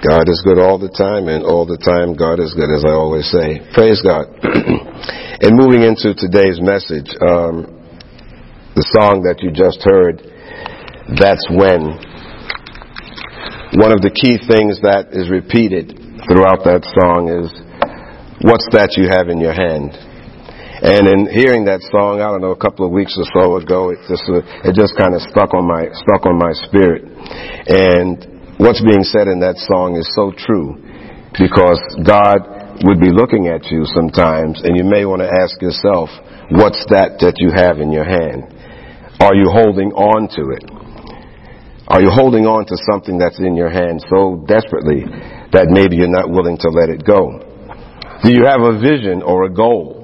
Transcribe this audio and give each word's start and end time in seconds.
God 0.00 0.32
is 0.32 0.40
good 0.40 0.56
all 0.56 0.80
the 0.80 0.88
time, 0.88 1.28
and 1.28 1.44
all 1.44 1.68
the 1.68 1.76
time 1.76 2.16
God 2.16 2.40
is 2.40 2.56
good, 2.56 2.72
as 2.72 2.88
I 2.88 2.96
always 2.96 3.28
say. 3.28 3.60
Praise 3.76 4.00
God. 4.00 4.32
and 5.44 5.52
moving 5.52 5.84
into 5.84 6.16
today's 6.16 6.56
message, 6.56 7.12
um, 7.20 7.68
the 8.72 8.86
song 8.96 9.28
that 9.28 9.44
you 9.44 9.52
just 9.52 9.84
heard, 9.84 10.24
That's 11.20 11.44
When. 11.52 12.00
One 13.76 13.92
of 13.92 14.00
the 14.00 14.08
key 14.08 14.40
things 14.40 14.80
that 14.80 15.12
is 15.12 15.28
repeated 15.28 15.92
throughout 16.24 16.64
that 16.64 16.80
song 16.96 17.28
is, 17.28 17.52
What's 18.40 18.72
that 18.72 18.96
you 18.96 19.04
have 19.12 19.28
in 19.28 19.36
your 19.36 19.52
hand? 19.52 19.92
And 20.80 21.04
in 21.12 21.28
hearing 21.28 21.68
that 21.68 21.84
song, 21.92 22.24
I 22.24 22.32
don't 22.32 22.40
know, 22.40 22.56
a 22.56 22.62
couple 22.62 22.88
of 22.88 22.92
weeks 22.96 23.20
or 23.20 23.28
so 23.36 23.60
ago, 23.60 23.92
it 23.92 24.00
just, 24.08 24.24
uh, 24.32 24.40
it 24.64 24.72
just 24.72 24.96
kind 24.96 25.12
of 25.12 25.20
stuck 25.28 25.52
on 25.52 25.68
my, 25.68 25.92
stuck 25.92 26.24
on 26.24 26.40
my 26.40 26.56
spirit. 26.56 27.04
And 27.68 28.39
what's 28.60 28.84
being 28.84 29.08
said 29.08 29.24
in 29.24 29.40
that 29.40 29.56
song 29.56 29.96
is 29.96 30.04
so 30.12 30.36
true 30.36 30.76
because 31.32 31.80
God 32.04 32.84
would 32.84 33.00
be 33.00 33.08
looking 33.08 33.48
at 33.48 33.64
you 33.72 33.88
sometimes 33.88 34.60
and 34.60 34.76
you 34.76 34.84
may 34.84 35.08
want 35.08 35.24
to 35.24 35.32
ask 35.32 35.56
yourself, 35.64 36.12
what's 36.52 36.84
that 36.92 37.16
that 37.24 37.40
you 37.40 37.48
have 37.56 37.80
in 37.80 37.88
your 37.88 38.04
hand? 38.04 38.52
Are 39.16 39.32
you 39.32 39.48
holding 39.48 39.96
on 39.96 40.28
to 40.36 40.42
it? 40.52 40.64
Are 41.88 42.04
you 42.04 42.12
holding 42.12 42.44
on 42.44 42.68
to 42.68 42.76
something 42.92 43.16
that's 43.16 43.40
in 43.40 43.56
your 43.56 43.72
hand 43.72 44.04
so 44.12 44.44
desperately 44.44 45.08
that 45.56 45.72
maybe 45.72 45.96
you're 45.96 46.12
not 46.12 46.28
willing 46.28 46.60
to 46.60 46.68
let 46.68 46.92
it 46.92 47.00
go? 47.00 47.40
Do 48.20 48.28
you 48.28 48.44
have 48.44 48.60
a 48.60 48.76
vision 48.76 49.24
or 49.24 49.48
a 49.48 49.52
goal? 49.52 50.00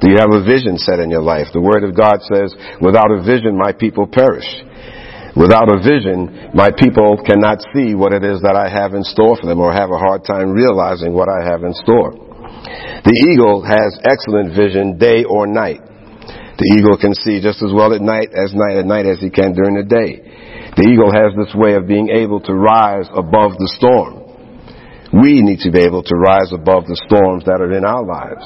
Do 0.00 0.08
you 0.08 0.16
have 0.16 0.32
a 0.32 0.40
vision 0.40 0.80
set 0.80 0.98
in 1.04 1.12
your 1.12 1.22
life? 1.22 1.52
The 1.52 1.60
Word 1.60 1.84
of 1.84 1.92
God 1.92 2.24
says, 2.32 2.56
without 2.80 3.12
a 3.12 3.20
vision, 3.22 3.56
my 3.60 3.76
people 3.76 4.08
perish. 4.08 4.48
Without 5.34 5.66
a 5.66 5.82
vision, 5.82 6.54
my 6.54 6.70
people 6.70 7.18
cannot 7.26 7.58
see 7.74 7.94
what 7.98 8.14
it 8.14 8.22
is 8.22 8.38
that 8.46 8.54
I 8.54 8.70
have 8.70 8.94
in 8.94 9.02
store 9.02 9.34
for 9.34 9.46
them 9.50 9.58
or 9.58 9.74
have 9.74 9.90
a 9.90 9.98
hard 9.98 10.22
time 10.22 10.54
realizing 10.54 11.10
what 11.10 11.26
I 11.26 11.42
have 11.42 11.66
in 11.66 11.74
store. 11.74 12.14
The 13.02 13.16
eagle 13.34 13.58
has 13.66 13.98
excellent 14.06 14.54
vision 14.54 14.96
day 14.96 15.26
or 15.26 15.50
night. 15.50 15.82
The 16.54 16.70
eagle 16.78 16.94
can 16.94 17.18
see 17.18 17.42
just 17.42 17.66
as 17.66 17.74
well 17.74 17.90
at 17.92 18.00
night 18.00 18.30
as 18.30 18.54
night 18.54 18.78
at 18.78 18.86
night 18.86 19.10
as 19.10 19.18
he 19.18 19.26
can 19.26 19.58
during 19.58 19.74
the 19.74 19.82
day. 19.82 20.22
The 20.78 20.86
eagle 20.86 21.10
has 21.10 21.34
this 21.34 21.50
way 21.54 21.74
of 21.74 21.90
being 21.90 22.14
able 22.14 22.38
to 22.46 22.54
rise 22.54 23.10
above 23.10 23.58
the 23.58 23.70
storm. 23.74 24.22
We 25.18 25.42
need 25.42 25.66
to 25.66 25.70
be 25.70 25.82
able 25.82 26.02
to 26.02 26.14
rise 26.14 26.50
above 26.54 26.86
the 26.86 26.98
storms 27.10 27.42
that 27.46 27.58
are 27.58 27.74
in 27.74 27.82
our 27.82 28.06
lives. 28.06 28.42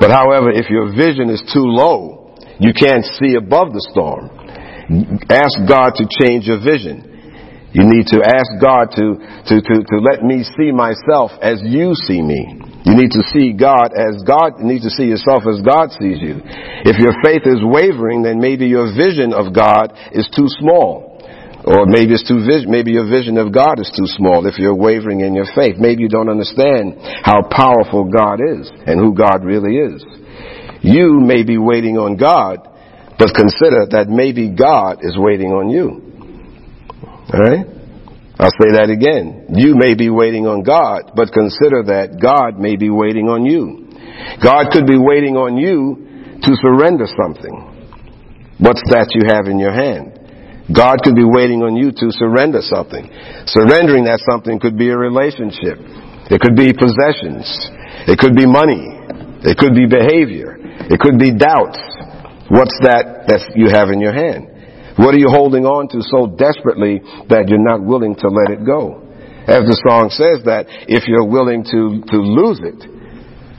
But 0.00 0.12
however, 0.12 0.48
if 0.48 0.68
your 0.68 0.92
vision 0.92 1.28
is 1.28 1.44
too 1.52 1.64
low, 1.64 2.36
you 2.56 2.72
can't 2.72 3.04
see 3.20 3.36
above 3.36 3.72
the 3.72 3.84
storm. 3.92 4.41
Ask 5.30 5.56
God 5.68 5.96
to 5.96 6.04
change 6.20 6.46
your 6.46 6.60
vision. 6.60 7.12
You 7.72 7.88
need 7.88 8.04
to 8.12 8.20
ask 8.20 8.52
God 8.60 8.92
to, 9.00 9.16
to, 9.48 9.54
to, 9.56 9.74
to 9.80 9.96
let 10.04 10.20
me 10.20 10.44
see 10.44 10.68
myself 10.72 11.32
as 11.40 11.64
you 11.64 11.96
see 11.96 12.20
me. 12.20 12.60
You 12.84 12.92
need 12.92 13.16
to 13.16 13.24
see 13.32 13.56
God 13.56 13.96
as 13.96 14.20
God, 14.26 14.60
you 14.60 14.68
need 14.68 14.84
to 14.84 14.92
see 14.92 15.08
yourself 15.08 15.48
as 15.48 15.64
God 15.64 15.88
sees 15.96 16.20
you. 16.20 16.42
If 16.84 17.00
your 17.00 17.16
faith 17.24 17.48
is 17.48 17.64
wavering, 17.64 18.22
then 18.22 18.40
maybe 18.40 18.66
your 18.66 18.92
vision 18.92 19.32
of 19.32 19.54
God 19.54 19.96
is 20.12 20.28
too 20.36 20.50
small. 20.60 21.16
Or 21.64 21.86
maybe 21.86 22.12
it's 22.12 22.26
too 22.26 22.44
vision, 22.44 22.68
maybe 22.68 22.90
your 22.90 23.08
vision 23.08 23.38
of 23.38 23.54
God 23.54 23.78
is 23.78 23.88
too 23.94 24.10
small 24.18 24.44
if 24.46 24.58
you're 24.58 24.74
wavering 24.74 25.20
in 25.20 25.32
your 25.32 25.46
faith. 25.54 25.76
Maybe 25.78 26.02
you 26.02 26.08
don't 26.10 26.28
understand 26.28 26.98
how 27.22 27.46
powerful 27.48 28.10
God 28.10 28.42
is 28.42 28.68
and 28.84 28.98
who 28.98 29.14
God 29.14 29.44
really 29.46 29.78
is. 29.78 30.04
You 30.82 31.20
may 31.22 31.44
be 31.44 31.56
waiting 31.56 31.96
on 31.96 32.16
God, 32.18 32.66
but 33.18 33.34
consider 33.34 33.86
that 33.92 34.06
maybe 34.08 34.48
God 34.48 34.98
is 35.02 35.16
waiting 35.16 35.52
on 35.52 35.70
you. 35.70 36.00
Alright? 37.32 37.66
I'll 38.38 38.56
say 38.58 38.74
that 38.74 38.90
again. 38.90 39.54
You 39.54 39.76
may 39.76 39.94
be 39.94 40.10
waiting 40.10 40.46
on 40.46 40.62
God, 40.62 41.12
but 41.14 41.30
consider 41.30 41.86
that 41.94 42.18
God 42.18 42.58
may 42.58 42.76
be 42.76 42.90
waiting 42.90 43.28
on 43.28 43.46
you. 43.46 43.86
God 44.42 44.72
could 44.72 44.86
be 44.86 44.98
waiting 44.98 45.36
on 45.36 45.56
you 45.56 46.40
to 46.42 46.50
surrender 46.58 47.06
something. 47.06 47.54
What's 48.58 48.82
that 48.90 49.14
you 49.14 49.30
have 49.30 49.46
in 49.46 49.62
your 49.62 49.70
hand? 49.70 50.18
God 50.70 51.02
could 51.02 51.14
be 51.14 51.26
waiting 51.26 51.62
on 51.62 51.76
you 51.76 51.90
to 51.90 52.06
surrender 52.14 52.62
something. 52.62 53.06
Surrendering 53.46 54.10
that 54.10 54.22
something 54.26 54.58
could 54.58 54.78
be 54.78 54.90
a 54.90 54.98
relationship. 54.98 55.78
It 56.30 56.40
could 56.40 56.56
be 56.56 56.72
possessions. 56.72 57.46
It 58.08 58.18
could 58.18 58.34
be 58.34 58.46
money. 58.46 58.90
It 59.42 59.58
could 59.58 59.74
be 59.74 59.86
behavior. 59.86 60.58
It 60.90 60.98
could 60.98 61.18
be 61.18 61.34
doubts. 61.34 61.78
What's 62.52 62.76
that 62.84 63.32
that 63.32 63.56
you 63.56 63.72
have 63.72 63.88
in 63.88 63.96
your 63.96 64.12
hand? 64.12 65.00
What 65.00 65.16
are 65.16 65.22
you 65.22 65.32
holding 65.32 65.64
on 65.64 65.88
to 65.96 66.04
so 66.04 66.28
desperately 66.28 67.00
that 67.32 67.48
you're 67.48 67.64
not 67.64 67.80
willing 67.80 68.12
to 68.20 68.28
let 68.28 68.52
it 68.52 68.60
go? 68.60 69.00
As 69.48 69.64
the 69.64 69.80
song 69.88 70.12
says 70.12 70.44
that 70.44 70.68
if 70.84 71.08
you're 71.08 71.24
willing 71.24 71.64
to, 71.72 72.04
to 72.12 72.18
lose 72.20 72.60
it, 72.60 72.76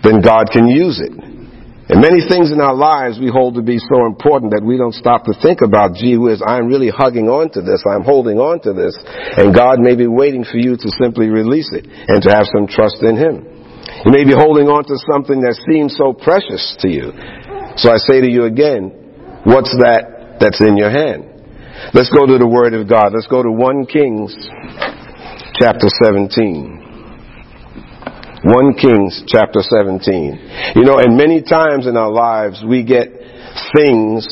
then 0.05 0.21
God 0.21 0.53
can 0.53 0.69
use 0.69 1.01
it. 1.01 1.09
And 1.09 1.99
many 2.05 2.21
things 2.21 2.53
in 2.53 2.61
our 2.61 2.77
lives 2.77 3.17
we 3.17 3.33
hold 3.33 3.57
to 3.57 3.65
be 3.65 3.81
so 3.81 4.05
important 4.05 4.53
that 4.53 4.61
we 4.61 4.77
don't 4.77 4.93
stop 4.93 5.25
to 5.25 5.33
think 5.41 5.65
about, 5.65 5.97
gee 5.97 6.15
whiz, 6.15 6.45
I'm 6.45 6.69
really 6.69 6.93
hugging 6.93 7.27
on 7.27 7.49
to 7.57 7.65
this, 7.65 7.81
I'm 7.89 8.05
holding 8.05 8.37
on 8.37 8.61
to 8.63 8.71
this, 8.77 8.93
and 9.35 9.51
God 9.57 9.81
may 9.81 9.97
be 9.97 10.07
waiting 10.07 10.45
for 10.45 10.61
you 10.61 10.77
to 10.77 10.89
simply 11.01 11.33
release 11.33 11.73
it 11.73 11.89
and 11.89 12.21
to 12.23 12.29
have 12.29 12.45
some 12.53 12.69
trust 12.69 13.01
in 13.01 13.17
Him. 13.17 13.41
You 14.05 14.13
may 14.13 14.23
be 14.23 14.37
holding 14.37 14.69
on 14.69 14.85
to 14.85 14.95
something 15.09 15.41
that 15.41 15.57
seems 15.67 15.97
so 15.97 16.13
precious 16.13 16.61
to 16.85 16.87
you. 16.87 17.11
So 17.77 17.91
I 17.91 17.97
say 17.97 18.21
to 18.21 18.29
you 18.29 18.45
again, 18.45 18.91
what's 19.43 19.75
that 19.77 20.37
that's 20.39 20.61
in 20.61 20.77
your 20.77 20.91
hand? 20.91 21.25
Let's 21.93 22.09
go 22.09 22.25
to 22.25 22.37
the 22.37 22.47
Word 22.47 22.73
of 22.73 22.87
God. 22.87 23.13
Let's 23.13 23.27
go 23.27 23.43
to 23.43 23.51
1 23.51 23.85
Kings 23.87 24.35
chapter 25.59 25.87
17. 26.03 26.83
1 28.43 28.73
Kings 28.75 29.23
chapter 29.27 29.61
17. 29.61 30.75
You 30.75 30.83
know, 30.83 30.99
and 30.99 31.17
many 31.17 31.41
times 31.41 31.87
in 31.87 31.97
our 31.97 32.11
lives 32.11 32.63
we 32.67 32.83
get 32.83 33.07
things 33.75 34.27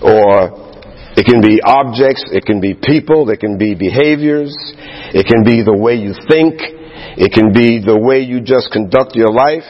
or 0.00 0.70
it 1.16 1.26
can 1.26 1.42
be 1.42 1.60
objects, 1.60 2.24
it 2.32 2.46
can 2.46 2.60
be 2.60 2.74
people, 2.74 3.28
it 3.28 3.40
can 3.40 3.58
be 3.58 3.74
behaviors, 3.74 4.54
it 5.12 5.26
can 5.26 5.44
be 5.44 5.62
the 5.62 5.76
way 5.76 5.96
you 5.96 6.14
think, 6.30 6.62
it 7.18 7.32
can 7.32 7.52
be 7.52 7.82
the 7.82 7.98
way 7.98 8.20
you 8.20 8.40
just 8.40 8.70
conduct 8.72 9.16
your 9.16 9.32
life. 9.32 9.66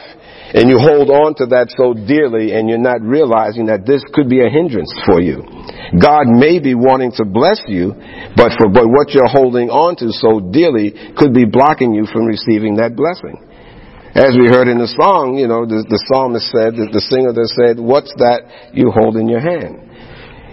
And 0.51 0.67
you 0.67 0.75
hold 0.83 1.07
on 1.07 1.31
to 1.39 1.47
that 1.55 1.71
so 1.79 1.95
dearly 1.95 2.51
and 2.51 2.67
you're 2.67 2.81
not 2.81 2.99
realizing 2.99 3.71
that 3.71 3.87
this 3.87 4.03
could 4.11 4.27
be 4.27 4.43
a 4.43 4.51
hindrance 4.51 4.91
for 5.07 5.23
you. 5.23 5.47
God 5.95 6.27
may 6.27 6.59
be 6.59 6.75
wanting 6.75 7.15
to 7.19 7.23
bless 7.23 7.63
you, 7.71 7.95
but 8.35 8.51
for, 8.59 8.67
but 8.67 8.91
what 8.91 9.15
you're 9.15 9.31
holding 9.31 9.71
on 9.71 9.95
to 10.03 10.11
so 10.11 10.43
dearly 10.43 10.91
could 11.15 11.31
be 11.31 11.47
blocking 11.47 11.95
you 11.95 12.03
from 12.03 12.27
receiving 12.27 12.83
that 12.83 12.99
blessing. 12.99 13.39
As 14.11 14.35
we 14.35 14.51
heard 14.51 14.67
in 14.67 14.75
the 14.75 14.91
song, 14.91 15.39
you 15.39 15.47
know, 15.47 15.63
the, 15.63 15.87
the 15.87 15.99
psalmist 16.11 16.51
said, 16.51 16.75
the, 16.75 16.91
the 16.91 16.99
singer 16.99 17.31
that 17.31 17.47
said, 17.55 17.79
what's 17.79 18.11
that 18.19 18.75
you 18.75 18.91
hold 18.91 19.15
in 19.15 19.31
your 19.31 19.39
hand? 19.39 19.87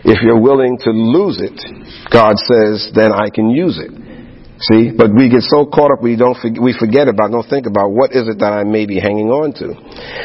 If 0.07 0.23
you're 0.23 0.39
willing 0.39 0.79
to 0.87 0.95
lose 0.95 1.43
it, 1.43 1.59
God 2.07 2.39
says, 2.39 2.87
then 2.95 3.11
I 3.11 3.35
can 3.35 3.51
use 3.51 3.83
it. 3.83 3.91
See, 4.61 4.91
but 4.91 5.15
we 5.15 5.31
get 5.31 5.47
so 5.47 5.67
caught 5.71 5.95
up 5.95 6.03
we 6.03 6.19
don't 6.19 6.35
we 6.59 6.75
forget 6.75 7.07
about 7.07 7.31
don't 7.31 7.47
think 7.47 7.71
about 7.71 7.95
what 7.95 8.11
is 8.11 8.27
it 8.27 8.43
that 8.43 8.51
I 8.51 8.67
may 8.67 8.91
be 8.91 8.99
hanging 8.99 9.31
on 9.31 9.55
to. 9.63 9.71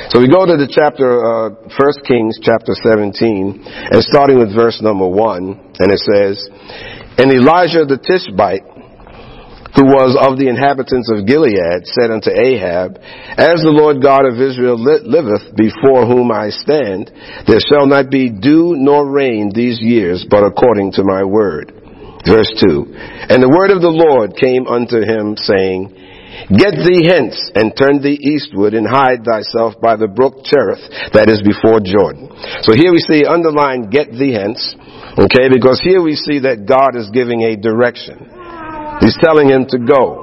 So 0.09 0.17
we 0.17 0.25
go 0.25 0.49
to 0.49 0.57
the 0.57 0.66
chapter 0.66 1.05
uh, 1.05 1.69
First 1.77 2.01
Kings 2.01 2.41
chapter 2.41 2.73
17 2.73 3.13
and 3.94 4.01
starting 4.01 4.41
with 4.41 4.49
verse 4.49 4.81
number 4.81 5.05
one, 5.05 5.53
and 5.77 5.88
it 5.94 6.01
says, 6.01 6.49
"And 7.21 7.29
Elijah 7.29 7.85
the 7.85 8.01
Tishbite, 8.01 8.66
who 9.77 9.85
was 9.85 10.17
of 10.17 10.41
the 10.41 10.50
inhabitants 10.50 11.13
of 11.13 11.29
Gilead, 11.29 11.85
said 11.85 12.09
unto 12.09 12.33
Ahab, 12.33 12.97
As 13.38 13.61
the 13.61 13.69
Lord 13.69 14.01
God 14.01 14.25
of 14.25 14.41
Israel 14.41 14.81
liveth, 14.81 15.53
before 15.53 16.09
whom 16.09 16.33
I 16.33 16.50
stand, 16.50 17.13
there 17.45 17.61
shall 17.61 17.85
not 17.85 18.09
be 18.09 18.33
dew 18.33 18.73
nor 18.81 19.05
rain 19.05 19.53
these 19.53 19.77
years, 19.77 20.25
but 20.25 20.41
according 20.41 20.97
to 20.97 21.05
my 21.05 21.21
word." 21.21 21.82
Verse 22.23 22.51
2. 22.63 23.28
And 23.29 23.44
the 23.44 23.51
word 23.51 23.72
of 23.72 23.84
the 23.84 23.91
Lord 23.91 24.35
came 24.39 24.67
unto 24.67 25.03
him, 25.03 25.35
saying, 25.35 25.91
Get 26.50 26.73
thee 26.81 27.06
hence, 27.06 27.38
and 27.53 27.75
turn 27.77 28.01
thee 28.01 28.18
eastward, 28.18 28.74
and 28.74 28.88
hide 28.88 29.21
thyself 29.21 29.77
by 29.80 29.95
the 29.95 30.07
brook 30.07 30.42
Cherith, 30.44 30.81
that 31.13 31.30
is 31.30 31.45
before 31.45 31.77
Jordan. 31.83 32.31
So 32.65 32.74
here 32.74 32.89
we 32.89 33.03
see 33.06 33.21
underlined, 33.27 33.92
get 33.94 34.09
thee 34.09 34.33
hence, 34.33 34.59
okay, 35.19 35.51
because 35.51 35.77
here 35.83 36.01
we 36.01 36.15
see 36.18 36.42
that 36.47 36.65
God 36.65 36.97
is 36.97 37.13
giving 37.13 37.45
a 37.45 37.59
direction. 37.59 38.18
He's 39.03 39.18
telling 39.21 39.51
him 39.51 39.69
to 39.69 39.77
go. 39.77 40.22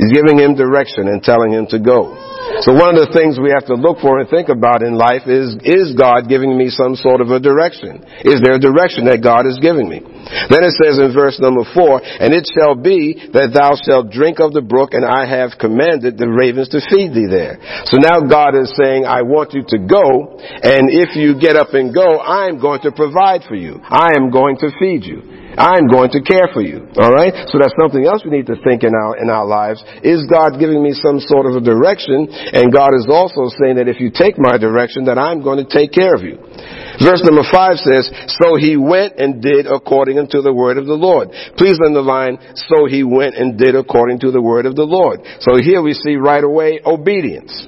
He's 0.00 0.16
giving 0.16 0.40
him 0.40 0.56
direction 0.56 1.12
and 1.12 1.20
telling 1.20 1.52
him 1.52 1.68
to 1.76 1.78
go. 1.78 2.16
So 2.64 2.72
one 2.72 2.96
of 2.96 3.04
the 3.04 3.12
things 3.12 3.36
we 3.36 3.52
have 3.52 3.68
to 3.68 3.76
look 3.76 4.00
for 4.00 4.16
and 4.16 4.24
think 4.26 4.48
about 4.48 4.80
in 4.80 4.96
life 4.96 5.28
is, 5.28 5.54
is 5.60 5.92
God 5.92 6.24
giving 6.24 6.56
me 6.56 6.72
some 6.72 6.96
sort 6.96 7.20
of 7.20 7.28
a 7.28 7.38
direction? 7.38 8.00
Is 8.24 8.40
there 8.40 8.56
a 8.56 8.62
direction 8.62 9.04
that 9.12 9.20
God 9.20 9.44
is 9.44 9.60
giving 9.60 9.86
me? 9.86 10.00
Then 10.48 10.64
it 10.64 10.72
says 10.80 10.96
in 10.96 11.12
verse 11.12 11.36
number 11.36 11.68
four, 11.76 12.00
and 12.00 12.32
it 12.32 12.48
shall 12.48 12.74
be 12.74 13.16
that 13.36 13.52
thou 13.52 13.76
shalt 13.76 14.08
drink 14.08 14.40
of 14.40 14.56
the 14.56 14.64
brook 14.64 14.96
and 14.96 15.04
I 15.04 15.28
have 15.28 15.60
commanded 15.60 16.16
the 16.16 16.32
ravens 16.32 16.72
to 16.72 16.80
feed 16.80 17.12
thee 17.12 17.28
there. 17.28 17.60
So 17.92 18.00
now 18.00 18.24
God 18.24 18.56
is 18.56 18.72
saying, 18.80 19.04
I 19.04 19.20
want 19.20 19.52
you 19.52 19.62
to 19.76 19.78
go 19.84 20.40
and 20.40 20.88
if 20.88 21.12
you 21.14 21.36
get 21.36 21.60
up 21.60 21.76
and 21.76 21.92
go, 21.92 22.18
I'm 22.18 22.56
going 22.56 22.80
to 22.88 22.92
provide 22.92 23.44
for 23.44 23.54
you. 23.54 23.78
I 23.84 24.16
am 24.16 24.32
going 24.32 24.56
to 24.64 24.72
feed 24.80 25.04
you. 25.04 25.40
I'm 25.58 25.90
going 25.90 26.10
to 26.14 26.20
care 26.22 26.46
for 26.52 26.62
you. 26.62 26.86
Alright? 26.94 27.50
So 27.50 27.58
that's 27.58 27.74
something 27.78 28.06
else 28.06 28.22
we 28.22 28.30
need 28.30 28.46
to 28.46 28.58
think 28.62 28.84
in 28.84 28.94
our, 28.94 29.18
in 29.18 29.30
our 29.30 29.46
lives. 29.46 29.82
Is 30.02 30.26
God 30.30 30.58
giving 30.58 30.82
me 30.82 30.94
some 30.94 31.18
sort 31.18 31.46
of 31.46 31.58
a 31.58 31.62
direction? 31.62 32.28
And 32.30 32.70
God 32.72 32.94
is 32.94 33.08
also 33.10 33.50
saying 33.58 33.76
that 33.76 33.90
if 33.90 33.98
you 33.98 34.10
take 34.14 34.38
my 34.38 34.58
direction, 34.58 35.06
that 35.10 35.18
I'm 35.18 35.42
going 35.42 35.58
to 35.58 35.68
take 35.68 35.90
care 35.90 36.14
of 36.14 36.22
you. 36.22 36.38
Verse 37.02 37.24
number 37.24 37.42
five 37.48 37.80
says, 37.80 38.06
So 38.40 38.54
he 38.54 38.76
went 38.76 39.18
and 39.18 39.42
did 39.42 39.66
according 39.66 40.18
unto 40.18 40.42
the 40.42 40.52
word 40.52 40.78
of 40.78 40.86
the 40.86 40.98
Lord. 40.98 41.32
Please 41.56 41.78
underline, 41.80 42.38
so 42.54 42.86
he 42.86 43.02
went 43.02 43.34
and 43.34 43.58
did 43.58 43.74
according 43.74 44.20
to 44.20 44.30
the 44.30 44.42
word 44.42 44.66
of 44.66 44.76
the 44.76 44.86
Lord. 44.86 45.20
So 45.40 45.56
here 45.56 45.82
we 45.82 45.94
see 45.94 46.16
right 46.16 46.44
away 46.44 46.80
obedience. 46.84 47.66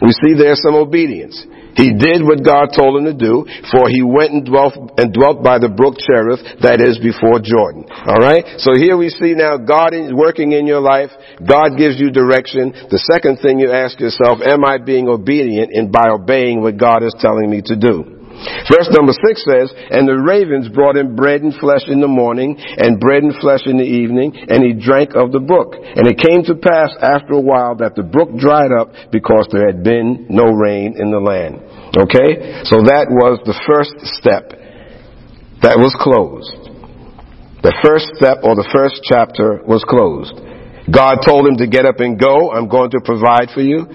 We 0.00 0.12
see 0.12 0.32
there's 0.32 0.62
some 0.62 0.74
obedience. 0.74 1.44
He 1.76 1.94
did 1.94 2.22
what 2.22 2.44
God 2.44 2.70
told 2.76 2.98
him 2.98 3.06
to 3.06 3.16
do, 3.16 3.46
for 3.70 3.88
he 3.88 4.02
went 4.02 4.32
and 4.32 4.44
dwelt, 4.44 4.74
and 4.98 5.12
dwelt 5.12 5.42
by 5.42 5.58
the 5.58 5.68
brook 5.68 5.96
Cherith, 5.98 6.62
that 6.62 6.80
is 6.80 6.98
before 6.98 7.40
Jordan. 7.40 7.86
Alright? 7.88 8.60
So 8.60 8.74
here 8.74 8.96
we 8.96 9.08
see 9.08 9.34
now 9.34 9.56
God 9.56 9.94
is 9.94 10.12
working 10.12 10.52
in 10.52 10.66
your 10.66 10.80
life. 10.80 11.10
God 11.40 11.76
gives 11.76 11.98
you 11.98 12.10
direction. 12.10 12.72
The 12.90 13.02
second 13.10 13.38
thing 13.38 13.58
you 13.58 13.70
ask 13.70 13.98
yourself, 13.98 14.40
am 14.44 14.64
I 14.64 14.78
being 14.78 15.08
obedient 15.08 15.72
in 15.72 15.90
by 15.90 16.10
obeying 16.10 16.60
what 16.60 16.76
God 16.76 17.02
is 17.02 17.14
telling 17.18 17.50
me 17.50 17.62
to 17.66 17.76
do? 17.76 18.19
Verse 18.68 18.88
number 18.92 19.12
six 19.12 19.44
says, 19.44 19.68
And 19.90 20.08
the 20.08 20.16
ravens 20.16 20.68
brought 20.68 20.96
him 20.96 21.16
bread 21.16 21.42
and 21.42 21.54
flesh 21.60 21.84
in 21.88 22.00
the 22.00 22.08
morning, 22.08 22.56
and 22.56 23.00
bread 23.00 23.22
and 23.22 23.36
flesh 23.40 23.66
in 23.66 23.76
the 23.76 23.84
evening, 23.84 24.32
and 24.48 24.64
he 24.64 24.72
drank 24.72 25.14
of 25.14 25.32
the 25.32 25.40
brook. 25.40 25.76
And 25.76 26.08
it 26.08 26.16
came 26.16 26.44
to 26.48 26.56
pass 26.56 26.90
after 27.00 27.34
a 27.34 27.44
while 27.44 27.76
that 27.76 27.94
the 27.94 28.02
brook 28.02 28.36
dried 28.36 28.72
up 28.72 28.92
because 29.12 29.48
there 29.52 29.66
had 29.66 29.84
been 29.84 30.26
no 30.30 30.48
rain 30.48 30.96
in 30.96 31.10
the 31.10 31.20
land. 31.20 31.60
Okay? 31.96 32.64
So 32.64 32.80
that 32.88 33.12
was 33.12 33.40
the 33.44 33.56
first 33.68 33.92
step 34.16 34.56
that 35.60 35.76
was 35.76 35.92
closed. 36.00 36.56
The 37.60 37.76
first 37.84 38.16
step 38.16 38.40
or 38.40 38.56
the 38.56 38.68
first 38.72 39.04
chapter 39.04 39.60
was 39.68 39.84
closed. 39.84 40.32
God 40.90 41.22
told 41.24 41.46
him 41.46 41.56
to 41.62 41.66
get 41.66 41.86
up 41.86 42.00
and 42.00 42.18
go. 42.18 42.50
I'm 42.50 42.68
going 42.68 42.90
to 42.90 43.00
provide 43.04 43.54
for 43.54 43.62
you. 43.62 43.86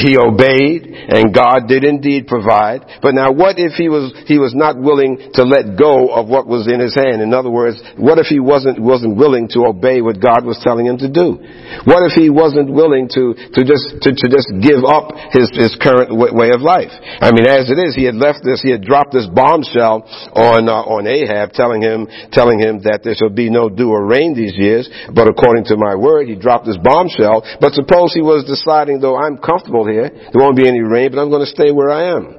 He 0.00 0.16
obeyed 0.16 0.88
and 0.88 1.34
God 1.34 1.68
did 1.68 1.84
indeed 1.84 2.26
provide. 2.26 2.86
But 3.02 3.14
now 3.14 3.32
what 3.32 3.58
if 3.58 3.76
he 3.76 3.88
was, 3.88 4.14
he 4.26 4.38
was 4.38 4.54
not 4.54 4.80
willing 4.80 5.30
to 5.34 5.42
let 5.44 5.76
go 5.76 6.08
of 6.08 6.28
what 6.28 6.46
was 6.46 6.70
in 6.70 6.80
his 6.80 6.94
hand? 6.94 7.20
In 7.20 7.34
other 7.34 7.50
words, 7.50 7.82
what 7.98 8.18
if 8.18 8.26
he 8.26 8.40
wasn't, 8.40 8.80
wasn't 8.80 9.16
willing 9.16 9.48
to 9.52 9.66
obey 9.68 10.00
what 10.00 10.22
God 10.22 10.46
was 10.46 10.56
telling 10.64 10.86
him 10.86 10.98
to 10.98 11.10
do? 11.10 11.36
What 11.84 12.06
if 12.08 12.16
he 12.16 12.30
wasn't 12.30 12.72
willing 12.72 13.10
to, 13.12 13.34
to 13.36 13.60
just, 13.66 14.00
to, 14.06 14.10
to 14.14 14.26
just 14.30 14.48
give 14.64 14.86
up 14.86 15.12
his, 15.34 15.50
his 15.52 15.76
current 15.76 16.14
way 16.14 16.54
of 16.54 16.62
life? 16.62 16.94
I 17.20 17.34
mean, 17.34 17.44
as 17.44 17.68
it 17.68 17.76
is, 17.76 17.92
he 17.92 18.08
had 18.08 18.16
left 18.16 18.40
this, 18.46 18.62
he 18.62 18.70
had 18.70 18.86
dropped 18.86 19.12
this 19.12 19.28
bombshell 19.28 20.06
on, 20.32 20.70
uh, 20.70 20.86
on 20.86 21.04
Ahab 21.04 21.52
telling 21.52 21.82
him, 21.82 22.06
telling 22.32 22.62
him 22.62 22.80
that 22.86 23.02
there 23.04 23.14
shall 23.14 23.34
be 23.34 23.50
no 23.50 23.68
dew 23.68 23.90
or 23.90 24.06
rain 24.06 24.32
these 24.32 24.56
years, 24.56 24.88
but 25.12 25.28
according 25.28 25.64
to 25.66 25.76
my 25.76 25.94
word, 25.94 26.28
he 26.28 26.37
dropped 26.40 26.66
this 26.66 26.78
bombshell. 26.82 27.44
But 27.60 27.74
suppose 27.74 28.14
he 28.14 28.22
was 28.22 28.44
deciding, 28.44 29.00
though 29.00 29.16
I'm 29.16 29.38
comfortable 29.38 29.86
here, 29.86 30.08
there 30.08 30.40
won't 30.42 30.56
be 30.56 30.68
any 30.68 30.80
rain, 30.80 31.10
but 31.10 31.20
I'm 31.20 31.30
going 31.30 31.44
to 31.44 31.50
stay 31.50 31.70
where 31.70 31.90
I 31.90 32.16
am. 32.16 32.38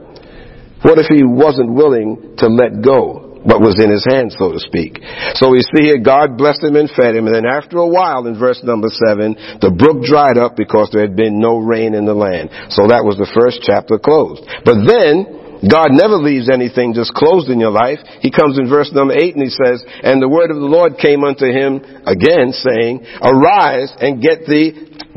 What 0.81 0.97
if 0.97 1.07
he 1.07 1.23
wasn't 1.23 1.73
willing 1.73 2.35
to 2.37 2.47
let 2.47 2.81
go? 2.81 3.29
What 3.39 3.63
was 3.63 3.79
in 3.79 3.87
his 3.87 4.03
hand, 4.03 4.35
so 4.35 4.51
to 4.51 4.59
speak. 4.59 4.99
So 5.39 5.55
we 5.55 5.63
see 5.63 5.87
here, 5.87 5.97
God 6.03 6.35
blessed 6.35 6.59
him 6.59 6.75
and 6.75 6.91
fed 6.91 7.15
him, 7.15 7.23
and 7.23 7.35
then 7.35 7.47
after 7.47 7.79
a 7.79 7.87
while, 7.87 8.27
in 8.27 8.37
verse 8.37 8.59
number 8.67 8.91
seven, 8.91 9.31
the 9.63 9.71
brook 9.71 10.03
dried 10.03 10.35
up 10.35 10.59
because 10.59 10.91
there 10.91 11.07
had 11.07 11.15
been 11.15 11.39
no 11.39 11.55
rain 11.55 11.95
in 11.95 12.03
the 12.03 12.13
land. 12.13 12.51
So 12.75 12.91
that 12.91 13.07
was 13.07 13.15
the 13.15 13.31
first 13.31 13.63
chapter 13.63 13.95
closed. 13.95 14.43
But 14.67 14.83
then, 14.83 15.38
God 15.65 15.91
never 15.91 16.15
leaves 16.15 16.49
anything 16.49 16.93
just 16.93 17.13
closed 17.13 17.49
in 17.49 17.59
your 17.59 17.71
life. 17.71 17.99
He 18.21 18.31
comes 18.31 18.57
in 18.57 18.69
verse 18.69 18.91
number 18.93 19.13
eight 19.13 19.35
and 19.35 19.43
he 19.43 19.51
says, 19.51 19.83
And 20.03 20.21
the 20.21 20.29
word 20.29 20.51
of 20.51 20.57
the 20.57 20.71
Lord 20.71 20.95
came 20.95 21.23
unto 21.23 21.45
him 21.45 21.83
again, 22.07 22.55
saying, 22.55 23.03
Arise 23.19 23.91
and 23.99 24.23
get 24.23 24.47
thee 24.47 24.71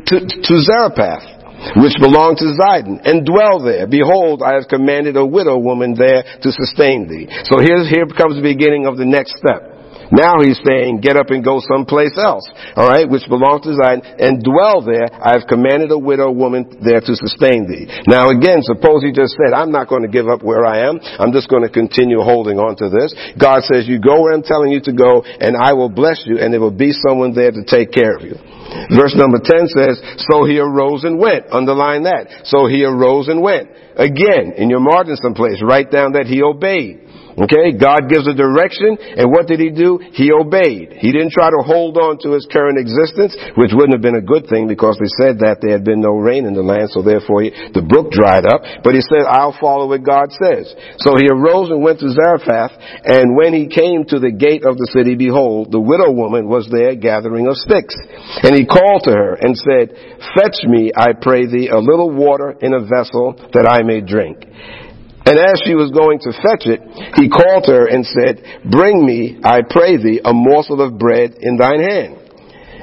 to, 0.07 0.15
to 0.19 0.53
Zarephath 0.59 1.33
which 1.79 1.95
belonged 1.99 2.37
to 2.43 2.51
Zidon, 2.59 2.99
and 3.07 3.25
dwell 3.25 3.63
there. 3.63 3.87
Behold, 3.87 4.43
I 4.43 4.59
have 4.59 4.67
commanded 4.67 5.15
a 5.15 5.25
widow 5.25 5.57
woman 5.57 5.95
there 5.95 6.23
to 6.41 6.51
sustain 6.51 7.07
thee. 7.07 7.31
So 7.47 7.59
here's, 7.59 7.89
here 7.89 8.05
comes 8.05 8.35
the 8.35 8.43
beginning 8.43 8.85
of 8.85 8.97
the 8.97 9.05
next 9.05 9.39
step. 9.39 9.72
Now 10.13 10.45
he's 10.45 10.61
saying, 10.61 11.01
get 11.01 11.17
up 11.17 11.33
and 11.33 11.43
go 11.43 11.57
someplace 11.59 12.13
else, 12.21 12.45
alright, 12.77 13.09
which 13.09 13.25
belongs 13.27 13.65
to 13.65 13.73
Zion, 13.73 14.05
and 14.21 14.45
dwell 14.45 14.85
there. 14.85 15.09
I 15.09 15.33
have 15.33 15.49
commanded 15.49 15.89
a 15.89 15.97
widow 15.97 16.29
woman 16.29 16.69
there 16.85 17.01
to 17.01 17.13
sustain 17.17 17.65
thee. 17.65 17.89
Now 18.05 18.29
again, 18.29 18.61
suppose 18.61 19.01
he 19.01 19.11
just 19.11 19.33
said, 19.41 19.57
I'm 19.57 19.71
not 19.71 19.89
going 19.89 20.03
to 20.03 20.11
give 20.11 20.29
up 20.29 20.43
where 20.43 20.65
I 20.65 20.85
am. 20.85 21.01
I'm 21.17 21.33
just 21.33 21.49
going 21.49 21.63
to 21.63 21.73
continue 21.73 22.21
holding 22.21 22.59
on 22.61 22.77
to 22.77 22.93
this. 22.93 23.09
God 23.41 23.65
says, 23.65 23.89
you 23.89 23.97
go 23.97 24.21
where 24.21 24.33
I'm 24.33 24.45
telling 24.45 24.71
you 24.71 24.81
to 24.85 24.93
go, 24.93 25.25
and 25.25 25.57
I 25.57 25.73
will 25.73 25.89
bless 25.89 26.21
you, 26.25 26.37
and 26.37 26.53
there 26.53 26.61
will 26.61 26.69
be 26.69 26.93
someone 26.93 27.33
there 27.33 27.51
to 27.51 27.63
take 27.65 27.91
care 27.91 28.15
of 28.15 28.21
you. 28.21 28.37
Verse 28.93 29.13
number 29.15 29.37
10 29.41 29.67
says, 29.67 30.01
So 30.29 30.45
he 30.45 30.59
arose 30.59 31.03
and 31.03 31.19
went. 31.19 31.45
Underline 31.51 32.03
that. 32.03 32.45
So 32.45 32.65
he 32.67 32.83
arose 32.83 33.27
and 33.27 33.41
went. 33.41 33.69
Again, 33.95 34.53
in 34.57 34.69
your 34.69 34.79
margin 34.79 35.15
someplace, 35.17 35.61
write 35.61 35.91
down 35.91 36.13
that 36.13 36.25
he 36.25 36.41
obeyed. 36.41 37.01
Okay, 37.33 37.73
God 37.73 38.09
gives 38.09 38.29
a 38.29 38.33
direction, 38.37 38.97
and 39.17 39.31
what 39.33 39.47
did 39.47 39.59
he 39.59 39.73
do? 39.73 39.97
He 40.13 40.29
obeyed. 40.29 40.93
He 41.01 41.11
didn't 41.11 41.33
try 41.33 41.49
to 41.49 41.65
hold 41.65 41.97
on 41.97 42.21
to 42.21 42.37
his 42.37 42.45
current 42.45 42.77
existence, 42.77 43.33
which 43.57 43.73
wouldn't 43.73 43.97
have 43.97 44.05
been 44.05 44.19
a 44.19 44.25
good 44.25 44.45
thing 44.45 44.69
because 44.69 45.01
they 45.01 45.09
said 45.17 45.41
that 45.41 45.57
there 45.61 45.73
had 45.73 45.83
been 45.83 46.01
no 46.01 46.13
rain 46.13 46.45
in 46.45 46.53
the 46.53 46.61
land, 46.61 46.93
so 46.93 47.01
therefore 47.01 47.41
he, 47.41 47.49
the 47.73 47.81
brook 47.81 48.13
dried 48.13 48.45
up. 48.45 48.61
But 48.85 48.93
he 48.93 49.01
said, 49.01 49.25
I'll 49.25 49.57
follow 49.57 49.89
what 49.89 50.05
God 50.05 50.29
says. 50.29 50.69
So 51.01 51.17
he 51.17 51.25
arose 51.25 51.73
and 51.73 51.81
went 51.81 51.99
to 52.05 52.13
Zarephath, 52.13 52.77
and 53.01 53.33
when 53.33 53.53
he 53.53 53.65
came 53.65 54.05
to 54.13 54.21
the 54.21 54.31
gate 54.31 54.61
of 54.61 54.77
the 54.77 54.89
city, 54.93 55.17
behold, 55.17 55.73
the 55.73 55.81
widow 55.81 56.13
woman 56.13 56.45
was 56.45 56.69
there 56.69 56.93
gathering 56.93 57.49
of 57.49 57.57
sticks. 57.57 57.97
And 58.45 58.53
he 58.53 58.69
called 58.69 59.09
to 59.09 59.13
her 59.13 59.33
and 59.41 59.57
said, 59.57 59.97
Fetch 60.37 60.61
me, 60.69 60.93
I 60.93 61.17
pray 61.17 61.49
thee, 61.49 61.73
a 61.73 61.81
little 61.81 62.13
water 62.13 62.53
in 62.61 62.73
a 62.73 62.85
vessel 62.85 63.33
that 63.57 63.65
I 63.65 63.81
may 63.81 64.01
drink. 64.01 64.45
And 65.25 65.39
as 65.39 65.61
she 65.63 65.73
was 65.73 65.91
going 65.91 66.19
to 66.27 66.35
fetch 66.35 66.67
it, 66.67 66.83
he 67.15 67.29
called 67.29 67.65
her 67.67 67.87
and 67.87 68.03
said, 68.03 68.43
Bring 68.69 69.05
me, 69.05 69.39
I 69.43 69.61
pray 69.63 69.95
thee, 69.95 70.19
a 70.23 70.33
morsel 70.33 70.81
of 70.81 70.99
bread 70.99 71.35
in 71.39 71.55
thine 71.55 71.79
hand. 71.79 72.17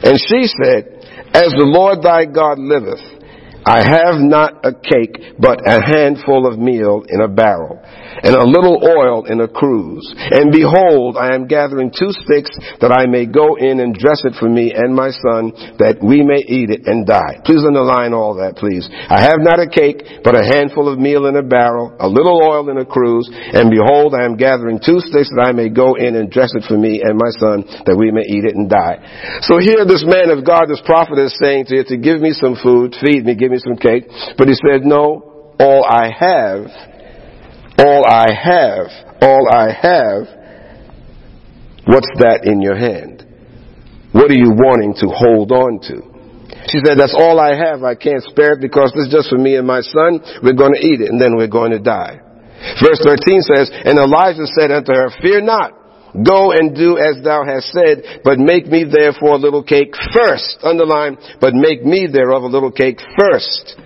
And 0.03 0.17
she 0.17 0.49
said, 0.49 1.05
As 1.37 1.53
the 1.53 1.69
Lord 1.69 2.01
thy 2.01 2.25
God 2.25 2.59
liveth, 2.59 3.05
I 3.65 3.85
have 3.85 4.17
not 4.25 4.65
a 4.65 4.73
cake, 4.73 5.37
but 5.39 5.61
a 5.69 5.85
handful 5.85 6.49
of 6.51 6.59
meal 6.59 7.05
in 7.07 7.21
a 7.21 7.29
barrel, 7.29 7.79
and 8.23 8.35
a 8.35 8.47
little 8.47 8.83
oil 8.83 9.27
in 9.27 9.41
a 9.41 9.49
cruse. 9.49 10.07
And 10.31 10.53
behold, 10.53 11.17
I 11.17 11.35
am 11.35 11.47
gathering 11.47 11.91
two 11.91 12.11
sticks 12.11 12.51
that 12.81 12.93
I 12.93 13.07
may 13.07 13.27
go 13.27 13.57
in 13.57 13.81
and 13.81 13.95
dress 13.95 14.23
it 14.25 14.35
for 14.39 14.49
me 14.49 14.73
and 14.75 14.95
my 14.95 15.11
son, 15.11 15.53
that 15.79 16.03
we 16.03 16.23
may 16.27 16.43
eat 16.45 16.71
it 16.71 16.87
and 16.87 17.07
die. 17.07 17.41
Please 17.45 17.63
underline 17.63 18.13
all 18.13 18.37
that, 18.43 18.57
please. 18.57 18.89
I 18.91 19.23
have 19.23 19.41
not 19.41 19.63
a 19.63 19.69
cake, 19.69 20.23
but 20.25 20.35
a 20.35 20.45
handful 20.45 20.91
of 20.91 20.99
meal 20.99 21.27
in 21.27 21.37
a 21.37 21.47
barrel, 21.47 21.95
a 21.99 22.09
little 22.09 22.41
oil 22.43 22.69
in 22.71 22.79
a 22.79 22.87
cruse. 22.87 23.31
And 23.31 23.71
behold, 23.71 24.15
I 24.15 24.25
am 24.27 24.37
gathering 24.37 24.81
two 24.83 25.01
sticks 25.01 25.31
that 25.31 25.47
I 25.47 25.53
may 25.53 25.69
go 25.71 25.95
in 25.95 26.17
and 26.17 26.31
dress 26.31 26.53
it 26.55 26.67
for 26.67 26.77
me 26.77 27.03
and 27.03 27.17
my 27.17 27.33
son, 27.39 27.65
that 27.87 27.97
we 27.97 28.11
may 28.11 28.27
eat 28.27 28.45
it 28.45 28.57
and 28.57 28.69
die. 28.69 28.99
So 29.47 29.59
here 29.59 29.87
this 29.87 30.05
man 30.07 30.31
of 30.31 30.45
God, 30.45 30.67
this 30.67 30.83
prophet 30.85 31.19
is 31.19 31.37
saying 31.39 31.67
to 31.71 31.81
you 31.81 31.85
to 31.87 31.97
give 31.97 32.21
me 32.21 32.33
some 32.33 32.57
food, 32.59 32.97
feed 32.99 33.25
me, 33.25 33.35
give 33.35 33.51
me 33.51 33.59
some 33.63 33.77
cake. 33.77 34.07
But 34.37 34.49
he 34.49 34.55
said, 34.55 34.83
no, 34.83 35.55
all 35.61 35.85
I 35.85 36.09
have, 36.09 36.90
all 37.81 38.05
I 38.05 38.29
have, 38.29 38.87
all 39.23 39.49
I 39.49 39.73
have, 39.73 40.29
what's 41.89 42.13
that 42.21 42.45
in 42.45 42.61
your 42.61 42.77
hand? 42.77 43.25
What 44.13 44.31
are 44.31 44.37
you 44.37 44.53
wanting 44.53 44.95
to 45.01 45.09
hold 45.09 45.53
on 45.53 45.81
to? 45.89 46.11
She 46.69 46.79
said, 46.85 46.99
that's 46.99 47.17
all 47.17 47.41
I 47.41 47.57
have. 47.57 47.83
I 47.83 47.95
can't 47.95 48.23
spare 48.23 48.55
it 48.55 48.61
because 48.61 48.93
this 48.93 49.07
is 49.09 49.13
just 49.13 49.31
for 49.31 49.39
me 49.39 49.57
and 49.57 49.67
my 49.67 49.81
son. 49.81 50.21
We're 50.43 50.59
going 50.59 50.77
to 50.77 50.85
eat 50.85 51.01
it 51.01 51.09
and 51.09 51.21
then 51.21 51.37
we're 51.37 51.51
going 51.51 51.73
to 51.73 51.81
die. 51.81 52.21
Verse 52.85 53.01
13 53.01 53.41
says, 53.43 53.71
And 53.73 53.97
Elijah 53.99 54.47
said 54.59 54.71
unto 54.71 54.93
her, 54.93 55.09
Fear 55.23 55.43
not. 55.43 55.73
Go 56.13 56.51
and 56.51 56.75
do 56.75 56.99
as 56.99 57.23
thou 57.23 57.47
hast 57.47 57.71
said, 57.71 58.21
but 58.25 58.39
make 58.39 58.67
me 58.67 58.83
therefore 58.83 59.39
a 59.39 59.43
little 59.43 59.63
cake 59.63 59.95
first. 60.13 60.59
Underline, 60.63 61.17
but 61.41 61.55
make 61.55 61.85
me 61.85 62.09
thereof 62.13 62.43
a 62.43 62.51
little 62.51 62.73
cake 62.73 62.99
first. 63.17 63.79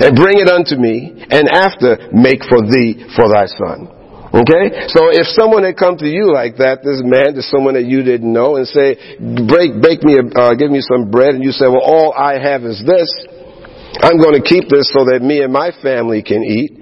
And 0.00 0.16
bring 0.16 0.42
it 0.42 0.50
unto 0.50 0.74
me, 0.74 1.14
and 1.30 1.46
after 1.48 2.10
make 2.10 2.42
for 2.46 2.62
thee 2.66 3.06
for 3.14 3.30
thy 3.30 3.46
son. 3.46 3.90
Okay? 4.34 4.90
So 4.90 5.14
if 5.14 5.30
someone 5.30 5.62
had 5.62 5.78
come 5.78 5.96
to 6.02 6.08
you 6.10 6.34
like 6.34 6.58
that, 6.58 6.82
this 6.82 6.98
man, 7.06 7.38
this 7.38 7.46
someone 7.50 7.74
that 7.78 7.86
you 7.86 8.02
didn't 8.02 8.32
know, 8.32 8.56
and 8.56 8.66
say, 8.66 8.98
break, 9.46 9.78
bake 9.78 10.02
me, 10.02 10.18
a, 10.18 10.26
uh, 10.34 10.54
give 10.58 10.74
me 10.74 10.82
some 10.82 11.10
bread, 11.10 11.38
and 11.38 11.44
you 11.44 11.54
say, 11.54 11.70
well, 11.70 11.84
all 11.84 12.10
I 12.10 12.42
have 12.42 12.66
is 12.66 12.82
this, 12.82 13.06
I'm 14.02 14.18
going 14.18 14.34
to 14.34 14.42
keep 14.42 14.66
this 14.66 14.90
so 14.90 15.06
that 15.06 15.22
me 15.22 15.42
and 15.42 15.52
my 15.52 15.70
family 15.82 16.26
can 16.26 16.42
eat. 16.42 16.74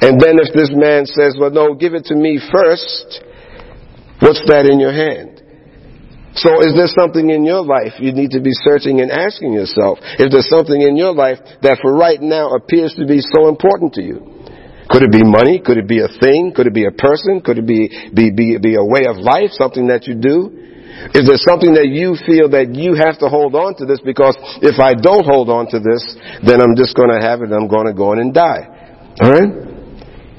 And 0.00 0.16
then 0.16 0.40
if 0.40 0.56
this 0.56 0.72
man 0.72 1.04
says, 1.04 1.36
well, 1.36 1.52
no, 1.52 1.74
give 1.74 1.92
it 1.92 2.08
to 2.08 2.16
me 2.16 2.40
first, 2.40 3.28
What's 4.20 4.42
that 4.50 4.66
in 4.66 4.80
your 4.80 4.90
hand? 4.90 5.37
So 6.38 6.62
is 6.62 6.74
there 6.74 6.86
something 6.86 7.30
in 7.30 7.44
your 7.44 7.62
life 7.62 7.98
you 7.98 8.12
need 8.12 8.30
to 8.32 8.40
be 8.40 8.54
searching 8.62 9.00
and 9.00 9.10
asking 9.10 9.52
yourself? 9.54 9.98
If 10.18 10.30
there's 10.30 10.48
something 10.48 10.80
in 10.80 10.96
your 10.96 11.14
life 11.14 11.38
that 11.62 11.78
for 11.82 11.94
right 11.94 12.20
now 12.20 12.54
appears 12.54 12.94
to 12.94 13.06
be 13.06 13.20
so 13.20 13.48
important 13.48 13.94
to 13.94 14.02
you, 14.02 14.38
Could 14.88 15.02
it 15.02 15.12
be 15.12 15.22
money? 15.22 15.60
Could 15.60 15.76
it 15.76 15.88
be 15.88 16.00
a 16.00 16.08
thing? 16.08 16.52
Could 16.56 16.66
it 16.66 16.74
be 16.74 16.86
a 16.86 16.94
person? 16.94 17.42
Could 17.44 17.58
it 17.58 17.66
be, 17.66 17.92
be, 18.14 18.32
be, 18.32 18.56
be 18.56 18.74
a 18.74 18.84
way 18.84 19.04
of 19.04 19.20
life? 19.20 19.52
Something 19.52 19.88
that 19.88 20.08
you 20.08 20.16
do? 20.16 20.48
Is 21.14 21.28
there 21.28 21.38
something 21.38 21.76
that 21.76 21.86
you 21.86 22.16
feel 22.26 22.48
that 22.56 22.74
you 22.74 22.96
have 22.96 23.20
to 23.20 23.28
hold 23.28 23.54
on 23.54 23.76
to 23.78 23.84
this 23.86 24.00
because 24.00 24.34
if 24.64 24.80
I 24.80 24.98
don't 24.98 25.22
hold 25.22 25.52
on 25.52 25.68
to 25.70 25.78
this, 25.78 26.02
then 26.42 26.58
I'm 26.58 26.74
just 26.74 26.96
going 26.96 27.12
to 27.12 27.20
have 27.22 27.44
it 27.44 27.52
and 27.52 27.54
I'm 27.54 27.70
going 27.70 27.86
to 27.86 27.94
go 27.94 28.16
in 28.16 28.18
and 28.18 28.32
die. 28.32 28.66
Alright? 29.20 29.68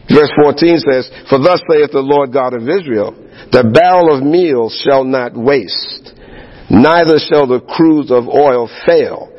Verse 0.09 0.33
14 0.41 0.81
says, 0.81 1.05
For 1.29 1.37
thus 1.37 1.61
saith 1.69 1.93
the 1.93 2.03
Lord 2.03 2.33
God 2.33 2.57
of 2.57 2.65
Israel, 2.65 3.13
the 3.51 3.63
barrel 3.63 4.15
of 4.15 4.23
meal 4.23 4.69
shall 4.69 5.03
not 5.03 5.35
waste, 5.35 6.13
neither 6.69 7.17
shall 7.17 7.47
the 7.47 7.61
cruse 7.61 8.11
of 8.11 8.27
oil 8.27 8.69
fail, 8.85 9.31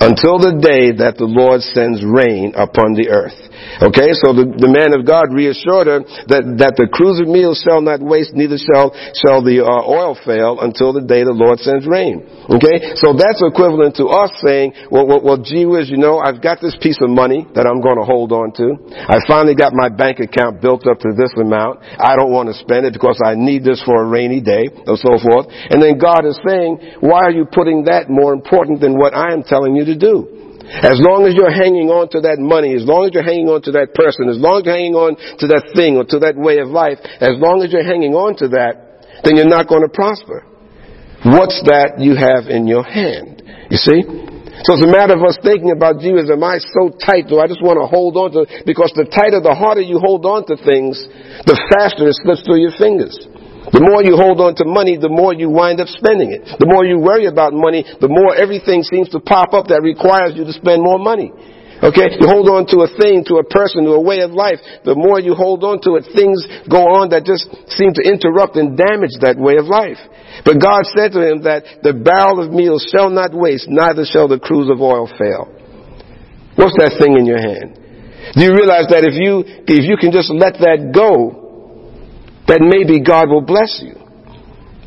until 0.00 0.38
the 0.38 0.58
day 0.60 0.92
that 0.92 1.16
the 1.18 1.26
Lord 1.26 1.62
sends 1.62 2.04
rain 2.04 2.52
upon 2.54 2.94
the 2.94 3.08
earth. 3.08 3.45
Okay, 3.82 4.12
so 4.24 4.32
the, 4.32 4.48
the 4.56 4.70
man 4.72 4.96
of 4.96 5.04
God 5.04 5.32
reassured 5.32 5.86
her 5.86 6.00
that, 6.32 6.42
that 6.60 6.74
the 6.80 6.88
cruse 6.88 7.20
of 7.20 7.28
meal 7.28 7.52
shall 7.52 7.84
not 7.84 8.00
waste, 8.00 8.32
neither 8.32 8.56
shall, 8.56 8.92
shall 9.16 9.44
the 9.44 9.60
uh, 9.60 9.84
oil 9.84 10.16
fail 10.24 10.60
until 10.64 10.96
the 10.96 11.04
day 11.04 11.24
the 11.24 11.36
Lord 11.36 11.60
sends 11.60 11.84
rain. 11.84 12.24
Okay, 12.48 12.96
so 12.96 13.12
that's 13.12 13.40
equivalent 13.44 13.96
to 14.00 14.08
us 14.08 14.32
saying, 14.40 14.72
well, 14.88 15.04
well, 15.04 15.20
well 15.20 15.40
gee 15.40 15.68
whiz, 15.68 15.88
you 15.92 16.00
know, 16.00 16.18
I've 16.18 16.40
got 16.40 16.60
this 16.60 16.76
piece 16.80 16.98
of 17.00 17.12
money 17.12 17.44
that 17.52 17.68
I'm 17.68 17.80
going 17.84 18.00
to 18.00 18.06
hold 18.06 18.32
on 18.32 18.52
to. 18.60 18.66
I 18.96 19.20
finally 19.28 19.54
got 19.54 19.72
my 19.72 19.88
bank 19.88 20.20
account 20.20 20.60
built 20.60 20.86
up 20.88 21.00
to 21.04 21.12
this 21.16 21.32
amount. 21.36 21.84
I 22.00 22.16
don't 22.16 22.32
want 22.32 22.48
to 22.48 22.56
spend 22.56 22.86
it 22.86 22.92
because 22.92 23.20
I 23.24 23.36
need 23.36 23.64
this 23.64 23.82
for 23.84 24.04
a 24.04 24.06
rainy 24.06 24.40
day, 24.40 24.68
and 24.72 24.96
so 24.96 25.16
forth. 25.20 25.48
And 25.52 25.82
then 25.82 25.98
God 25.98 26.24
is 26.24 26.38
saying, 26.46 27.00
why 27.00 27.28
are 27.28 27.34
you 27.34 27.44
putting 27.48 27.84
that 27.88 28.08
more 28.08 28.32
important 28.32 28.80
than 28.80 28.96
what 28.96 29.14
I 29.14 29.32
am 29.32 29.42
telling 29.42 29.76
you 29.76 29.84
to 29.86 29.96
do? 29.96 30.35
As 30.66 30.98
long 30.98 31.26
as 31.26 31.34
you're 31.38 31.52
hanging 31.52 31.94
on 31.94 32.10
to 32.10 32.20
that 32.26 32.42
money, 32.42 32.74
as 32.74 32.82
long 32.82 33.06
as 33.06 33.14
you're 33.14 33.26
hanging 33.26 33.46
on 33.46 33.62
to 33.62 33.72
that 33.78 33.94
person, 33.94 34.26
as 34.26 34.36
long 34.36 34.60
as 34.60 34.66
you're 34.66 34.74
hanging 34.74 34.98
on 34.98 35.14
to 35.38 35.46
that 35.54 35.70
thing 35.78 35.94
or 35.94 36.04
to 36.10 36.18
that 36.26 36.34
way 36.34 36.58
of 36.58 36.68
life, 36.68 36.98
as 37.22 37.38
long 37.38 37.62
as 37.62 37.70
you're 37.70 37.86
hanging 37.86 38.18
on 38.18 38.34
to 38.42 38.50
that, 38.58 39.06
then 39.22 39.38
you're 39.38 39.48
not 39.48 39.70
going 39.70 39.86
to 39.86 39.92
prosper. 39.92 40.42
What's 41.22 41.62
that 41.70 42.02
you 42.02 42.18
have 42.18 42.50
in 42.50 42.66
your 42.66 42.82
hand? 42.82 43.42
You 43.70 43.78
see? 43.78 44.02
So 44.66 44.74
it's 44.74 44.82
a 44.82 44.90
matter 44.90 45.14
of 45.14 45.22
us 45.22 45.38
thinking 45.42 45.70
about 45.70 46.02
Jesus. 46.02 46.32
Am 46.32 46.42
I 46.42 46.58
so 46.58 46.90
tight? 46.98 47.30
Do 47.30 47.38
I 47.38 47.46
just 47.46 47.62
want 47.62 47.78
to 47.78 47.86
hold 47.86 48.18
on 48.18 48.34
to? 48.34 48.42
Because 48.66 48.90
the 48.98 49.06
tighter, 49.06 49.38
the 49.38 49.54
harder 49.54 49.84
you 49.84 50.02
hold 50.02 50.26
on 50.26 50.48
to 50.50 50.56
things, 50.58 50.98
the 51.46 51.54
faster 51.70 52.08
it 52.08 52.16
slips 52.24 52.42
through 52.42 52.64
your 52.64 52.74
fingers. 52.74 53.14
The 53.72 53.82
more 53.82 54.02
you 54.02 54.14
hold 54.14 54.38
on 54.38 54.54
to 54.62 54.64
money, 54.64 54.94
the 54.96 55.10
more 55.10 55.34
you 55.34 55.50
wind 55.50 55.80
up 55.80 55.88
spending 55.90 56.30
it. 56.30 56.46
The 56.58 56.70
more 56.70 56.86
you 56.86 56.98
worry 57.02 57.26
about 57.26 57.50
money, 57.52 57.82
the 57.82 58.06
more 58.06 58.34
everything 58.34 58.86
seems 58.86 59.10
to 59.10 59.18
pop 59.18 59.54
up 59.54 59.66
that 59.74 59.82
requires 59.82 60.38
you 60.38 60.46
to 60.46 60.54
spend 60.54 60.82
more 60.82 60.98
money. 61.02 61.34
Okay? 61.82 62.16
You 62.16 62.24
hold 62.30 62.48
on 62.48 62.64
to 62.72 62.86
a 62.86 62.90
thing, 62.96 63.26
to 63.28 63.42
a 63.42 63.44
person, 63.44 63.84
to 63.84 63.98
a 63.98 64.00
way 64.00 64.24
of 64.24 64.32
life. 64.32 64.62
The 64.86 64.96
more 64.96 65.20
you 65.20 65.34
hold 65.34 65.60
on 65.66 65.82
to 65.84 66.00
it, 66.00 66.08
things 66.14 66.40
go 66.70 66.88
on 66.96 67.10
that 67.10 67.28
just 67.28 67.50
seem 67.74 67.92
to 67.98 68.02
interrupt 68.06 68.56
and 68.56 68.78
damage 68.78 69.18
that 69.20 69.36
way 69.36 69.60
of 69.60 69.68
life. 69.68 70.00
But 70.46 70.62
God 70.62 70.88
said 70.96 71.12
to 71.12 71.20
him 71.20 71.44
that 71.44 71.82
the 71.82 71.92
barrel 71.92 72.40
of 72.40 72.54
meal 72.54 72.80
shall 72.80 73.10
not 73.10 73.34
waste, 73.34 73.68
neither 73.68 74.06
shall 74.08 74.28
the 74.28 74.40
cruse 74.40 74.70
of 74.72 74.80
oil 74.80 75.10
fail. 75.10 75.52
What's 76.56 76.78
that 76.80 76.96
thing 76.96 77.20
in 77.20 77.28
your 77.28 77.42
hand? 77.42 77.76
Do 78.32 78.42
you 78.42 78.56
realize 78.56 78.88
that 78.88 79.04
if 79.04 79.14
you, 79.14 79.44
if 79.68 79.84
you 79.84 80.00
can 80.00 80.10
just 80.10 80.32
let 80.32 80.56
that 80.64 80.90
go, 80.96 81.45
that 82.46 82.62
maybe 82.62 83.02
God 83.02 83.28
will 83.28 83.44
bless 83.44 83.82
you. 83.82 83.94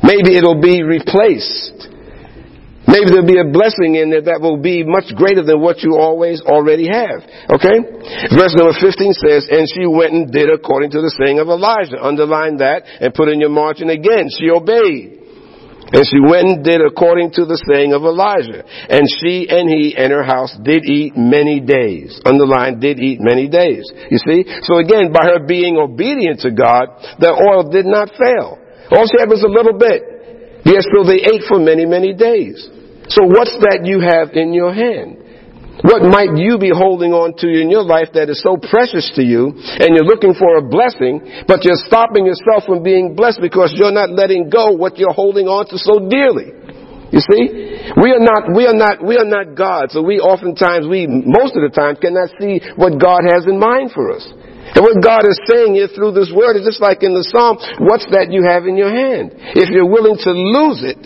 Maybe 0.02 0.36
it'll 0.36 0.60
be 0.60 0.82
replaced. 0.82 1.88
Maybe 2.88 3.06
there'll 3.06 3.28
be 3.28 3.38
a 3.38 3.46
blessing 3.46 3.94
in 3.94 4.10
there 4.10 4.26
that 4.34 4.40
will 4.40 4.58
be 4.58 4.82
much 4.82 5.14
greater 5.14 5.44
than 5.44 5.60
what 5.60 5.84
you 5.84 5.94
always 5.94 6.42
already 6.42 6.88
have. 6.90 7.22
Okay? 7.52 7.78
Verse 8.34 8.56
number 8.56 8.74
15 8.74 9.14
says, 9.14 9.46
And 9.46 9.68
she 9.68 9.86
went 9.86 10.10
and 10.10 10.26
did 10.32 10.50
according 10.50 10.90
to 10.96 11.00
the 11.04 11.12
saying 11.14 11.38
of 11.38 11.46
Elijah. 11.46 12.02
Underline 12.02 12.58
that 12.58 12.82
and 12.98 13.14
put 13.14 13.28
in 13.28 13.38
your 13.38 13.52
margin 13.52 13.90
again. 13.90 14.26
She 14.32 14.50
obeyed. 14.50 15.19
And 15.92 16.06
she 16.06 16.22
went 16.22 16.46
and 16.46 16.64
did 16.64 16.80
according 16.80 17.34
to 17.34 17.44
the 17.44 17.58
saying 17.66 17.92
of 17.92 18.02
Elijah. 18.06 18.62
And 18.62 19.04
she 19.20 19.50
and 19.50 19.66
he 19.66 19.94
and 19.98 20.14
her 20.14 20.22
house 20.22 20.54
did 20.62 20.86
eat 20.86 21.16
many 21.16 21.58
days. 21.58 22.20
Underline, 22.24 22.78
did 22.78 23.00
eat 23.00 23.18
many 23.18 23.48
days. 23.48 23.90
You 24.10 24.18
see? 24.22 24.46
So 24.62 24.78
again, 24.78 25.10
by 25.10 25.26
her 25.26 25.42
being 25.42 25.76
obedient 25.76 26.40
to 26.46 26.50
God, 26.54 26.94
the 27.18 27.34
oil 27.34 27.66
did 27.70 27.86
not 27.86 28.14
fail. 28.14 28.58
All 28.94 29.06
she 29.06 29.18
had 29.18 29.28
was 29.28 29.42
a 29.42 29.50
little 29.50 29.74
bit. 29.74 30.62
Yes, 30.64 30.86
so 30.94 31.02
they 31.02 31.26
ate 31.26 31.42
for 31.48 31.58
many, 31.58 31.86
many 31.86 32.14
days. 32.14 32.68
So 33.10 33.26
what's 33.26 33.54
that 33.66 33.82
you 33.82 33.98
have 33.98 34.36
in 34.38 34.54
your 34.54 34.72
hand? 34.72 35.19
What 35.80 36.04
might 36.04 36.36
you 36.36 36.60
be 36.60 36.68
holding 36.68 37.16
on 37.16 37.32
to 37.40 37.48
in 37.48 37.72
your 37.72 37.84
life 37.84 38.12
that 38.12 38.28
is 38.28 38.44
so 38.44 38.60
precious 38.60 39.08
to 39.16 39.24
you 39.24 39.56
and 39.56 39.96
you're 39.96 40.04
looking 40.04 40.36
for 40.36 40.60
a 40.60 40.64
blessing, 40.64 41.24
but 41.48 41.64
you're 41.64 41.80
stopping 41.88 42.28
yourself 42.28 42.68
from 42.68 42.84
being 42.84 43.16
blessed 43.16 43.40
because 43.40 43.72
you're 43.72 43.94
not 43.94 44.12
letting 44.12 44.52
go 44.52 44.76
what 44.76 45.00
you're 45.00 45.16
holding 45.16 45.48
on 45.48 45.64
to 45.72 45.80
so 45.80 46.04
dearly. 46.12 46.52
You 47.10 47.22
see? 47.24 47.46
We 47.96 48.12
are 48.14 48.22
not, 48.22 48.52
we 48.54 48.68
are 48.68 48.76
not, 48.76 49.02
we 49.02 49.18
are 49.18 49.26
not 49.26 49.56
God, 49.58 49.90
so 49.90 49.98
we 50.04 50.20
oftentimes, 50.22 50.86
we, 50.86 51.08
most 51.08 51.58
of 51.58 51.64
the 51.66 51.72
time, 51.74 51.98
cannot 51.98 52.30
see 52.38 52.62
what 52.78 53.00
God 53.00 53.26
has 53.26 53.50
in 53.50 53.58
mind 53.58 53.90
for 53.90 54.14
us. 54.14 54.22
And 54.30 54.84
what 54.86 55.02
God 55.02 55.26
is 55.26 55.34
saying 55.50 55.74
here 55.74 55.90
through 55.90 56.14
this 56.14 56.30
word 56.30 56.54
is 56.54 56.62
just 56.62 56.78
like 56.78 57.02
in 57.02 57.10
the 57.10 57.26
Psalm, 57.26 57.58
what's 57.82 58.06
that 58.14 58.30
you 58.30 58.46
have 58.46 58.70
in 58.70 58.78
your 58.78 58.92
hand? 58.92 59.34
If 59.58 59.74
you're 59.74 59.88
willing 59.88 60.22
to 60.22 60.30
lose 60.30 60.86
it, 60.86 61.02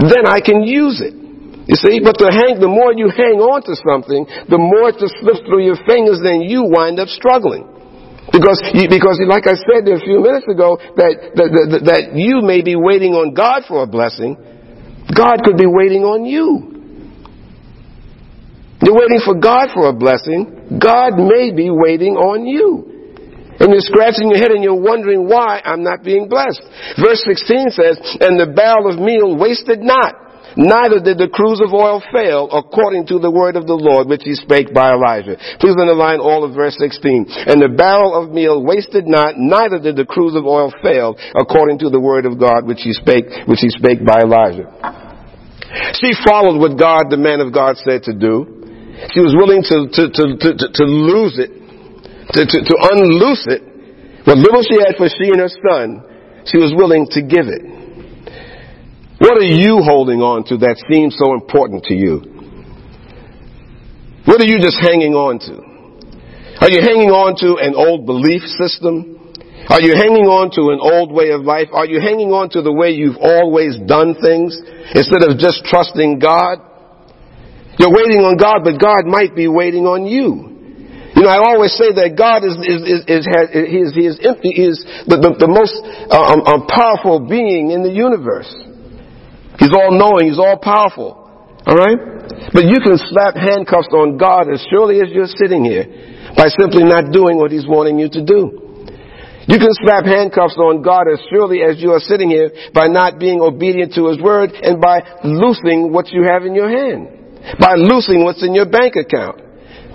then 0.00 0.26
I 0.26 0.42
can 0.42 0.66
use 0.66 0.98
it. 0.98 1.23
You 1.64 1.80
see, 1.80 1.96
but 2.04 2.20
the 2.20 2.28
hang, 2.28 2.60
the 2.60 2.68
more 2.68 2.92
you 2.92 3.08
hang 3.08 3.40
on 3.40 3.64
to 3.64 3.72
something, 3.72 4.28
the 4.52 4.60
more 4.60 4.92
it 4.92 5.00
just 5.00 5.16
slips 5.24 5.40
through 5.48 5.64
your 5.64 5.80
fingers, 5.88 6.20
then 6.20 6.44
you 6.44 6.68
wind 6.68 7.00
up 7.00 7.08
struggling. 7.08 7.64
Because, 8.28 8.60
because 8.76 9.16
like 9.24 9.48
I 9.48 9.56
said 9.56 9.88
a 9.88 10.00
few 10.00 10.20
minutes 10.20 10.44
ago, 10.44 10.76
that, 10.76 11.32
that, 11.36 11.48
that, 11.48 11.80
that 11.88 12.02
you 12.12 12.44
may 12.44 12.60
be 12.60 12.76
waiting 12.76 13.16
on 13.16 13.32
God 13.32 13.64
for 13.64 13.80
a 13.80 13.88
blessing. 13.88 14.36
God 15.08 15.40
could 15.44 15.56
be 15.56 15.68
waiting 15.68 16.04
on 16.04 16.28
you. 16.28 16.72
You're 18.84 18.96
waiting 19.00 19.24
for 19.24 19.32
God 19.40 19.72
for 19.72 19.88
a 19.88 19.96
blessing. 19.96 20.76
God 20.76 21.16
may 21.16 21.52
be 21.56 21.72
waiting 21.72 22.20
on 22.20 22.44
you. 22.44 22.92
And 23.56 23.72
you're 23.72 23.86
scratching 23.86 24.28
your 24.28 24.40
head 24.40 24.52
and 24.52 24.60
you're 24.60 24.76
wondering 24.76 25.28
why 25.28 25.64
I'm 25.64 25.80
not 25.80 26.04
being 26.04 26.28
blessed. 26.28 26.60
Verse 27.00 27.24
16 27.24 27.72
says, 27.72 27.96
And 28.20 28.36
the 28.36 28.52
barrel 28.52 28.92
of 28.92 29.00
meal 29.00 29.38
wasted 29.38 29.80
not 29.80 30.23
Neither 30.56 31.02
did 31.02 31.18
the 31.18 31.28
cruse 31.28 31.58
of 31.58 31.74
oil 31.74 32.02
fail 32.14 32.46
according 32.50 33.06
to 33.10 33.18
the 33.18 33.30
word 33.30 33.56
of 33.56 33.66
the 33.66 33.74
Lord 33.74 34.06
which 34.06 34.22
he 34.22 34.34
spake 34.34 34.72
by 34.72 34.94
Elijah. 34.94 35.34
Please 35.58 35.74
underline 35.74 36.20
all 36.22 36.44
of 36.46 36.54
verse 36.54 36.78
16. 36.78 37.26
And 37.50 37.58
the 37.58 37.74
barrel 37.74 38.14
of 38.14 38.30
meal 38.30 38.62
wasted 38.62 39.06
not, 39.06 39.34
neither 39.36 39.82
did 39.82 39.96
the 39.96 40.06
cruse 40.06 40.38
of 40.38 40.46
oil 40.46 40.72
fail 40.82 41.18
according 41.34 41.82
to 41.82 41.90
the 41.90 41.98
word 41.98 42.26
of 42.26 42.38
God 42.38 42.66
which 42.66 42.86
he 42.86 42.94
spake, 42.94 43.26
which 43.50 43.60
he 43.60 43.70
spake 43.70 44.06
by 44.06 44.22
Elijah. 44.22 44.70
She 45.98 46.14
followed 46.22 46.62
what 46.62 46.78
God, 46.78 47.10
the 47.10 47.18
man 47.18 47.42
of 47.42 47.50
God, 47.50 47.74
said 47.82 48.06
to 48.06 48.14
do. 48.14 48.62
She 49.10 49.18
was 49.18 49.34
willing 49.34 49.66
to, 49.66 49.90
to, 49.90 50.02
to, 50.06 50.24
to, 50.38 50.50
to 50.70 50.84
lose 50.86 51.34
it, 51.34 51.50
to, 51.50 52.40
to, 52.46 52.58
to 52.62 52.74
unloose 52.94 53.42
it. 53.50 53.62
What 54.22 54.38
little 54.38 54.62
she 54.62 54.78
had 54.78 54.94
for 54.94 55.10
she 55.10 55.34
and 55.34 55.42
her 55.42 55.50
son, 55.50 56.46
she 56.46 56.62
was 56.62 56.72
willing 56.72 57.10
to 57.10 57.20
give 57.20 57.50
it. 57.50 57.83
What 59.18 59.38
are 59.38 59.46
you 59.46 59.78
holding 59.82 60.20
on 60.20 60.44
to 60.50 60.58
that 60.58 60.82
seems 60.90 61.14
so 61.18 61.34
important 61.34 61.84
to 61.84 61.94
you? 61.94 62.34
What 64.26 64.40
are 64.40 64.48
you 64.48 64.58
just 64.58 64.80
hanging 64.80 65.14
on 65.14 65.38
to? 65.46 65.54
Are 66.58 66.70
you 66.70 66.82
hanging 66.82 67.12
on 67.12 67.36
to 67.44 67.60
an 67.62 67.78
old 67.78 68.06
belief 68.06 68.42
system? 68.58 69.14
Are 69.70 69.80
you 69.80 69.94
hanging 69.94 70.26
on 70.26 70.50
to 70.58 70.74
an 70.74 70.80
old 70.82 71.14
way 71.14 71.30
of 71.30 71.46
life? 71.46 71.68
Are 71.72 71.86
you 71.86 72.00
hanging 72.00 72.34
on 72.34 72.50
to 72.52 72.60
the 72.60 72.72
way 72.72 72.90
you've 72.90 73.20
always 73.20 73.78
done 73.86 74.18
things 74.18 74.58
instead 74.92 75.22
of 75.24 75.38
just 75.38 75.62
trusting 75.64 76.18
God? 76.18 76.58
You're 77.78 77.94
waiting 77.94 78.22
on 78.26 78.36
God, 78.36 78.66
but 78.66 78.82
God 78.82 79.06
might 79.06 79.34
be 79.34 79.46
waiting 79.46 79.86
on 79.86 80.06
you. 80.06 80.52
You 81.14 81.22
know, 81.22 81.30
I 81.30 81.38
always 81.38 81.70
say 81.78 81.94
that 81.94 82.18
God 82.18 82.42
is 82.42 82.58
is 82.58 82.82
is, 82.82 83.00
is, 83.06 83.22
has, 83.30 83.46
he 83.54 83.78
is, 83.78 83.90
he 83.94 84.04
is, 84.10 84.16
he 84.42 84.52
is 84.66 84.76
the, 85.06 85.16
the, 85.22 85.46
the 85.46 85.50
most 85.50 85.78
uh, 86.10 86.34
um, 86.34 86.42
um, 86.42 86.60
powerful 86.66 87.22
being 87.22 87.70
in 87.70 87.86
the 87.86 87.90
universe. 87.94 88.50
He's 89.58 89.72
all 89.72 89.92
knowing. 89.92 90.28
He's 90.28 90.38
all 90.38 90.58
powerful. 90.58 91.24
All 91.66 91.76
right? 91.76 91.98
But 92.52 92.64
you 92.66 92.78
can 92.82 92.98
slap 92.98 93.34
handcuffs 93.34 93.88
on 93.92 94.18
God 94.18 94.52
as 94.52 94.64
surely 94.70 95.00
as 95.00 95.08
you're 95.10 95.30
sitting 95.30 95.64
here 95.64 95.86
by 96.36 96.48
simply 96.48 96.84
not 96.84 97.12
doing 97.12 97.36
what 97.38 97.50
He's 97.50 97.66
wanting 97.66 97.98
you 97.98 98.08
to 98.10 98.22
do. 98.24 98.64
You 99.46 99.60
can 99.60 99.72
slap 99.84 100.04
handcuffs 100.08 100.56
on 100.56 100.80
God 100.80 101.04
as 101.12 101.20
surely 101.28 101.60
as 101.60 101.76
you 101.76 101.92
are 101.92 102.00
sitting 102.00 102.30
here 102.30 102.50
by 102.72 102.88
not 102.88 103.20
being 103.20 103.40
obedient 103.40 103.92
to 103.94 104.08
His 104.08 104.20
word 104.20 104.52
and 104.52 104.80
by 104.80 105.04
loosing 105.22 105.92
what 105.92 106.08
you 106.08 106.24
have 106.24 106.44
in 106.44 106.54
your 106.54 106.68
hand. 106.68 107.60
By 107.60 107.76
loosing 107.76 108.24
what's 108.24 108.42
in 108.42 108.54
your 108.54 108.64
bank 108.64 108.96
account. 108.96 109.44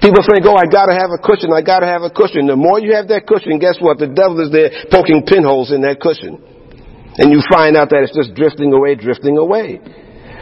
People 0.01 0.23
think, 0.23 0.45
oh, 0.45 0.55
I 0.55 0.69
gotta 0.69 0.93
have 0.93 1.11
a 1.11 1.19
cushion, 1.19 1.51
I 1.51 1.61
gotta 1.61 1.85
have 1.85 2.03
a 2.03 2.09
cushion. 2.09 2.47
The 2.47 2.55
more 2.55 2.79
you 2.79 2.95
have 2.95 3.09
that 3.09 3.27
cushion, 3.27 3.59
guess 3.59 3.75
what? 3.81 3.97
The 3.97 4.07
devil 4.07 4.39
is 4.39 4.51
there 4.51 4.87
poking 4.87 5.25
pinholes 5.27 5.73
in 5.73 5.81
that 5.81 5.99
cushion. 5.99 6.39
And 7.19 7.31
you 7.31 7.43
find 7.51 7.75
out 7.75 7.91
that 7.91 8.07
it's 8.07 8.15
just 8.15 8.33
drifting 8.33 8.71
away, 8.71 8.95
drifting 8.95 9.37
away. 9.37 9.83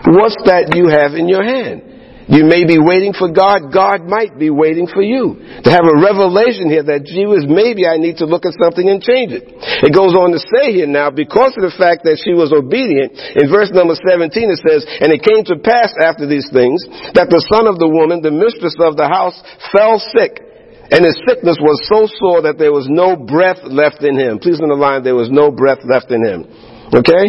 What's 0.06 0.38
that 0.46 0.78
you 0.78 0.94
have 0.94 1.18
in 1.18 1.26
your 1.26 1.42
hand? 1.42 1.98
You 2.28 2.44
may 2.44 2.68
be 2.68 2.76
waiting 2.76 3.16
for 3.16 3.32
God. 3.32 3.72
God 3.72 4.04
might 4.04 4.36
be 4.36 4.52
waiting 4.52 4.86
for 4.86 5.00
you. 5.00 5.40
To 5.64 5.70
have 5.72 5.88
a 5.88 5.96
revelation 5.96 6.68
here 6.68 6.84
that, 6.84 7.08
gee 7.08 7.24
whiz, 7.24 7.48
maybe 7.48 7.88
I 7.88 7.96
need 7.96 8.20
to 8.20 8.28
look 8.28 8.44
at 8.44 8.52
something 8.60 8.84
and 8.84 9.00
change 9.00 9.32
it. 9.32 9.48
It 9.88 9.96
goes 9.96 10.12
on 10.12 10.36
to 10.36 10.42
say 10.44 10.76
here 10.76 10.92
now, 10.92 11.08
because 11.08 11.56
of 11.56 11.64
the 11.64 11.72
fact 11.72 12.04
that 12.04 12.20
she 12.20 12.36
was 12.36 12.52
obedient, 12.52 13.16
in 13.16 13.48
verse 13.48 13.72
number 13.72 13.96
17 13.96 14.28
it 14.28 14.60
says, 14.60 14.84
And 15.00 15.16
it 15.16 15.24
came 15.24 15.48
to 15.48 15.56
pass 15.64 15.96
after 16.04 16.28
these 16.28 16.52
things, 16.52 16.84
that 17.16 17.32
the 17.32 17.40
son 17.48 17.64
of 17.64 17.80
the 17.80 17.88
woman, 17.88 18.20
the 18.20 18.36
mistress 18.36 18.76
of 18.84 19.00
the 19.00 19.08
house, 19.08 19.40
fell 19.72 19.96
sick. 20.12 20.44
And 20.92 21.04
his 21.04 21.16
sickness 21.28 21.60
was 21.64 21.80
so 21.88 22.12
sore 22.20 22.44
that 22.44 22.60
there 22.60 22.72
was 22.72 22.88
no 22.92 23.16
breath 23.16 23.60
left 23.64 24.04
in 24.04 24.20
him. 24.20 24.40
Please 24.40 24.60
underline, 24.60 25.04
there 25.04 25.20
was 25.20 25.32
no 25.32 25.52
breath 25.52 25.84
left 25.84 26.12
in 26.12 26.24
him. 26.24 26.48
Okay? 26.94 27.26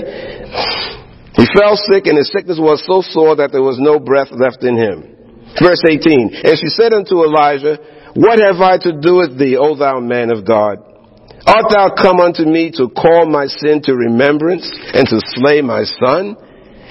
He 1.39 1.47
fell 1.55 1.79
sick 1.91 2.07
and 2.07 2.19
his 2.19 2.31
sickness 2.35 2.59
was 2.59 2.83
so 2.87 3.03
sore 3.03 3.37
that 3.37 3.53
there 3.53 3.63
was 3.63 3.79
no 3.79 3.99
breath 3.99 4.31
left 4.31 4.63
in 4.63 4.77
him. 4.77 5.19
Verse 5.63 5.83
18, 5.87 6.45
And 6.45 6.55
she 6.59 6.69
said 6.69 6.93
unto 6.93 7.23
Elijah, 7.23 7.79
What 8.15 8.39
have 8.43 8.61
I 8.61 8.79
to 8.83 8.93
do 9.01 9.23
with 9.23 9.39
thee, 9.39 9.57
O 9.57 9.75
thou 9.75 10.01
man 10.01 10.31
of 10.31 10.47
God? 10.47 10.79
Art 11.47 11.71
thou 11.71 11.95
come 11.95 12.21
unto 12.21 12.45
me 12.45 12.71
to 12.77 12.91
call 12.91 13.27
my 13.27 13.47
sin 13.47 13.81
to 13.85 13.95
remembrance 13.95 14.69
and 14.93 15.09
to 15.09 15.19
slay 15.39 15.63
my 15.63 15.85
son? 15.85 16.37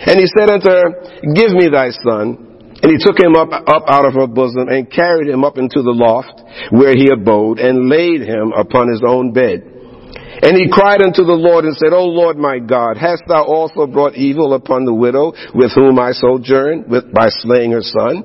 And 0.05 0.19
he 0.19 0.27
said 0.27 0.49
unto 0.49 0.69
her, 0.69 1.21
Give 1.35 1.51
me 1.51 1.69
thy 1.69 1.91
son. 1.91 2.47
And 2.81 2.91
he 2.91 2.97
took 2.97 3.19
him 3.19 3.35
up, 3.35 3.49
up 3.51 3.83
out 3.89 4.05
of 4.05 4.13
her 4.13 4.27
bosom 4.27 4.69
and 4.69 4.89
carried 4.89 5.27
him 5.27 5.43
up 5.43 5.57
into 5.57 5.81
the 5.81 5.93
loft 5.93 6.41
where 6.69 6.95
he 6.95 7.09
abode 7.09 7.59
and 7.59 7.89
laid 7.89 8.21
him 8.21 8.53
upon 8.53 8.87
his 8.89 9.01
own 9.05 9.33
bed. 9.33 9.76
And 10.41 10.55
he 10.55 10.69
cried 10.69 11.01
unto 11.01 11.23
the 11.23 11.37
Lord 11.37 11.65
and 11.65 11.75
said, 11.75 11.93
O 11.93 12.05
Lord 12.05 12.37
my 12.37 12.59
God, 12.59 12.97
hast 12.97 13.23
thou 13.27 13.43
also 13.43 13.87
brought 13.87 14.15
evil 14.15 14.53
upon 14.53 14.85
the 14.85 14.93
widow 14.93 15.33
with 15.53 15.73
whom 15.73 15.99
I 15.99 16.11
sojourn 16.11 16.85
with, 16.87 17.11
by 17.13 17.29
slaying 17.29 17.71
her 17.71 17.81
son? 17.81 18.21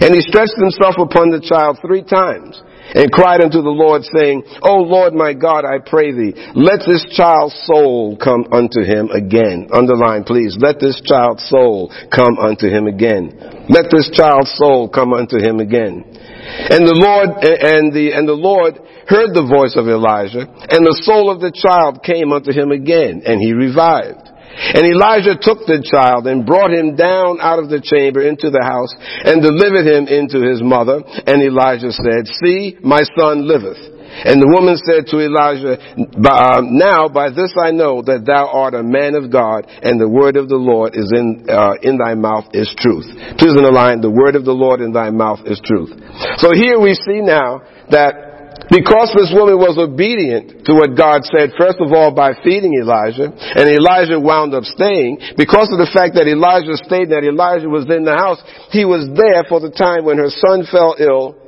And 0.00 0.14
he 0.14 0.20
stretched 0.20 0.58
himself 0.58 0.96
upon 0.98 1.30
the 1.30 1.40
child 1.40 1.78
three 1.80 2.02
times 2.02 2.60
and 2.94 3.10
cried 3.10 3.40
unto 3.40 3.62
the 3.62 3.72
Lord 3.72 4.02
saying, 4.04 4.42
O 4.62 4.82
Lord 4.82 5.14
my 5.14 5.32
God, 5.32 5.64
I 5.64 5.78
pray 5.78 6.12
thee, 6.12 6.34
let 6.54 6.82
this 6.86 7.06
child's 7.10 7.56
soul 7.66 8.16
come 8.16 8.46
unto 8.52 8.82
him 8.82 9.10
again. 9.10 9.68
Underline 9.72 10.24
please, 10.24 10.56
let 10.60 10.78
this 10.78 11.00
child's 11.02 11.46
soul 11.48 11.90
come 12.14 12.38
unto 12.38 12.68
him 12.68 12.86
again. 12.86 13.32
Let 13.68 13.90
this 13.90 14.10
child's 14.12 14.52
soul 14.58 14.88
come 14.88 15.12
unto 15.12 15.38
him 15.38 15.58
again. 15.58 16.04
And 16.46 16.86
the 16.86 16.94
Lord, 16.94 17.42
and 17.42 17.92
the, 17.92 18.12
and 18.14 18.28
the 18.28 18.38
Lord 18.38 18.78
heard 19.08 19.34
the 19.34 19.46
voice 19.46 19.74
of 19.76 19.88
Elijah, 19.88 20.46
and 20.46 20.86
the 20.86 20.98
soul 21.02 21.30
of 21.30 21.40
the 21.40 21.54
child 21.54 22.02
came 22.02 22.32
unto 22.32 22.52
him 22.52 22.70
again, 22.70 23.22
and 23.26 23.40
he 23.40 23.52
revived. 23.52 24.30
And 24.56 24.88
Elijah 24.88 25.36
took 25.36 25.68
the 25.68 25.84
child 25.84 26.26
and 26.26 26.48
brought 26.48 26.72
him 26.72 26.96
down 26.96 27.38
out 27.40 27.60
of 27.60 27.68
the 27.68 27.84
chamber 27.84 28.24
into 28.24 28.48
the 28.48 28.64
house 28.64 28.92
and 29.24 29.44
delivered 29.44 29.84
him 29.84 30.08
into 30.08 30.40
his 30.40 30.64
mother. 30.64 31.04
And 31.04 31.44
Elijah 31.44 31.92
said, 31.92 32.24
See, 32.40 32.80
my 32.80 33.04
son 33.16 33.44
liveth. 33.44 33.96
And 34.24 34.40
the 34.40 34.48
woman 34.48 34.80
said 34.80 35.04
to 35.12 35.20
Elijah, 35.20 35.76
uh, 35.76 36.64
Now 36.64 37.08
by 37.08 37.28
this 37.28 37.52
I 37.60 37.68
know 37.68 38.00
that 38.00 38.24
thou 38.24 38.48
art 38.48 38.72
a 38.72 38.82
man 38.82 39.12
of 39.12 39.28
God, 39.28 39.68
and 39.68 40.00
the 40.00 40.08
word 40.08 40.40
of 40.40 40.48
the 40.48 40.56
Lord 40.56 40.96
is 40.96 41.12
in 41.12 41.44
uh, 41.44 41.76
in 41.82 41.98
thy 41.98 42.14
mouth 42.14 42.48
is 42.56 42.72
truth. 42.80 43.04
Please 43.36 43.52
underline, 43.52 44.00
the 44.00 44.10
word 44.10 44.36
of 44.36 44.48
the 44.48 44.56
Lord 44.56 44.80
in 44.80 44.92
thy 44.92 45.10
mouth 45.10 45.44
is 45.44 45.60
truth. 45.60 45.92
So 46.40 46.56
here 46.56 46.80
we 46.80 46.94
see 46.94 47.20
now 47.20 47.60
that 47.90 48.35
because 48.70 49.14
this 49.14 49.30
woman 49.30 49.58
was 49.62 49.78
obedient 49.78 50.66
to 50.66 50.74
what 50.74 50.98
God 50.98 51.22
said, 51.22 51.54
first 51.54 51.78
of 51.78 51.94
all 51.94 52.10
by 52.10 52.34
feeding 52.42 52.74
Elijah, 52.74 53.30
and 53.30 53.64
Elijah 53.70 54.18
wound 54.18 54.54
up 54.54 54.66
staying, 54.66 55.38
because 55.38 55.70
of 55.70 55.78
the 55.78 55.90
fact 55.90 56.18
that 56.18 56.26
Elijah 56.26 56.74
stayed, 56.82 57.14
that 57.14 57.22
Elijah 57.22 57.70
was 57.70 57.86
in 57.86 58.02
the 58.02 58.18
house, 58.18 58.42
he 58.74 58.82
was 58.82 59.06
there 59.14 59.46
for 59.46 59.62
the 59.62 59.70
time 59.70 60.02
when 60.02 60.18
her 60.18 60.30
son 60.30 60.66
fell 60.66 60.98
ill 60.98 61.38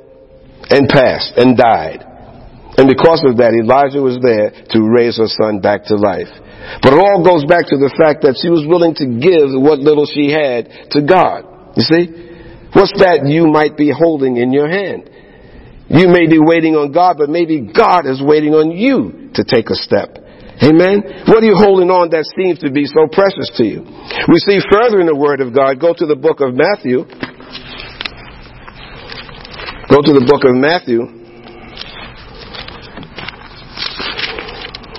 and 0.71 0.87
passed 0.87 1.35
and 1.35 1.59
died. 1.59 2.07
And 2.79 2.87
because 2.87 3.19
of 3.27 3.35
that, 3.43 3.51
Elijah 3.51 3.99
was 3.99 4.15
there 4.23 4.55
to 4.71 4.79
raise 4.87 5.19
her 5.19 5.27
son 5.27 5.59
back 5.59 5.83
to 5.91 5.99
life. 5.99 6.31
But 6.79 6.95
it 6.95 6.99
all 7.01 7.19
goes 7.19 7.43
back 7.43 7.67
to 7.67 7.75
the 7.75 7.91
fact 7.99 8.23
that 8.23 8.39
she 8.39 8.47
was 8.47 8.63
willing 8.63 8.95
to 8.95 9.05
give 9.19 9.51
what 9.59 9.83
little 9.83 10.07
she 10.07 10.31
had 10.31 10.71
to 10.95 11.03
God. 11.03 11.75
You 11.75 11.83
see? 11.83 12.03
What's 12.71 12.93
that 13.01 13.25
you 13.25 13.51
might 13.51 13.75
be 13.75 13.91
holding 13.91 14.37
in 14.37 14.53
your 14.53 14.69
hand? 14.69 15.09
You 15.89 16.07
may 16.07 16.29
be 16.29 16.37
waiting 16.37 16.75
on 16.75 16.91
God, 16.91 17.17
but 17.17 17.29
maybe 17.29 17.61
God 17.65 18.05
is 18.05 18.21
waiting 18.21 18.53
on 18.53 18.69
you 18.69 19.33
to 19.33 19.43
take 19.43 19.73
a 19.73 19.75
step. 19.75 20.21
Amen. 20.61 21.25
What 21.25 21.41
are 21.41 21.49
you 21.49 21.57
holding 21.57 21.89
on 21.89 22.11
that 22.11 22.29
seems 22.37 22.59
to 22.59 22.69
be 22.69 22.85
so 22.85 23.07
precious 23.09 23.49
to 23.57 23.65
you? 23.65 23.81
We 24.29 24.37
see 24.43 24.61
further 24.69 25.01
in 25.01 25.07
the 25.07 25.15
Word 25.15 25.41
of 25.41 25.55
God. 25.55 25.79
Go 25.79 25.95
to 25.97 26.05
the 26.05 26.19
book 26.19 26.45
of 26.45 26.53
Matthew. 26.53 27.07
Go 29.89 30.05
to 30.05 30.13
the 30.13 30.21
book 30.21 30.45
of 30.45 30.53
Matthew. 30.53 31.09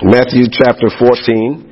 Matthew 0.02 0.50
chapter 0.50 0.90
14. 0.98 1.69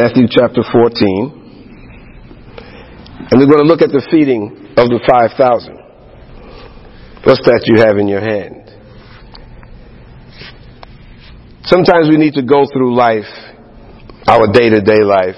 Matthew 0.00 0.24
chapter 0.30 0.64
14. 0.64 1.28
And 3.28 3.36
we're 3.36 3.44
going 3.44 3.60
to 3.60 3.68
look 3.68 3.82
at 3.82 3.92
the 3.92 4.00
feeding 4.10 4.72
of 4.80 4.88
the 4.88 4.96
5,000. 4.96 5.76
What's 7.28 7.44
that 7.44 7.68
you 7.68 7.84
have 7.84 8.00
in 8.00 8.08
your 8.08 8.24
hand? 8.24 8.64
Sometimes 11.68 12.08
we 12.08 12.16
need 12.16 12.32
to 12.40 12.42
go 12.42 12.64
through 12.72 12.96
life, 12.96 13.28
our 14.24 14.48
day 14.48 14.72
to 14.72 14.80
day 14.80 15.04
life, 15.04 15.36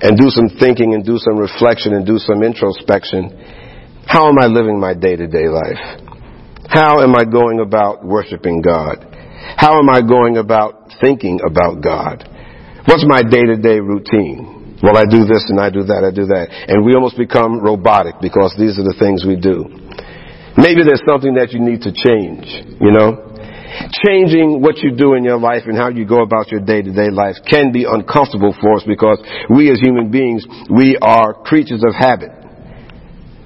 and 0.00 0.16
do 0.16 0.32
some 0.32 0.48
thinking 0.56 0.96
and 0.96 1.04
do 1.04 1.20
some 1.20 1.36
reflection 1.36 1.92
and 1.92 2.08
do 2.08 2.16
some 2.16 2.40
introspection. 2.42 3.28
How 4.08 4.24
am 4.32 4.40
I 4.40 4.48
living 4.48 4.80
my 4.80 4.94
day 4.96 5.16
to 5.20 5.28
day 5.28 5.52
life? 5.52 6.00
How 6.72 7.04
am 7.04 7.12
I 7.14 7.28
going 7.28 7.60
about 7.60 8.02
worshiping 8.02 8.62
God? 8.62 9.04
How 9.60 9.76
am 9.76 9.90
I 9.92 10.00
going 10.00 10.38
about 10.38 10.96
thinking 11.04 11.44
about 11.44 11.84
God? 11.84 12.31
What's 12.86 13.06
my 13.06 13.22
day 13.22 13.46
to 13.46 13.56
day 13.56 13.78
routine? 13.78 14.78
Well, 14.82 14.98
I 14.98 15.06
do 15.06 15.22
this 15.22 15.46
and 15.46 15.62
I 15.62 15.70
do 15.70 15.86
that, 15.86 16.02
I 16.02 16.10
do 16.10 16.26
that. 16.26 16.50
And 16.50 16.82
we 16.82 16.98
almost 16.98 17.14
become 17.14 17.62
robotic 17.62 18.18
because 18.18 18.50
these 18.58 18.74
are 18.74 18.82
the 18.82 18.98
things 18.98 19.22
we 19.22 19.38
do. 19.38 19.70
Maybe 20.58 20.82
there's 20.82 21.06
something 21.06 21.38
that 21.38 21.54
you 21.54 21.62
need 21.62 21.86
to 21.86 21.94
change, 21.94 22.50
you 22.82 22.90
know? 22.90 23.30
Changing 24.02 24.60
what 24.60 24.82
you 24.82 24.90
do 24.90 25.14
in 25.14 25.22
your 25.22 25.38
life 25.38 25.70
and 25.70 25.78
how 25.78 25.88
you 25.88 26.04
go 26.04 26.26
about 26.26 26.50
your 26.50 26.60
day 26.60 26.82
to 26.82 26.90
day 26.90 27.08
life 27.14 27.38
can 27.46 27.70
be 27.70 27.86
uncomfortable 27.86 28.52
for 28.58 28.76
us 28.76 28.84
because 28.84 29.22
we 29.48 29.70
as 29.70 29.78
human 29.78 30.10
beings, 30.10 30.44
we 30.68 30.98
are 30.98 31.32
creatures 31.46 31.86
of 31.86 31.94
habit. 31.94 32.34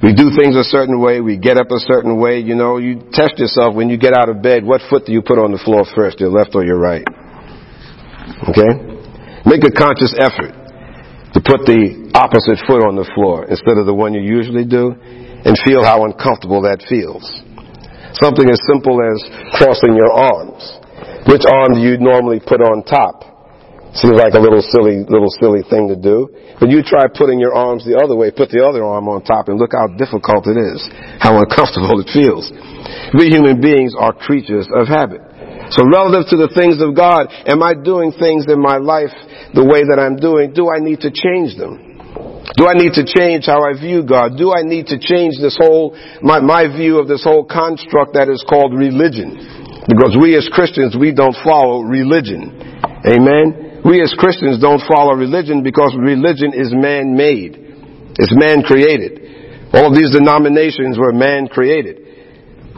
We 0.02 0.16
do 0.16 0.32
things 0.32 0.56
a 0.56 0.64
certain 0.64 0.98
way, 0.98 1.20
we 1.20 1.36
get 1.36 1.60
up 1.60 1.68
a 1.68 1.80
certain 1.84 2.16
way, 2.16 2.40
you 2.40 2.56
know, 2.56 2.80
you 2.80 3.04
test 3.12 3.36
yourself 3.36 3.76
when 3.76 3.92
you 3.92 4.00
get 4.00 4.16
out 4.16 4.32
of 4.32 4.40
bed, 4.40 4.64
what 4.64 4.80
foot 4.88 5.04
do 5.04 5.12
you 5.12 5.20
put 5.20 5.38
on 5.38 5.52
the 5.52 5.60
floor 5.60 5.84
first, 5.94 6.20
your 6.20 6.32
left 6.32 6.56
or 6.56 6.64
your 6.64 6.80
right? 6.80 7.04
Okay? 8.48 8.95
Make 9.46 9.62
a 9.62 9.70
conscious 9.70 10.10
effort 10.18 10.50
to 11.30 11.38
put 11.38 11.62
the 11.70 12.10
opposite 12.18 12.58
foot 12.66 12.82
on 12.82 12.98
the 12.98 13.06
floor 13.14 13.46
instead 13.46 13.78
of 13.78 13.86
the 13.86 13.94
one 13.94 14.10
you 14.10 14.18
usually 14.18 14.66
do 14.66 14.90
and 15.46 15.54
feel 15.62 15.86
how 15.86 16.02
uncomfortable 16.02 16.66
that 16.66 16.82
feels. 16.90 17.22
Something 18.18 18.50
as 18.50 18.58
simple 18.66 18.98
as 18.98 19.22
crossing 19.54 19.94
your 19.94 20.10
arms. 20.10 20.66
Which 21.30 21.46
arm 21.46 21.78
do 21.78 21.80
you 21.84 21.94
normally 21.94 22.42
put 22.42 22.58
on 22.58 22.82
top? 22.82 23.36
Seems 23.94 24.18
like 24.18 24.34
a 24.34 24.42
little 24.42 24.60
silly, 24.60 25.06
little 25.06 25.30
silly 25.38 25.62
thing 25.70 25.88
to 25.88 25.96
do. 25.96 26.28
But 26.58 26.68
you 26.68 26.82
try 26.82 27.06
putting 27.06 27.38
your 27.38 27.54
arms 27.54 27.86
the 27.86 27.96
other 28.02 28.16
way, 28.16 28.34
put 28.34 28.50
the 28.50 28.66
other 28.66 28.82
arm 28.82 29.06
on 29.06 29.22
top 29.22 29.46
and 29.46 29.62
look 29.62 29.72
how 29.72 29.86
difficult 29.94 30.50
it 30.50 30.58
is. 30.58 30.82
How 31.22 31.38
uncomfortable 31.38 32.02
it 32.02 32.10
feels. 32.10 32.50
We 33.14 33.30
human 33.30 33.62
beings 33.62 33.94
are 33.94 34.12
creatures 34.12 34.66
of 34.74 34.88
habit. 34.88 35.25
So 35.74 35.82
relative 35.82 36.30
to 36.30 36.36
the 36.38 36.52
things 36.54 36.78
of 36.78 36.94
God, 36.94 37.26
am 37.46 37.62
I 37.62 37.74
doing 37.74 38.14
things 38.14 38.46
in 38.46 38.62
my 38.62 38.78
life 38.78 39.12
the 39.50 39.66
way 39.66 39.82
that 39.82 39.98
I'm 39.98 40.14
doing? 40.14 40.54
Do 40.54 40.70
I 40.70 40.78
need 40.78 41.02
to 41.02 41.10
change 41.10 41.58
them? 41.58 41.86
Do 42.54 42.70
I 42.70 42.78
need 42.78 42.94
to 42.94 43.04
change 43.04 43.50
how 43.50 43.66
I 43.66 43.74
view 43.74 44.06
God? 44.06 44.38
Do 44.38 44.54
I 44.54 44.62
need 44.62 44.86
to 44.94 44.96
change 44.96 45.36
this 45.42 45.58
whole, 45.58 45.98
my, 46.22 46.38
my 46.40 46.70
view 46.70 47.02
of 47.02 47.10
this 47.10 47.26
whole 47.26 47.44
construct 47.44 48.14
that 48.14 48.30
is 48.30 48.46
called 48.46 48.72
religion? 48.72 49.82
Because 49.90 50.14
we 50.14 50.38
as 50.38 50.48
Christians, 50.48 50.94
we 50.94 51.12
don't 51.12 51.36
follow 51.42 51.82
religion. 51.82 52.54
Amen? 53.04 53.82
We 53.84 54.00
as 54.02 54.14
Christians 54.18 54.62
don't 54.62 54.82
follow 54.86 55.14
religion 55.14 55.62
because 55.62 55.94
religion 55.98 56.54
is 56.54 56.70
man-made. 56.72 58.14
It's 58.18 58.32
man-created. 58.32 59.74
All 59.74 59.92
these 59.92 60.14
denominations 60.14 60.96
were 60.98 61.12
man-created. 61.12 62.05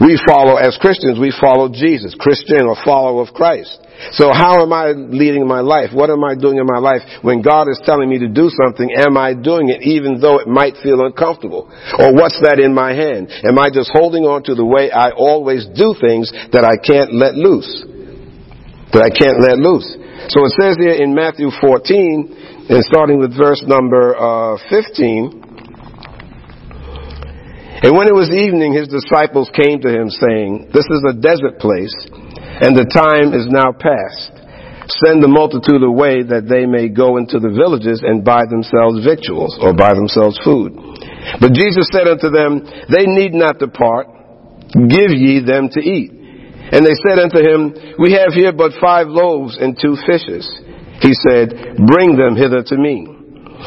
We 0.01 0.21
follow, 0.27 0.57
as 0.57 0.79
Christians, 0.81 1.19
we 1.19 1.35
follow 1.41 1.69
Jesus, 1.69 2.15
Christian 2.19 2.67
or 2.67 2.77
follower 2.85 3.23
of 3.23 3.35
Christ. 3.35 3.79
So 4.13 4.31
how 4.33 4.63
am 4.63 4.73
I 4.73 4.93
leading 4.95 5.47
my 5.47 5.61
life? 5.61 5.91
What 5.93 6.09
am 6.09 6.23
I 6.23 6.37
doing 6.37 6.59
in 6.59 6.67
my 6.67 6.79
life? 6.79 7.03
When 7.23 7.43
God 7.43 7.67
is 7.69 7.81
telling 7.85 8.09
me 8.09 8.19
to 8.21 8.29
do 8.29 8.49
something, 8.49 8.89
am 8.95 9.17
I 9.17 9.35
doing 9.35 9.71
it 9.71 9.83
even 9.83 10.21
though 10.21 10.39
it 10.39 10.47
might 10.47 10.75
feel 10.83 11.05
uncomfortable? 11.05 11.67
Or 11.99 12.15
what's 12.15 12.39
that 12.47 12.61
in 12.63 12.73
my 12.73 12.95
hand? 12.95 13.29
Am 13.43 13.59
I 13.59 13.71
just 13.75 13.91
holding 13.93 14.23
on 14.23 14.45
to 14.45 14.55
the 14.55 14.65
way 14.65 14.93
I 14.93 15.11
always 15.11 15.67
do 15.67 15.97
things 16.01 16.31
that 16.53 16.63
I 16.63 16.79
can't 16.79 17.13
let 17.13 17.35
loose? 17.35 17.85
that 18.93 19.05
I 19.05 19.13
can't 19.13 19.37
let 19.41 19.61
loose. 19.61 19.85
So 20.33 20.45
it 20.45 20.53
says 20.57 20.77
here 20.81 20.97
in 20.97 21.15
Matthew 21.15 21.53
14, 21.61 22.69
and 22.69 22.85
starting 22.85 23.19
with 23.19 23.37
verse 23.37 23.63
number 23.67 24.17
uh, 24.17 24.57
15, 24.69 25.48
and 27.83 27.95
when 27.95 28.11
it 28.11 28.15
was 28.15 28.35
evening, 28.35 28.75
his 28.75 28.91
disciples 28.91 29.51
came 29.55 29.79
to 29.83 29.91
him 29.91 30.11
saying, 30.11 30.75
This 30.75 30.87
is 30.91 31.03
a 31.07 31.15
desert 31.15 31.63
place, 31.63 31.95
and 32.59 32.75
the 32.75 32.91
time 32.91 33.31
is 33.35 33.47
now 33.47 33.71
past. 33.71 34.35
Send 35.05 35.23
the 35.23 35.29
multitude 35.29 35.85
away 35.85 36.25
that 36.25 36.49
they 36.49 36.65
may 36.65 36.89
go 36.89 37.21
into 37.21 37.37
the 37.39 37.53
villages 37.53 38.01
and 38.01 38.25
buy 38.25 38.49
themselves 38.49 39.05
victuals, 39.05 39.55
or 39.61 39.77
buy 39.77 39.93
themselves 39.93 40.41
food. 40.43 40.75
But 41.39 41.53
Jesus 41.53 41.87
said 41.93 42.09
unto 42.09 42.33
them, 42.33 42.65
They 42.89 43.05
need 43.05 43.37
not 43.37 43.61
depart, 43.61 44.09
give 44.73 45.13
ye 45.13 45.45
them 45.45 45.69
to 45.77 45.81
eat. 45.85 46.11
And 46.73 46.85
they 46.85 46.97
said 47.05 47.21
unto 47.21 47.39
him, 47.39 47.95
We 48.01 48.17
have 48.17 48.33
here 48.33 48.53
but 48.53 48.73
five 48.81 49.09
loaves 49.09 49.57
and 49.61 49.77
two 49.77 49.97
fishes. 50.09 50.49
He 51.05 51.13
said, 51.15 51.79
Bring 51.87 52.17
them 52.17 52.35
hither 52.35 52.65
to 52.65 52.77
me. 52.77 53.18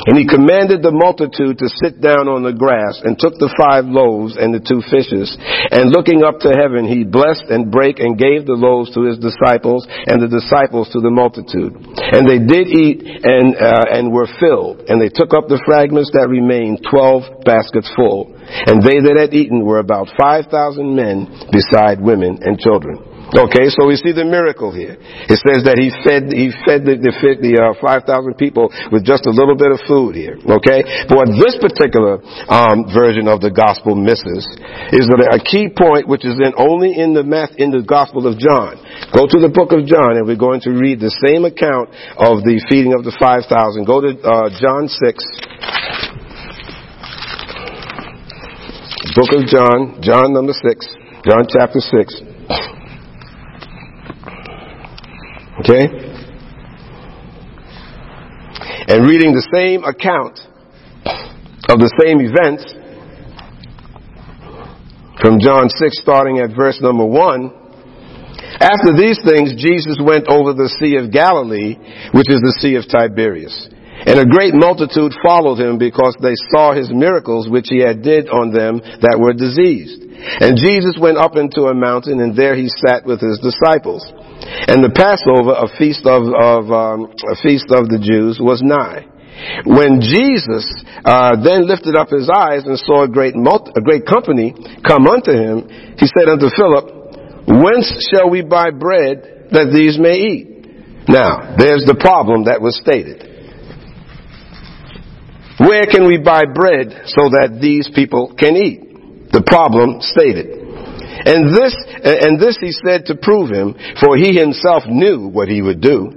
And 0.07 0.15
he 0.17 0.25
commanded 0.25 0.81
the 0.81 0.95
multitude 0.95 1.59
to 1.59 1.67
sit 1.83 1.99
down 1.99 2.31
on 2.31 2.47
the 2.47 2.55
grass 2.55 3.03
and 3.03 3.19
took 3.19 3.35
the 3.37 3.51
five 3.59 3.85
loaves 3.85 4.39
and 4.39 4.55
the 4.55 4.63
two 4.63 4.79
fishes. 4.87 5.35
And 5.69 5.91
looking 5.91 6.23
up 6.23 6.39
to 6.47 6.55
heaven, 6.55 6.87
he 6.87 7.03
blessed 7.03 7.51
and 7.51 7.69
brake 7.69 7.99
and 7.99 8.15
gave 8.17 8.47
the 8.47 8.55
loaves 8.55 8.89
to 8.95 9.03
his 9.03 9.19
disciples 9.19 9.83
and 10.07 10.23
the 10.23 10.31
disciples 10.31 10.89
to 10.95 11.03
the 11.03 11.11
multitude. 11.11 11.75
And 11.75 12.23
they 12.23 12.39
did 12.39 12.71
eat 12.71 13.03
and, 13.03 13.53
uh, 13.53 13.91
and 13.91 14.15
were 14.15 14.31
filled. 14.39 14.87
And 14.87 14.97
they 14.97 15.11
took 15.11 15.35
up 15.35 15.51
the 15.51 15.61
fragments 15.67 16.09
that 16.15 16.31
remained, 16.31 16.87
twelve 16.87 17.27
baskets 17.43 17.91
full. 17.91 18.31
And 18.41 18.79
they 18.79 19.03
that 19.03 19.19
had 19.19 19.35
eaten 19.35 19.67
were 19.67 19.79
about 19.79 20.07
five 20.15 20.47
thousand 20.47 20.95
men 20.95 21.27
beside 21.51 21.99
women 21.99 22.39
and 22.41 22.57
children. 22.57 23.10
Okay, 23.31 23.71
so 23.71 23.87
we 23.87 23.95
see 23.95 24.11
the 24.11 24.27
miracle 24.27 24.75
here. 24.75 24.99
It 24.99 25.39
says 25.39 25.63
that 25.63 25.79
he 25.79 25.87
fed 26.03 26.35
he 26.35 26.51
fed 26.67 26.83
the 26.83 26.99
the, 26.99 27.15
the 27.39 27.53
uh, 27.63 27.79
five 27.79 28.03
thousand 28.03 28.35
people 28.35 28.67
with 28.91 29.07
just 29.07 29.23
a 29.23 29.31
little 29.31 29.55
bit 29.55 29.71
of 29.71 29.79
food 29.87 30.19
here. 30.19 30.35
Okay, 30.35 30.83
but 31.07 31.15
what 31.15 31.31
this 31.39 31.55
particular 31.55 32.19
um, 32.51 32.91
version 32.91 33.31
of 33.31 33.39
the 33.39 33.47
gospel 33.47 33.95
misses 33.95 34.43
is 34.91 35.07
that 35.07 35.31
a 35.31 35.39
key 35.39 35.71
point 35.71 36.11
which 36.11 36.27
is 36.27 36.35
in 36.43 36.51
only 36.59 36.91
in 36.91 37.15
the 37.15 37.23
math 37.23 37.55
in 37.55 37.71
the 37.71 37.79
Gospel 37.79 38.27
of 38.27 38.35
John. 38.35 38.75
Go 39.15 39.23
to 39.23 39.39
the 39.39 39.47
book 39.47 39.71
of 39.71 39.87
John, 39.87 40.19
and 40.19 40.27
we're 40.27 40.35
going 40.35 40.59
to 40.67 40.75
read 40.75 40.99
the 40.99 41.15
same 41.23 41.47
account 41.47 41.87
of 42.19 42.43
the 42.43 42.59
feeding 42.67 42.91
of 42.91 43.07
the 43.07 43.15
five 43.15 43.47
thousand. 43.47 43.87
Go 43.87 44.03
to 44.03 44.11
uh, 44.11 44.51
John 44.59 44.91
six. 44.91 45.23
Book 49.15 49.31
of 49.39 49.47
John, 49.47 50.03
John 50.03 50.35
number 50.35 50.51
six, 50.51 50.83
John 51.23 51.47
chapter 51.47 51.79
six. 51.79 52.19
Okay? 55.59 55.83
And 58.87 59.07
reading 59.07 59.33
the 59.33 59.47
same 59.53 59.83
account 59.83 60.39
of 61.69 61.79
the 61.79 61.91
same 62.01 62.19
events 62.19 62.65
from 65.21 65.39
John 65.39 65.69
6, 65.69 66.01
starting 66.01 66.39
at 66.39 66.55
verse 66.55 66.79
number 66.81 67.05
1. 67.05 67.51
After 68.59 68.95
these 68.97 69.19
things, 69.23 69.53
Jesus 69.55 69.99
went 70.01 70.27
over 70.27 70.53
the 70.53 70.69
Sea 70.81 70.97
of 70.97 71.11
Galilee, 71.11 71.77
which 72.11 72.29
is 72.29 72.41
the 72.41 72.57
Sea 72.59 72.75
of 72.75 72.89
Tiberias. 72.89 73.69
And 74.01 74.17
a 74.17 74.25
great 74.25 74.57
multitude 74.57 75.13
followed 75.21 75.61
him 75.61 75.77
because 75.77 76.17
they 76.21 76.33
saw 76.49 76.73
his 76.73 76.89
miracles 76.89 77.47
which 77.47 77.69
he 77.69 77.79
had 77.85 78.01
did 78.01 78.29
on 78.29 78.49
them 78.49 78.81
that 78.81 79.21
were 79.21 79.37
diseased. 79.37 80.01
And 80.41 80.57
Jesus 80.57 80.97
went 80.97 81.17
up 81.17 81.37
into 81.37 81.69
a 81.69 81.77
mountain 81.77 82.19
and 82.19 82.35
there 82.35 82.55
he 82.55 82.69
sat 82.69 83.05
with 83.05 83.21
his 83.21 83.37
disciples. 83.37 84.01
And 84.41 84.83
the 84.83 84.89
Passover, 84.89 85.53
a 85.53 85.69
feast 85.77 86.05
of, 86.05 86.25
of 86.33 86.71
um, 86.71 87.13
a 87.29 87.37
feast 87.41 87.69
of 87.69 87.89
the 87.89 88.01
Jews, 88.01 88.39
was 88.41 88.61
nigh. 88.61 89.05
When 89.65 90.01
Jesus 90.01 90.65
uh, 91.05 91.37
then 91.41 91.65
lifted 91.65 91.95
up 91.95 92.09
his 92.09 92.29
eyes 92.29 92.65
and 92.65 92.77
saw 92.77 93.03
a 93.03 93.09
great 93.09 93.35
multi- 93.35 93.71
a 93.75 93.81
great 93.81 94.05
company 94.05 94.53
come 94.85 95.07
unto 95.07 95.31
him, 95.31 95.65
he 95.97 96.05
said 96.05 96.29
unto 96.29 96.49
Philip, 96.53 97.49
Whence 97.49 97.89
shall 98.13 98.29
we 98.29 98.41
buy 98.41 98.69
bread 98.69 99.49
that 99.51 99.73
these 99.73 99.97
may 99.97 100.17
eat? 100.17 100.47
Now, 101.09 101.57
there's 101.57 101.85
the 101.85 101.97
problem 101.97 102.45
that 102.45 102.61
was 102.61 102.77
stated. 102.77 103.31
Where 105.57 105.85
can 105.85 106.07
we 106.07 106.17
buy 106.17 106.45
bread 106.45 107.05
so 107.05 107.29
that 107.33 107.59
these 107.61 107.89
people 107.93 108.33
can 108.37 108.55
eat? 108.55 109.31
The 109.31 109.43
problem 109.45 110.01
stated. 110.01 110.60
And 111.25 111.53
this, 111.53 111.75
and 112.03 112.39
this 112.39 112.57
he 112.59 112.71
said 112.71 113.05
to 113.07 113.15
prove 113.15 113.49
him, 113.51 113.75
for 113.99 114.17
he 114.17 114.37
himself 114.37 114.83
knew 114.87 115.27
what 115.27 115.47
he 115.47 115.61
would 115.61 115.81
do. 115.81 116.11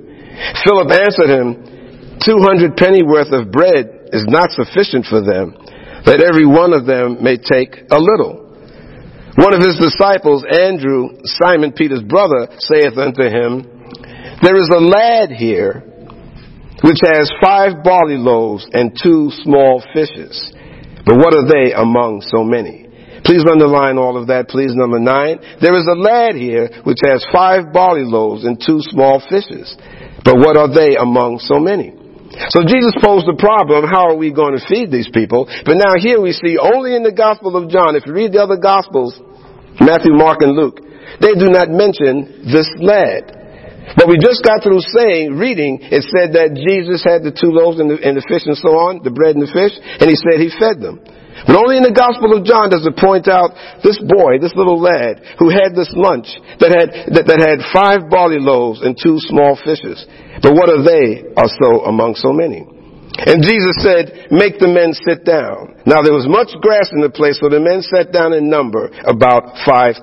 Philip 0.65 0.91
answered 0.91 1.31
him, 1.31 2.19
two 2.25 2.39
hundred 2.41 2.77
pennyworth 2.77 3.33
of 3.33 3.51
bread 3.51 4.11
is 4.13 4.25
not 4.29 4.51
sufficient 4.51 5.07
for 5.07 5.21
them, 5.21 5.55
that 6.07 6.23
every 6.23 6.47
one 6.47 6.73
of 6.73 6.87
them 6.87 7.23
may 7.23 7.37
take 7.37 7.85
a 7.91 7.99
little. 7.99 8.45
One 9.37 9.53
of 9.53 9.61
his 9.61 9.77
disciples, 9.83 10.45
Andrew, 10.47 11.19
Simon 11.43 11.73
Peter's 11.73 12.03
brother, 12.03 12.49
saith 12.59 12.97
unto 12.97 13.25
him, 13.27 13.67
There 14.43 14.57
is 14.57 14.71
a 14.71 14.79
lad 14.79 15.31
here 15.31 15.83
which 16.83 16.99
has 17.03 17.33
five 17.43 17.83
barley 17.83 18.17
loaves 18.17 18.67
and 18.73 18.97
two 19.03 19.31
small 19.43 19.83
fishes. 19.93 20.53
But 21.05 21.17
what 21.17 21.35
are 21.35 21.47
they 21.49 21.73
among 21.73 22.23
so 22.23 22.45
many? 22.45 22.84
Please 23.25 23.45
underline 23.49 23.97
all 23.97 24.21
of 24.21 24.29
that, 24.29 24.49
please. 24.49 24.77
Number 24.77 25.01
nine. 25.01 25.41
There 25.61 25.75
is 25.75 25.89
a 25.89 25.97
lad 25.97 26.37
here 26.37 26.69
which 26.85 27.01
has 27.05 27.25
five 27.33 27.73
barley 27.73 28.05
loaves 28.05 28.45
and 28.45 28.61
two 28.61 28.85
small 28.93 29.21
fishes. 29.25 29.75
But 30.25 30.37
what 30.37 30.57
are 30.57 30.69
they 30.69 30.97
among 30.97 31.41
so 31.41 31.59
many? 31.59 31.93
So 32.51 32.67
Jesus 32.67 32.99
posed 32.99 33.31
the 33.31 33.39
problem, 33.39 33.87
how 33.87 34.11
are 34.11 34.19
we 34.19 34.35
going 34.35 34.59
to 34.59 34.65
feed 34.67 34.91
these 34.91 35.09
people? 35.09 35.47
But 35.47 35.79
now 35.79 35.95
here 35.97 36.19
we 36.21 36.35
see 36.35 36.59
only 36.59 36.97
in 36.97 37.07
the 37.07 37.15
Gospel 37.15 37.55
of 37.55 37.71
John, 37.71 37.95
if 37.95 38.07
you 38.07 38.13
read 38.13 38.35
the 38.35 38.43
other 38.43 38.59
Gospels, 38.59 39.15
Matthew, 39.79 40.19
Mark, 40.19 40.43
and 40.43 40.59
Luke, 40.59 40.83
they 41.23 41.39
do 41.39 41.47
not 41.47 41.71
mention 41.71 42.51
this 42.51 42.67
lad. 42.83 43.45
But 43.95 44.09
we 44.09 44.19
just 44.19 44.43
got 44.43 44.67
through 44.67 44.83
saying, 44.83 45.39
reading, 45.39 45.79
it 45.79 46.03
said 46.11 46.35
that 46.35 46.59
Jesus 46.59 47.05
had 47.05 47.23
the 47.23 47.31
two 47.31 47.55
loaves 47.55 47.79
and 47.79 47.93
the, 47.93 48.01
and 48.03 48.17
the 48.17 48.27
fish 48.27 48.49
and 48.49 48.59
so 48.59 48.81
on, 48.83 49.05
the 49.05 49.15
bread 49.15 49.37
and 49.37 49.45
the 49.45 49.53
fish, 49.53 49.77
and 49.77 50.09
he 50.09 50.17
said 50.17 50.43
he 50.43 50.51
fed 50.51 50.83
them. 50.83 51.05
But 51.47 51.61
only 51.61 51.77
in 51.77 51.85
the 51.85 51.93
Gospel 51.93 52.33
of 52.33 52.45
John 52.45 52.73
does 52.73 52.89
it 52.89 52.97
point 52.97 53.29
out 53.29 53.53
this 53.85 54.01
boy, 54.01 54.41
this 54.41 54.57
little 54.57 54.81
lad, 54.81 55.21
who 55.37 55.53
had 55.53 55.77
this 55.77 55.93
lunch 55.93 56.29
that 56.59 56.73
had, 56.73 56.89
that, 57.13 57.25
that 57.29 57.41
had 57.41 57.61
five 57.69 58.09
barley 58.09 58.41
loaves 58.41 58.81
and 58.81 58.97
two 58.97 59.21
small 59.21 59.57
fishes. 59.61 60.01
But 60.41 60.57
what 60.57 60.73
are 60.73 60.81
they 60.81 61.29
are 61.37 61.53
so 61.61 61.85
among 61.85 62.17
so 62.17 62.33
many? 62.33 62.65
And 63.15 63.45
Jesus 63.45 63.79
said, 63.79 64.33
make 64.35 64.59
the 64.59 64.67
men 64.67 64.91
sit 64.91 65.23
down. 65.23 65.79
Now 65.87 66.03
there 66.03 66.17
was 66.17 66.27
much 66.27 66.51
grass 66.59 66.91
in 66.91 66.99
the 66.99 67.13
place, 67.13 67.39
so 67.39 67.47
the 67.47 67.63
men 67.63 67.79
sat 67.85 68.11
down 68.11 68.33
in 68.33 68.51
number 68.51 68.91
about 69.07 69.55
5,000. 69.63 70.03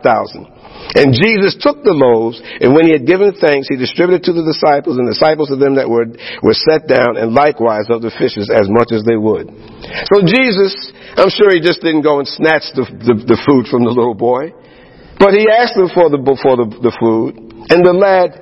And 0.91 1.15
Jesus 1.15 1.55
took 1.55 1.83
the 1.87 1.95
loaves, 1.95 2.41
and 2.41 2.75
when 2.75 2.83
he 2.83 2.91
had 2.91 3.07
given 3.07 3.31
thanks, 3.37 3.71
he 3.71 3.79
distributed 3.79 4.27
to 4.27 4.33
the 4.35 4.43
disciples, 4.43 4.99
and 4.99 5.07
the 5.07 5.15
disciples 5.15 5.47
of 5.47 5.61
them 5.61 5.79
that 5.79 5.87
were, 5.87 6.09
were 6.43 6.57
set 6.57 6.89
down, 6.89 7.15
and 7.15 7.31
likewise 7.31 7.87
of 7.87 8.03
the 8.03 8.11
fishes 8.11 8.51
as 8.51 8.67
much 8.67 8.91
as 8.91 9.07
they 9.07 9.15
would. 9.15 9.47
So 10.11 10.19
Jesus, 10.25 10.73
I'm 11.15 11.31
sure 11.31 11.53
he 11.53 11.63
just 11.63 11.79
didn't 11.79 12.03
go 12.03 12.19
and 12.19 12.27
snatch 12.27 12.75
the, 12.75 12.83
the, 12.83 13.15
the 13.23 13.39
food 13.47 13.71
from 13.71 13.87
the 13.87 13.93
little 13.93 14.17
boy, 14.17 14.51
but 15.15 15.31
he 15.31 15.47
asked 15.47 15.79
him 15.79 15.87
for 15.93 16.11
the, 16.11 16.19
for 16.41 16.59
the, 16.59 16.67
the 16.67 16.93
food, 16.99 17.39
and 17.71 17.79
the 17.85 17.95
lad 17.95 18.35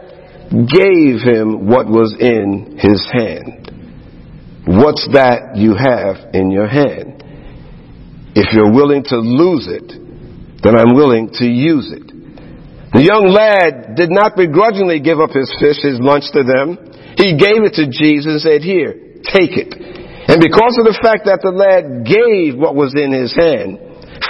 gave 0.50 1.22
him 1.22 1.70
what 1.70 1.86
was 1.86 2.18
in 2.18 2.80
his 2.82 3.06
hand. 3.14 3.70
What's 4.66 5.06
that 5.14 5.54
you 5.56 5.78
have 5.78 6.34
in 6.34 6.50
your 6.50 6.68
hand? 6.68 7.24
If 8.34 8.54
you're 8.54 8.72
willing 8.72 9.04
to 9.06 9.18
lose 9.18 9.68
it, 9.70 9.90
then 10.64 10.78
I'm 10.78 10.96
willing 10.96 11.30
to 11.34 11.46
use 11.46 11.92
it. 11.92 12.10
The 12.90 13.06
young 13.06 13.30
lad 13.30 13.94
did 13.94 14.10
not 14.10 14.34
begrudgingly 14.34 15.00
give 15.00 15.22
up 15.22 15.30
his 15.30 15.50
fish, 15.62 15.78
his 15.78 16.02
lunch 16.02 16.26
to 16.34 16.42
them. 16.42 16.78
He 17.22 17.38
gave 17.38 17.62
it 17.62 17.78
to 17.78 17.86
Jesus 17.86 18.34
and 18.34 18.42
said, 18.42 18.66
here, 18.66 19.22
take 19.30 19.54
it. 19.54 19.78
And 20.30 20.42
because 20.42 20.78
of 20.78 20.90
the 20.90 20.98
fact 20.98 21.30
that 21.30 21.46
the 21.46 21.54
lad 21.54 22.06
gave 22.06 22.58
what 22.58 22.74
was 22.74 22.98
in 22.98 23.14
his 23.14 23.34
hand, 23.34 23.78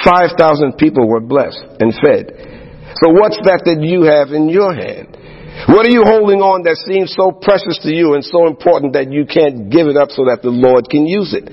5,000 0.04 0.76
people 0.76 1.08
were 1.08 1.24
blessed 1.24 1.60
and 1.80 1.96
fed. 2.04 2.36
So 3.00 3.16
what's 3.16 3.40
that 3.48 3.64
that 3.64 3.80
you 3.80 4.04
have 4.08 4.36
in 4.36 4.52
your 4.52 4.76
hand? 4.76 5.16
What 5.68 5.84
are 5.84 5.92
you 5.92 6.04
holding 6.08 6.40
on 6.40 6.64
that 6.64 6.80
seems 6.88 7.12
so 7.16 7.32
precious 7.36 7.80
to 7.84 7.92
you 7.92 8.16
and 8.16 8.24
so 8.24 8.48
important 8.48 8.96
that 8.96 9.12
you 9.12 9.28
can't 9.28 9.68
give 9.68 9.88
it 9.88 10.00
up 10.00 10.12
so 10.12 10.24
that 10.28 10.40
the 10.40 10.52
Lord 10.52 10.88
can 10.88 11.04
use 11.04 11.36
it? 11.36 11.48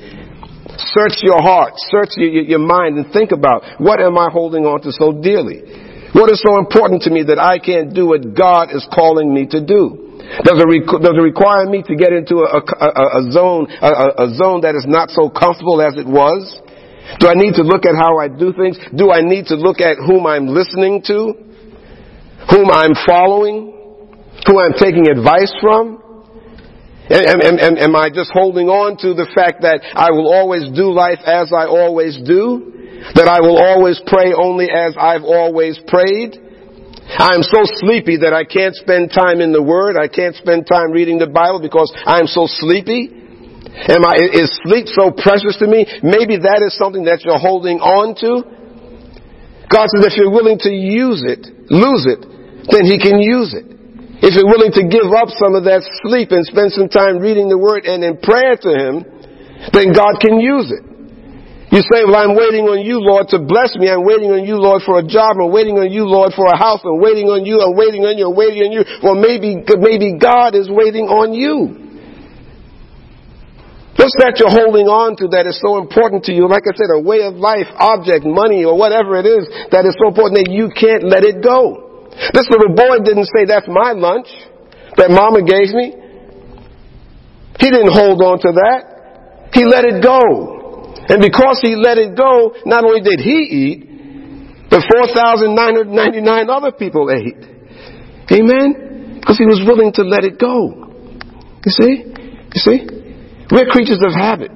Search 0.95 1.23
your 1.27 1.42
heart, 1.42 1.75
search 1.90 2.14
your, 2.19 2.62
mind 2.62 2.99
and 2.99 3.11
think 3.11 3.33
about 3.33 3.66
what 3.79 3.99
am 3.99 4.19
I 4.19 4.31
holding 4.31 4.66
on 4.66 4.83
to 4.83 4.92
so 4.92 5.11
dearly? 5.11 5.86
What 6.17 6.33
is 6.33 6.41
so 6.41 6.57
important 6.57 7.03
to 7.03 7.11
me 7.11 7.23
that 7.29 7.39
I 7.39 7.61
can't 7.61 7.93
do 7.93 8.09
what 8.09 8.33
God 8.33 8.73
is 8.73 8.89
calling 8.89 9.29
me 9.33 9.45
to 9.53 9.61
do? 9.61 10.17
Does 10.49 10.57
it, 10.57 10.65
rec- 10.65 11.03
does 11.05 11.13
it 11.13 11.21
require 11.21 11.69
me 11.69 11.85
to 11.85 11.95
get 11.95 12.17
into 12.17 12.41
a, 12.41 12.57
a, 12.57 13.05
a 13.21 13.31
zone, 13.31 13.69
a, 13.69 14.25
a 14.25 14.35
zone 14.35 14.65
that 14.65 14.75
is 14.75 14.89
not 14.89 15.13
so 15.13 15.29
comfortable 15.29 15.85
as 15.85 16.01
it 16.01 16.09
was? 16.09 16.41
Do 17.21 17.29
I 17.29 17.35
need 17.37 17.55
to 17.61 17.63
look 17.63 17.85
at 17.85 17.95
how 17.95 18.19
I 18.19 18.27
do 18.27 18.51
things? 18.57 18.81
Do 18.97 19.13
I 19.13 19.21
need 19.21 19.53
to 19.53 19.57
look 19.61 19.79
at 19.85 20.01
whom 20.01 20.27
I'm 20.27 20.49
listening 20.49 21.05
to? 21.07 21.37
Whom 22.51 22.71
I'm 22.73 22.97
following? 23.07 23.77
who 24.47 24.61
I'm 24.61 24.73
taking 24.73 25.09
advice 25.09 25.53
from? 25.61 26.03
Am, 27.09 27.41
am, 27.41 27.59
am, 27.59 27.77
am, 27.79 27.97
I 27.97 28.11
just 28.11 28.31
holding 28.33 28.69
on 28.69 28.97
to 28.99 29.15
the 29.15 29.31
fact 29.35 29.63
that 29.63 29.81
I 29.95 30.11
will 30.11 30.33
always 30.33 30.71
do 30.75 30.91
life 30.91 31.21
as 31.25 31.53
I 31.55 31.67
always 31.67 32.19
do? 32.27 32.76
That 33.15 33.29
I 33.29 33.41
will 33.41 33.59
always 33.59 34.01
pray 34.07 34.33
only 34.33 34.69
as 34.71 34.97
I've 34.99 35.25
always 35.25 35.79
prayed? 35.87 36.37
I'm 37.07 37.47
so 37.47 37.63
sleepy 37.79 38.19
that 38.27 38.35
I 38.35 38.43
can't 38.43 38.75
spend 38.75 39.15
time 39.15 39.41
in 39.41 39.55
the 39.55 39.63
Word. 39.63 39.95
I 39.95 40.11
can't 40.11 40.35
spend 40.35 40.67
time 40.67 40.91
reading 40.91 41.23
the 41.23 41.31
Bible 41.31 41.63
because 41.63 41.93
I'm 42.03 42.27
so 42.27 42.51
sleepy. 42.51 43.15
Am 43.77 44.03
I, 44.03 44.19
is 44.19 44.51
sleep 44.67 44.91
so 44.91 45.15
precious 45.15 45.55
to 45.63 45.69
me? 45.71 45.87
Maybe 46.03 46.41
that 46.43 46.65
is 46.67 46.75
something 46.75 47.05
that 47.07 47.23
you're 47.23 47.39
holding 47.39 47.79
on 47.79 48.17
to. 48.25 48.43
God 49.69 49.87
says 49.93 50.11
if 50.11 50.15
you're 50.19 50.33
willing 50.33 50.59
to 50.65 50.73
use 50.73 51.23
it, 51.27 51.47
lose 51.71 52.07
it, 52.07 52.23
then 52.71 52.87
He 52.87 52.99
can 52.99 53.21
use 53.21 53.55
it. 53.55 53.67
If 54.25 54.33
you're 54.33 54.49
willing 54.49 54.73
to 54.81 54.85
give 54.89 55.13
up 55.13 55.29
some 55.37 55.55
of 55.55 55.69
that 55.69 55.85
sleep 56.03 56.33
and 56.33 56.47
spend 56.49 56.73
some 56.73 56.89
time 56.89 57.21
reading 57.21 57.53
the 57.53 57.59
Word 57.59 57.85
and 57.85 58.03
in 58.03 58.17
prayer 58.19 58.57
to 58.57 58.71
Him, 58.73 58.95
then 59.77 59.93
God 59.93 60.19
can 60.19 60.41
use 60.41 60.73
it. 60.73 60.86
You 61.67 61.83
say, 61.83 62.07
well, 62.07 62.23
I'm 62.23 62.39
waiting 62.39 62.63
on 62.71 62.79
you, 62.79 63.03
Lord, 63.03 63.27
to 63.35 63.43
bless 63.43 63.75
me. 63.75 63.91
I'm 63.91 64.07
waiting 64.07 64.31
on 64.31 64.47
you, 64.47 64.55
Lord, 64.55 64.87
for 64.87 65.03
a 65.03 65.05
job. 65.05 65.35
I'm 65.35 65.51
waiting 65.51 65.75
on 65.83 65.91
you, 65.91 66.07
Lord, 66.07 66.31
for 66.31 66.47
a 66.47 66.55
house. 66.55 66.79
I'm 66.87 67.03
waiting 67.03 67.27
on 67.27 67.43
you. 67.43 67.59
I'm 67.59 67.75
waiting 67.75 68.07
on 68.07 68.15
you. 68.15 68.31
I'm 68.31 68.39
waiting 68.39 68.63
on 68.63 68.71
you. 68.71 68.83
Well, 69.03 69.19
maybe, 69.19 69.59
maybe 69.59 70.15
God 70.15 70.55
is 70.55 70.71
waiting 70.71 71.11
on 71.11 71.35
you. 71.35 71.87
What's 73.99 74.15
that 74.23 74.39
you're 74.39 74.53
holding 74.53 74.87
on 74.87 75.19
to 75.19 75.27
that 75.35 75.51
is 75.51 75.59
so 75.59 75.83
important 75.83 76.23
to 76.31 76.33
you? 76.33 76.47
Like 76.47 76.69
I 76.71 76.75
said, 76.79 76.93
a 76.95 77.03
way 77.03 77.27
of 77.27 77.35
life, 77.35 77.67
object, 77.75 78.23
money, 78.23 78.63
or 78.63 78.79
whatever 78.79 79.19
it 79.19 79.27
is 79.27 79.51
that 79.75 79.83
is 79.83 79.99
so 79.99 80.13
important 80.15 80.47
that 80.47 80.53
you 80.53 80.71
can't 80.71 81.03
let 81.03 81.27
it 81.27 81.43
go. 81.43 82.15
This 82.31 82.47
little 82.47 82.79
boy 82.79 83.03
didn't 83.03 83.27
say, 83.35 83.43
that's 83.49 83.67
my 83.67 83.91
lunch 83.91 84.31
that 84.97 85.11
mama 85.11 85.43
gave 85.43 85.75
me. 85.75 85.99
He 87.59 87.69
didn't 87.75 87.91
hold 87.91 88.23
on 88.23 88.39
to 88.47 88.51
that. 88.55 89.51
He 89.53 89.65
let 89.65 89.85
it 89.85 89.99
go. 89.99 90.56
And 91.09 91.23
because 91.23 91.61
he 91.62 91.77
let 91.77 91.99
it 91.99 92.16
go, 92.16 92.55
not 92.66 92.85
only 92.85 93.01
did 93.01 93.21
he 93.21 93.38
eat, 93.51 94.69
but 94.71 94.83
4,999 94.90 96.51
other 96.51 96.73
people 96.73 97.09
ate. 97.11 97.38
Amen? 98.33 99.21
Because 99.21 99.38
he 99.38 99.47
was 99.47 99.62
willing 99.66 99.92
to 99.95 100.03
let 100.03 100.25
it 100.25 100.38
go. 100.38 100.90
You 101.64 101.71
see? 101.71 102.05
You 102.07 102.61
see? 102.61 102.87
We're 103.51 103.66
creatures 103.66 104.01
of 104.05 104.12
habit. 104.12 104.51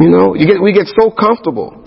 You 0.00 0.08
know, 0.08 0.34
you 0.34 0.46
get, 0.46 0.62
we 0.62 0.72
get 0.72 0.86
so 0.88 1.10
comfortable. 1.10 1.79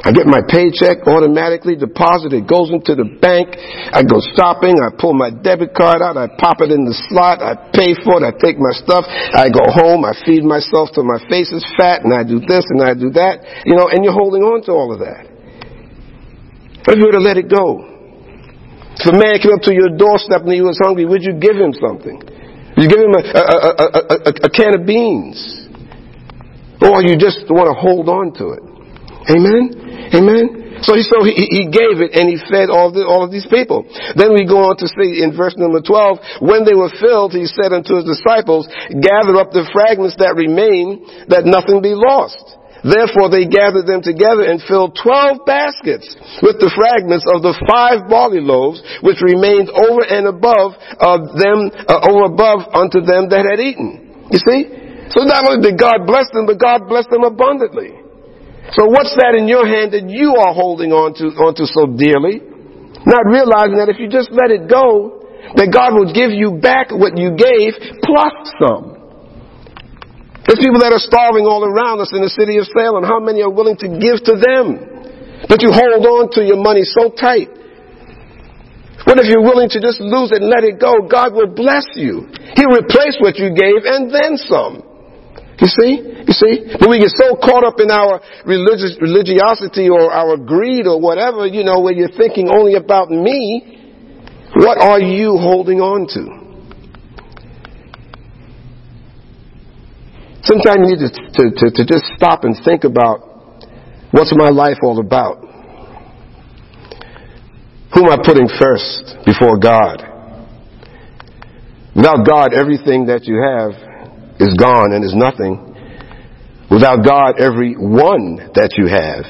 I 0.00 0.16
get 0.16 0.24
my 0.24 0.40
paycheck 0.40 1.04
automatically 1.04 1.76
deposited. 1.76 2.44
It 2.44 2.48
goes 2.48 2.72
into 2.72 2.96
the 2.96 3.04
bank. 3.20 3.52
I 3.92 4.00
go 4.00 4.16
shopping. 4.32 4.80
I 4.80 4.96
pull 4.96 5.12
my 5.12 5.28
debit 5.28 5.76
card 5.76 6.00
out. 6.00 6.16
I 6.16 6.24
pop 6.40 6.64
it 6.64 6.72
in 6.72 6.88
the 6.88 6.96
slot. 7.12 7.44
I 7.44 7.68
pay 7.76 7.92
for 8.00 8.16
it. 8.16 8.24
I 8.24 8.32
take 8.32 8.56
my 8.56 8.72
stuff. 8.72 9.04
I 9.04 9.52
go 9.52 9.60
home. 9.68 10.08
I 10.08 10.16
feed 10.24 10.40
myself 10.40 10.96
till 10.96 11.04
my 11.04 11.20
face 11.28 11.52
is 11.52 11.60
fat 11.76 12.00
and 12.00 12.16
I 12.16 12.24
do 12.24 12.40
this 12.40 12.64
and 12.72 12.80
I 12.80 12.96
do 12.96 13.12
that. 13.12 13.44
You 13.68 13.76
know, 13.76 13.92
and 13.92 14.00
you're 14.00 14.16
holding 14.16 14.40
on 14.40 14.64
to 14.64 14.72
all 14.72 14.88
of 14.88 15.04
that. 15.04 15.28
If 16.88 16.96
you 16.96 17.04
were 17.04 17.20
to 17.20 17.24
let 17.24 17.36
it 17.36 17.52
go? 17.52 17.84
If 18.96 19.04
a 19.04 19.12
man 19.12 19.36
came 19.36 19.52
up 19.52 19.64
to 19.68 19.72
your 19.76 19.92
doorstep 20.00 20.48
and 20.48 20.52
he 20.56 20.64
was 20.64 20.80
hungry, 20.80 21.04
would 21.04 21.20
you 21.20 21.36
give 21.36 21.60
him 21.60 21.76
something? 21.76 22.16
You 22.80 22.88
give 22.88 23.04
him 23.04 23.12
a, 23.12 23.22
a, 23.36 23.88
a, 24.16 24.32
a 24.48 24.50
can 24.50 24.80
of 24.80 24.88
beans? 24.88 25.36
Or 26.80 27.04
you 27.04 27.20
just 27.20 27.44
want 27.52 27.68
to 27.68 27.76
hold 27.76 28.08
on 28.08 28.32
to 28.40 28.56
it? 28.56 28.69
Amen? 29.28 30.10
Amen. 30.14 30.60
So 30.80 30.96
he, 30.96 31.04
so 31.04 31.20
he, 31.20 31.36
he 31.36 31.62
gave 31.68 32.00
it 32.00 32.16
and 32.16 32.24
he 32.32 32.40
fed 32.48 32.72
all, 32.72 32.88
the, 32.88 33.04
all 33.04 33.20
of 33.20 33.28
these 33.28 33.44
people. 33.44 33.84
Then 34.16 34.32
we 34.32 34.48
go 34.48 34.72
on 34.72 34.80
to 34.80 34.88
see 34.88 35.20
in 35.20 35.36
verse 35.36 35.52
number 35.60 35.84
12, 35.84 36.40
when 36.40 36.64
they 36.64 36.72
were 36.72 36.88
filled, 36.88 37.36
he 37.36 37.44
said 37.44 37.76
unto 37.76 38.00
his 38.00 38.08
disciples, 38.08 38.64
gather 38.88 39.36
up 39.36 39.52
the 39.52 39.68
fragments 39.76 40.16
that 40.16 40.32
remain, 40.40 41.04
that 41.28 41.44
nothing 41.44 41.84
be 41.84 41.92
lost. 41.92 42.56
Therefore 42.80 43.28
they 43.28 43.44
gathered 43.44 43.84
them 43.84 44.00
together 44.00 44.48
and 44.48 44.56
filled 44.64 44.96
twelve 44.96 45.44
baskets 45.44 46.16
with 46.40 46.56
the 46.64 46.72
fragments 46.72 47.28
of 47.28 47.44
the 47.44 47.52
five 47.68 48.08
barley 48.08 48.40
loaves 48.40 48.80
which 49.04 49.20
remained 49.20 49.68
over 49.68 50.00
and 50.08 50.24
above 50.24 50.80
of 50.96 51.36
them, 51.36 51.68
uh, 51.76 52.08
over 52.08 52.32
above 52.32 52.72
unto 52.72 53.04
them 53.04 53.28
that 53.28 53.44
had 53.44 53.60
eaten. 53.60 54.32
You 54.32 54.40
see? 54.40 55.12
So 55.12 55.28
not 55.28 55.44
only 55.44 55.60
did 55.60 55.76
God 55.76 56.08
bless 56.08 56.32
them, 56.32 56.48
but 56.48 56.56
God 56.56 56.88
blessed 56.88 57.12
them 57.12 57.28
abundantly. 57.28 57.99
So 58.78 58.86
what's 58.86 59.10
that 59.18 59.34
in 59.34 59.50
your 59.50 59.66
hand 59.66 59.92
that 59.98 60.06
you 60.06 60.38
are 60.38 60.54
holding 60.54 60.94
on 60.94 61.14
to, 61.18 61.34
onto 61.42 61.66
so 61.66 61.90
dearly? 61.90 62.38
Not 63.02 63.26
realizing 63.26 63.82
that 63.82 63.90
if 63.90 63.98
you 63.98 64.06
just 64.06 64.30
let 64.30 64.54
it 64.54 64.70
go, 64.70 65.26
that 65.58 65.72
God 65.74 65.96
will 65.96 66.12
give 66.12 66.30
you 66.30 66.62
back 66.62 66.94
what 66.94 67.18
you 67.18 67.34
gave 67.34 67.74
plus 68.06 68.34
some. 68.60 69.00
There's 70.46 70.62
people 70.62 70.82
that 70.82 70.94
are 70.94 71.02
starving 71.02 71.46
all 71.46 71.66
around 71.66 71.98
us 71.98 72.14
in 72.14 72.22
the 72.22 72.30
city 72.30 72.58
of 72.58 72.66
Salem. 72.70 73.02
How 73.02 73.18
many 73.18 73.42
are 73.42 73.50
willing 73.50 73.78
to 73.82 73.88
give 73.88 74.22
to 74.30 74.34
them? 74.38 75.46
But 75.48 75.62
you 75.62 75.72
hold 75.72 76.04
on 76.04 76.30
to 76.36 76.44
your 76.44 76.60
money 76.60 76.84
so 76.84 77.10
tight. 77.10 77.50
What 79.08 79.16
if 79.16 79.26
you're 79.32 79.42
willing 79.42 79.72
to 79.72 79.80
just 79.80 79.98
lose 79.98 80.30
it 80.30 80.44
and 80.44 80.50
let 80.50 80.62
it 80.62 80.78
go? 80.78 81.08
God 81.08 81.32
will 81.32 81.48
bless 81.48 81.88
you. 81.96 82.28
He'll 82.54 82.76
replace 82.76 83.16
what 83.18 83.40
you 83.40 83.50
gave 83.50 83.82
and 83.88 84.12
then 84.12 84.36
some. 84.36 84.89
You 85.60 85.68
see? 85.68 86.24
You 86.24 86.32
see? 86.32 86.54
When 86.80 86.88
we 86.88 86.98
get 87.00 87.12
so 87.12 87.36
caught 87.36 87.64
up 87.64 87.80
in 87.80 87.90
our 87.90 88.20
religious, 88.46 88.96
religiosity 89.00 89.90
or 89.90 90.10
our 90.10 90.38
greed 90.38 90.86
or 90.86 90.98
whatever, 90.98 91.46
you 91.46 91.64
know, 91.64 91.80
where 91.80 91.92
you're 91.92 92.16
thinking 92.16 92.48
only 92.48 92.76
about 92.76 93.10
me, 93.10 93.76
what 94.54 94.80
are 94.80 95.00
you 95.00 95.36
holding 95.36 95.80
on 95.80 96.08
to? 96.16 96.40
Sometimes 100.42 100.88
you 100.88 100.96
need 100.96 101.04
to, 101.04 101.12
to, 101.12 101.50
to, 101.56 101.70
to 101.76 101.84
just 101.84 102.06
stop 102.16 102.44
and 102.44 102.56
think 102.64 102.84
about 102.84 103.20
what's 104.10 104.32
my 104.34 104.48
life 104.48 104.78
all 104.82 104.98
about? 104.98 105.44
Who 107.94 108.06
am 108.06 108.10
I 108.10 108.16
putting 108.24 108.48
first 108.48 109.18
before 109.26 109.58
God? 109.58 110.02
Without 111.94 112.24
God, 112.26 112.54
everything 112.54 113.06
that 113.06 113.24
you 113.24 113.36
have 113.42 113.89
is 114.40 114.56
gone 114.58 114.92
and 114.92 115.04
is 115.04 115.14
nothing. 115.14 115.70
Without 116.70 117.04
God, 117.04 117.40
every 117.40 117.74
one 117.74 118.36
that 118.54 118.74
you 118.78 118.88
have 118.88 119.26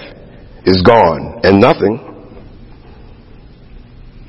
is 0.64 0.82
gone 0.82 1.40
and 1.42 1.60
nothing. 1.60 2.06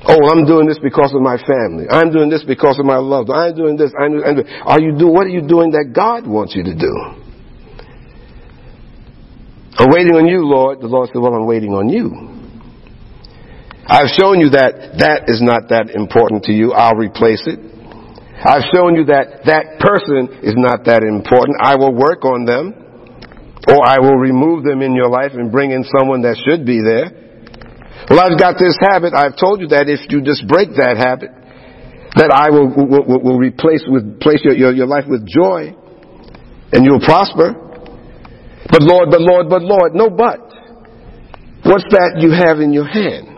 Oh, 0.04 0.18
I'm 0.32 0.44
doing 0.44 0.66
this 0.66 0.80
because 0.82 1.14
of 1.14 1.22
my 1.22 1.38
family. 1.38 1.86
I'm 1.88 2.10
doing 2.10 2.28
this 2.28 2.42
because 2.42 2.78
of 2.80 2.86
my 2.86 2.96
love. 2.96 3.30
I'm 3.30 3.54
doing 3.54 3.76
this. 3.76 3.92
I'm 3.94 4.10
doing, 4.10 4.24
I'm 4.26 4.34
doing. 4.34 4.48
Are 4.66 4.80
you 4.80 4.98
doing? 4.98 5.14
What 5.14 5.26
are 5.26 5.34
you 5.34 5.46
doing 5.46 5.70
that 5.72 5.92
God 5.94 6.26
wants 6.26 6.56
you 6.56 6.64
to 6.64 6.74
do? 6.74 6.94
I'm 9.78 9.90
waiting 9.90 10.14
on 10.18 10.26
you, 10.26 10.44
Lord. 10.44 10.80
The 10.80 10.88
Lord 10.88 11.08
said, 11.08 11.20
"Well, 11.22 11.34
I'm 11.34 11.46
waiting 11.46 11.72
on 11.72 11.88
you." 11.88 12.10
I've 13.86 14.10
shown 14.18 14.40
you 14.40 14.50
that 14.50 14.98
that 14.98 15.28
is 15.28 15.40
not 15.40 15.68
that 15.68 15.90
important 15.94 16.44
to 16.44 16.52
you. 16.52 16.72
I'll 16.72 16.96
replace 16.96 17.46
it. 17.46 17.71
I've 18.44 18.66
shown 18.74 18.96
you 18.98 19.06
that 19.06 19.46
that 19.46 19.78
person 19.78 20.42
is 20.42 20.54
not 20.58 20.84
that 20.86 21.02
important. 21.06 21.58
I 21.62 21.76
will 21.76 21.94
work 21.94 22.24
on 22.24 22.44
them. 22.44 22.82
Or 23.68 23.78
I 23.86 24.02
will 24.02 24.18
remove 24.18 24.64
them 24.64 24.82
in 24.82 24.94
your 24.94 25.08
life 25.08 25.32
and 25.34 25.52
bring 25.52 25.70
in 25.70 25.86
someone 25.86 26.22
that 26.22 26.34
should 26.42 26.66
be 26.66 26.82
there. 26.82 27.14
Well, 28.10 28.18
I've 28.18 28.38
got 28.38 28.58
this 28.58 28.74
habit. 28.82 29.14
I've 29.14 29.38
told 29.38 29.62
you 29.62 29.70
that 29.70 29.86
if 29.86 30.10
you 30.10 30.18
just 30.20 30.42
break 30.50 30.74
that 30.82 30.98
habit, 30.98 31.30
that 32.18 32.34
I 32.34 32.50
will, 32.50 32.66
will, 32.74 33.22
will, 33.22 33.38
replace 33.38 33.86
with, 33.86 34.18
place 34.18 34.42
your, 34.42 34.54
your, 34.54 34.74
your 34.74 34.90
life 34.90 35.06
with 35.06 35.22
joy 35.24 35.72
and 36.74 36.84
you'll 36.84 37.00
prosper. 37.00 37.54
But 38.66 38.82
Lord, 38.82 39.08
but 39.14 39.22
Lord, 39.22 39.46
but 39.48 39.62
Lord, 39.62 39.94
no 39.94 40.10
but. 40.10 40.42
What's 41.62 41.86
that 41.94 42.18
you 42.18 42.34
have 42.34 42.58
in 42.58 42.74
your 42.74 42.90
hand? 42.90 43.31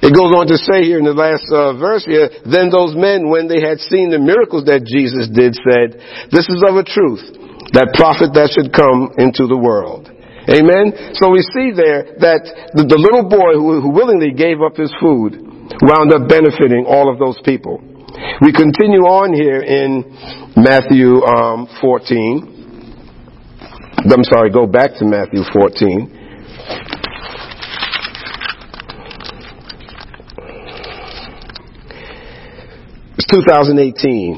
It 0.00 0.16
goes 0.16 0.32
on 0.32 0.48
to 0.48 0.56
say 0.56 0.80
here 0.88 0.96
in 0.96 1.04
the 1.04 1.12
last 1.12 1.44
uh, 1.52 1.76
verse 1.76 2.08
here, 2.08 2.32
then 2.48 2.72
those 2.72 2.96
men, 2.96 3.28
when 3.28 3.52
they 3.52 3.60
had 3.60 3.84
seen 3.84 4.08
the 4.08 4.18
miracles 4.18 4.64
that 4.64 4.88
Jesus 4.88 5.28
did, 5.28 5.52
said, 5.52 6.00
this 6.32 6.48
is 6.48 6.64
of 6.64 6.80
a 6.80 6.84
truth, 6.84 7.20
that 7.76 7.92
prophet 8.00 8.32
that 8.32 8.48
should 8.56 8.72
come 8.72 9.12
into 9.20 9.44
the 9.44 9.60
world. 9.60 10.08
Amen? 10.48 11.14
So 11.20 11.28
we 11.28 11.44
see 11.52 11.76
there 11.76 12.16
that 12.16 12.72
the, 12.72 12.88
the 12.88 12.96
little 12.96 13.28
boy 13.28 13.60
who, 13.60 13.84
who, 13.84 13.92
willingly 13.92 14.32
gave 14.32 14.64
up 14.64 14.72
his 14.72 14.88
food 14.96 15.36
wound 15.84 16.16
up 16.16 16.26
benefiting 16.32 16.88
all 16.88 17.12
of 17.12 17.20
those 17.20 17.36
people. 17.44 17.76
We 18.40 18.56
continue 18.56 19.04
on 19.04 19.36
here 19.36 19.60
in 19.60 20.02
Matthew 20.56 21.20
um, 21.28 21.68
14. 21.78 22.56
I'm 24.08 24.24
sorry, 24.24 24.48
go 24.48 24.66
back 24.66 24.96
to 24.98 25.04
Matthew 25.04 25.44
14. 25.52 26.20
2018. 33.30 34.34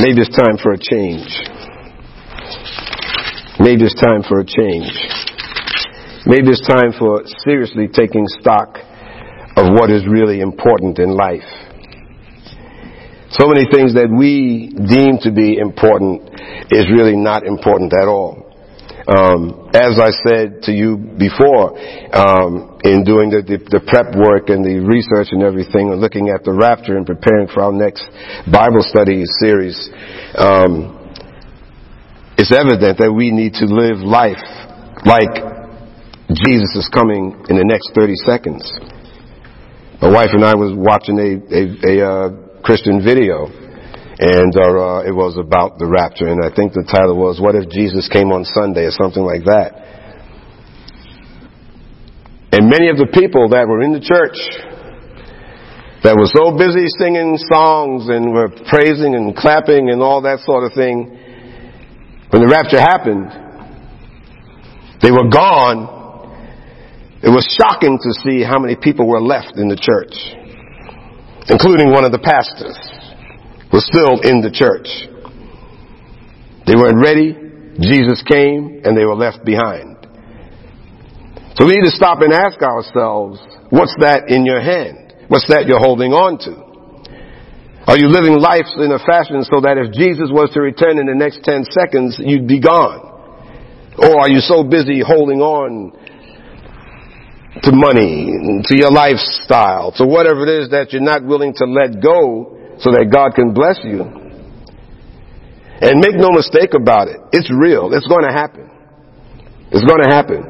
Maybe 0.00 0.20
it's 0.20 0.36
time 0.36 0.58
for 0.62 0.72
a 0.72 0.78
change. 0.78 1.24
Maybe 3.58 3.84
it's 3.84 3.98
time 3.98 4.22
for 4.28 4.40
a 4.40 4.44
change. 4.44 4.92
Maybe 6.26 6.50
it's 6.52 6.66
time 6.68 6.92
for 6.98 7.22
seriously 7.44 7.88
taking 7.88 8.26
stock 8.40 8.76
of 9.56 9.72
what 9.72 9.90
is 9.90 10.06
really 10.06 10.40
important 10.40 10.98
in 10.98 11.16
life. 11.16 11.48
So 13.30 13.48
many 13.48 13.64
things 13.72 13.94
that 13.94 14.08
we 14.12 14.68
deem 14.68 15.18
to 15.22 15.32
be 15.32 15.56
important 15.56 16.28
is 16.70 16.86
really 16.92 17.16
not 17.16 17.46
important 17.46 17.92
at 17.94 18.06
all. 18.06 18.47
Um, 19.08 19.72
as 19.72 19.96
I 19.96 20.12
said 20.28 20.68
to 20.68 20.72
you 20.72 21.00
before, 21.16 21.72
um, 22.12 22.76
in 22.84 23.08
doing 23.08 23.32
the, 23.32 23.40
the, 23.40 23.56
the, 23.56 23.80
prep 23.80 24.12
work 24.12 24.52
and 24.52 24.60
the 24.60 24.84
research 24.84 25.32
and 25.32 25.40
everything, 25.40 25.88
and 25.88 25.96
looking 25.96 26.28
at 26.28 26.44
the 26.44 26.52
rapture 26.52 26.92
and 26.92 27.08
preparing 27.08 27.48
for 27.48 27.64
our 27.64 27.72
next 27.72 28.04
Bible 28.52 28.84
study 28.84 29.24
series, 29.40 29.80
um, 30.36 30.92
it's 32.36 32.52
evident 32.52 33.00
that 33.00 33.08
we 33.08 33.32
need 33.32 33.56
to 33.56 33.64
live 33.64 34.04
life 34.04 34.44
like 35.08 35.32
Jesus 36.44 36.76
is 36.76 36.92
coming 36.92 37.32
in 37.48 37.56
the 37.56 37.64
next 37.64 37.96
30 37.96 38.12
seconds. 38.28 38.60
My 40.04 40.12
wife 40.12 40.36
and 40.36 40.44
I 40.44 40.52
was 40.52 40.76
watching 40.76 41.16
a, 41.16 41.40
a, 41.48 41.62
a 41.80 41.94
uh, 42.04 42.60
Christian 42.60 43.00
video 43.00 43.48
and 44.18 44.50
uh, 44.58 45.06
it 45.06 45.14
was 45.14 45.38
about 45.38 45.78
the 45.78 45.86
rapture. 45.86 46.26
And 46.26 46.42
I 46.42 46.50
think 46.50 46.74
the 46.74 46.82
title 46.82 47.14
was 47.14 47.38
"What 47.38 47.54
if 47.54 47.70
Jesus 47.70 48.10
came 48.10 48.34
on 48.34 48.42
Sunday?" 48.42 48.90
or 48.90 48.90
something 48.90 49.22
like 49.22 49.46
that. 49.46 49.78
And 52.50 52.66
many 52.66 52.90
of 52.90 52.98
the 52.98 53.06
people 53.14 53.54
that 53.54 53.70
were 53.70 53.82
in 53.86 53.94
the 53.94 54.02
church 54.02 54.34
that 56.02 56.18
were 56.18 56.26
so 56.26 56.58
busy 56.58 56.90
singing 56.98 57.38
songs 57.46 58.10
and 58.10 58.34
were 58.34 58.50
praising 58.66 59.14
and 59.14 59.36
clapping 59.36 59.90
and 59.90 60.02
all 60.02 60.22
that 60.22 60.42
sort 60.42 60.66
of 60.66 60.74
thing, 60.74 61.14
when 62.34 62.42
the 62.42 62.50
rapture 62.50 62.82
happened, 62.82 63.30
they 64.98 65.14
were 65.14 65.30
gone. 65.30 65.94
It 67.22 67.30
was 67.30 67.46
shocking 67.54 67.98
to 68.02 68.10
see 68.26 68.42
how 68.42 68.58
many 68.58 68.74
people 68.74 69.06
were 69.06 69.22
left 69.22 69.58
in 69.58 69.68
the 69.68 69.78
church, 69.78 70.14
including 71.46 71.90
one 71.90 72.02
of 72.02 72.10
the 72.10 72.18
pastors 72.18 72.97
was 73.72 73.84
still 73.84 74.20
in 74.20 74.40
the 74.40 74.50
church. 74.50 74.88
They 76.66 76.76
weren't 76.76 77.00
ready. 77.00 77.36
Jesus 77.80 78.22
came 78.26 78.82
and 78.84 78.96
they 78.96 79.04
were 79.04 79.16
left 79.16 79.44
behind. 79.44 79.96
So 81.56 81.66
we 81.66 81.74
need 81.74 81.84
to 81.84 81.96
stop 81.96 82.20
and 82.22 82.32
ask 82.32 82.60
ourselves, 82.62 83.40
what's 83.70 83.94
that 84.00 84.28
in 84.28 84.46
your 84.46 84.60
hand? 84.60 85.14
What's 85.28 85.48
that 85.48 85.66
you're 85.66 85.80
holding 85.80 86.12
on 86.12 86.38
to? 86.46 86.68
Are 87.88 87.96
you 87.96 88.08
living 88.08 88.36
life 88.36 88.68
in 88.76 88.92
a 88.92 89.00
fashion 89.00 89.40
so 89.48 89.64
that 89.64 89.80
if 89.80 89.96
Jesus 89.96 90.28
was 90.28 90.50
to 90.52 90.60
return 90.60 90.98
in 90.98 91.06
the 91.06 91.16
next 91.16 91.40
10 91.42 91.64
seconds, 91.72 92.20
you'd 92.20 92.46
be 92.46 92.60
gone? 92.60 93.00
Or 93.96 94.20
are 94.20 94.28
you 94.28 94.40
so 94.40 94.62
busy 94.62 95.00
holding 95.00 95.40
on 95.40 95.96
to 97.64 97.72
money, 97.72 98.62
to 98.68 98.76
your 98.76 98.92
lifestyle, 98.92 99.90
to 99.96 100.04
whatever 100.04 100.44
it 100.44 100.52
is 100.62 100.70
that 100.70 100.92
you're 100.92 101.02
not 101.02 101.24
willing 101.24 101.54
to 101.56 101.64
let 101.64 102.02
go 102.02 102.57
so 102.80 102.90
that 102.92 103.10
God 103.10 103.34
can 103.34 103.52
bless 103.52 103.78
you. 103.82 104.02
And 105.80 106.02
make 106.02 106.18
no 106.18 106.34
mistake 106.34 106.74
about 106.74 107.06
it. 107.06 107.22
It's 107.30 107.50
real. 107.54 107.94
It's 107.94 108.06
going 108.06 108.26
to 108.26 108.34
happen. 108.34 108.66
It's 109.70 109.86
going 109.86 110.02
to 110.02 110.10
happen. 110.10 110.42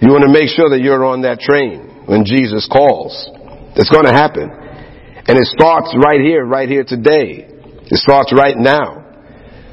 You 0.00 0.14
want 0.14 0.24
to 0.24 0.32
make 0.32 0.48
sure 0.48 0.70
that 0.70 0.80
you're 0.80 1.04
on 1.04 1.22
that 1.22 1.40
train 1.40 2.06
when 2.06 2.24
Jesus 2.24 2.70
calls. 2.70 3.12
It's 3.74 3.90
going 3.90 4.06
to 4.06 4.14
happen. 4.14 4.46
And 4.46 5.34
it 5.38 5.46
starts 5.58 5.94
right 5.98 6.20
here, 6.20 6.46
right 6.46 6.68
here 6.68 6.84
today. 6.86 7.46
It 7.90 7.98
starts 7.98 8.32
right 8.32 8.56
now. 8.56 9.00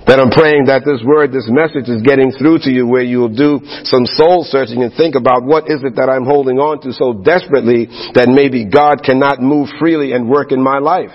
That 0.08 0.24
I'm 0.24 0.32
praying 0.32 0.72
that 0.72 0.88
this 0.88 1.04
word, 1.04 1.36
this 1.36 1.52
message 1.52 1.92
is 1.92 2.00
getting 2.02 2.32
through 2.32 2.64
to 2.64 2.72
you 2.72 2.88
where 2.88 3.04
you'll 3.04 3.36
do 3.36 3.60
some 3.84 4.08
soul 4.08 4.48
searching 4.48 4.82
and 4.82 4.94
think 4.96 5.20
about 5.20 5.44
what 5.44 5.68
is 5.68 5.84
it 5.84 6.00
that 6.00 6.08
I'm 6.08 6.24
holding 6.24 6.64
on 6.64 6.80
to 6.88 6.96
so 6.96 7.12
desperately 7.12 7.92
that 8.16 8.32
maybe 8.32 8.64
God 8.64 9.04
cannot 9.04 9.44
move 9.44 9.68
freely 9.78 10.16
and 10.16 10.32
work 10.32 10.56
in 10.56 10.64
my 10.64 10.80
life. 10.80 11.12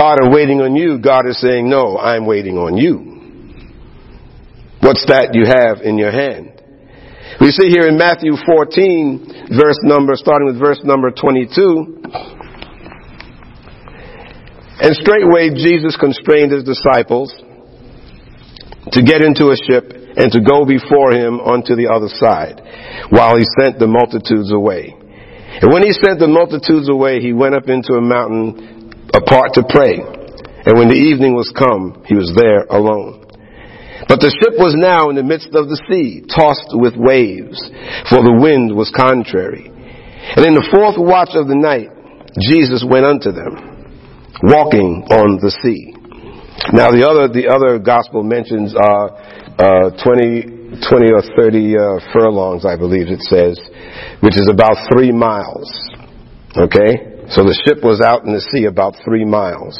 God 0.00 0.16
are 0.16 0.32
waiting 0.32 0.62
on 0.62 0.74
you. 0.76 0.96
God 0.96 1.28
is 1.28 1.38
saying, 1.44 1.68
no, 1.68 1.98
I'm 1.98 2.24
waiting 2.24 2.56
on 2.56 2.80
you. 2.80 3.20
What's 4.80 5.04
that 5.12 5.36
you 5.36 5.44
have 5.44 5.84
in 5.84 6.00
your 6.00 6.08
hand? 6.08 6.56
We 7.36 7.52
see 7.52 7.68
here 7.68 7.84
in 7.84 8.00
Matthew 8.00 8.32
14, 8.32 9.52
verse 9.52 9.76
number, 9.84 10.16
starting 10.16 10.48
with 10.48 10.56
verse 10.56 10.80
number 10.88 11.12
22. 11.12 12.00
And 14.80 14.96
straightway 14.96 15.52
Jesus 15.52 16.00
constrained 16.00 16.56
his 16.56 16.64
disciples 16.64 17.28
to 18.96 19.04
get 19.04 19.20
into 19.20 19.52
a 19.52 19.56
ship 19.68 20.16
and 20.16 20.32
to 20.32 20.40
go 20.40 20.64
before 20.64 21.12
him 21.12 21.44
unto 21.44 21.76
the 21.76 21.92
other 21.92 22.08
side, 22.08 22.56
while 23.12 23.36
he 23.36 23.44
sent 23.60 23.76
the 23.76 23.86
multitudes 23.86 24.48
away. 24.48 24.96
And 25.60 25.68
when 25.68 25.84
he 25.84 25.92
sent 25.92 26.24
the 26.24 26.26
multitudes 26.26 26.88
away, 26.88 27.20
he 27.20 27.34
went 27.36 27.52
up 27.54 27.68
into 27.68 27.92
a 27.92 28.00
mountain 28.00 28.79
apart 29.14 29.54
to 29.54 29.64
pray. 29.68 29.98
And 30.66 30.76
when 30.76 30.88
the 30.88 30.98
evening 30.98 31.34
was 31.34 31.50
come, 31.56 32.04
he 32.06 32.14
was 32.14 32.32
there 32.36 32.68
alone. 32.68 33.20
But 34.08 34.20
the 34.20 34.32
ship 34.32 34.58
was 34.58 34.74
now 34.76 35.08
in 35.08 35.16
the 35.16 35.22
midst 35.22 35.54
of 35.54 35.68
the 35.68 35.78
sea, 35.88 36.24
tossed 36.26 36.72
with 36.72 36.96
waves, 36.96 37.58
for 38.08 38.24
the 38.24 38.36
wind 38.36 38.74
was 38.74 38.90
contrary. 38.90 39.70
And 39.70 40.42
in 40.46 40.54
the 40.54 40.66
fourth 40.68 40.98
watch 40.98 41.32
of 41.34 41.48
the 41.48 41.56
night, 41.56 41.88
Jesus 42.38 42.84
went 42.86 43.04
unto 43.06 43.32
them, 43.32 43.54
walking 44.42 45.06
on 45.10 45.38
the 45.38 45.52
sea. 45.62 45.94
Now 46.72 46.92
the 46.92 47.06
other, 47.06 47.26
the 47.30 47.48
other 47.48 47.78
gospel 47.78 48.22
mentions, 48.22 48.74
uh, 48.76 49.14
uh, 49.58 49.96
20, 50.02 50.82
20 50.86 51.12
or 51.12 51.22
30 51.36 51.78
uh, 51.78 51.80
furlongs, 52.12 52.64
I 52.64 52.76
believe 52.76 53.08
it 53.08 53.22
says, 53.26 53.58
which 54.20 54.36
is 54.36 54.48
about 54.48 54.76
three 54.92 55.12
miles. 55.12 55.70
Okay? 56.56 57.09
So 57.30 57.46
the 57.46 57.54
ship 57.66 57.82
was 57.82 58.00
out 58.02 58.26
in 58.26 58.34
the 58.34 58.42
sea 58.42 58.66
about 58.66 58.98
three 59.04 59.24
miles. 59.24 59.78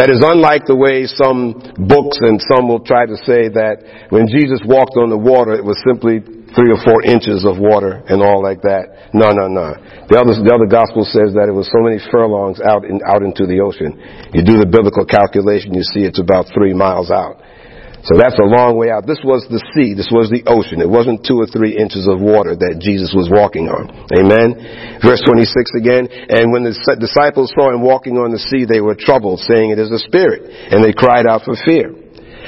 That 0.00 0.14
is 0.14 0.22
unlike 0.22 0.64
the 0.64 0.78
way 0.78 1.10
some 1.10 1.58
books 1.74 2.22
and 2.22 2.38
some 2.38 2.70
will 2.70 2.80
try 2.80 3.04
to 3.04 3.18
say 3.26 3.50
that 3.50 4.08
when 4.14 4.30
Jesus 4.30 4.62
walked 4.62 4.94
on 4.94 5.10
the 5.10 5.18
water, 5.18 5.58
it 5.58 5.64
was 5.66 5.74
simply 5.82 6.22
three 6.54 6.70
or 6.72 6.80
four 6.80 7.04
inches 7.04 7.44
of 7.44 7.58
water 7.58 8.00
and 8.06 8.22
all 8.22 8.40
like 8.40 8.62
that. 8.62 9.10
No, 9.12 9.34
no, 9.34 9.50
no. 9.50 9.74
The 10.08 10.16
other, 10.16 10.38
the 10.38 10.54
other 10.54 10.70
gospel 10.70 11.04
says 11.04 11.36
that 11.36 11.50
it 11.50 11.56
was 11.56 11.68
so 11.68 11.84
many 11.84 12.00
furlongs 12.08 12.62
out 12.62 12.86
in, 12.86 13.02
out 13.04 13.20
into 13.20 13.44
the 13.44 13.60
ocean. 13.60 13.98
You 14.32 14.40
do 14.40 14.56
the 14.56 14.70
biblical 14.70 15.04
calculation, 15.04 15.74
you 15.74 15.84
see 15.84 16.06
it's 16.06 16.22
about 16.22 16.48
three 16.54 16.72
miles 16.72 17.10
out. 17.10 17.42
So 18.06 18.14
that's 18.14 18.38
a 18.38 18.46
long 18.46 18.78
way 18.78 18.94
out. 18.94 19.10
This 19.10 19.20
was 19.26 19.42
the 19.50 19.58
sea. 19.74 19.90
This 19.92 20.08
was 20.14 20.30
the 20.30 20.46
ocean. 20.46 20.78
It 20.78 20.88
wasn't 20.88 21.26
two 21.26 21.34
or 21.34 21.50
three 21.50 21.74
inches 21.74 22.06
of 22.06 22.22
water 22.22 22.54
that 22.54 22.78
Jesus 22.78 23.10
was 23.10 23.26
walking 23.26 23.66
on. 23.66 23.90
Amen. 24.14 24.54
Verse 25.02 25.18
26 25.26 25.74
again. 25.74 26.06
And 26.06 26.54
when 26.54 26.62
the 26.62 26.74
disciples 26.96 27.50
saw 27.58 27.74
him 27.74 27.82
walking 27.82 28.14
on 28.14 28.30
the 28.30 28.38
sea, 28.38 28.62
they 28.62 28.78
were 28.80 28.94
troubled, 28.94 29.42
saying, 29.42 29.74
It 29.74 29.82
is 29.82 29.90
a 29.90 29.98
spirit. 29.98 30.46
And 30.70 30.78
they 30.78 30.94
cried 30.94 31.26
out 31.26 31.42
for 31.42 31.58
fear. 31.58 31.90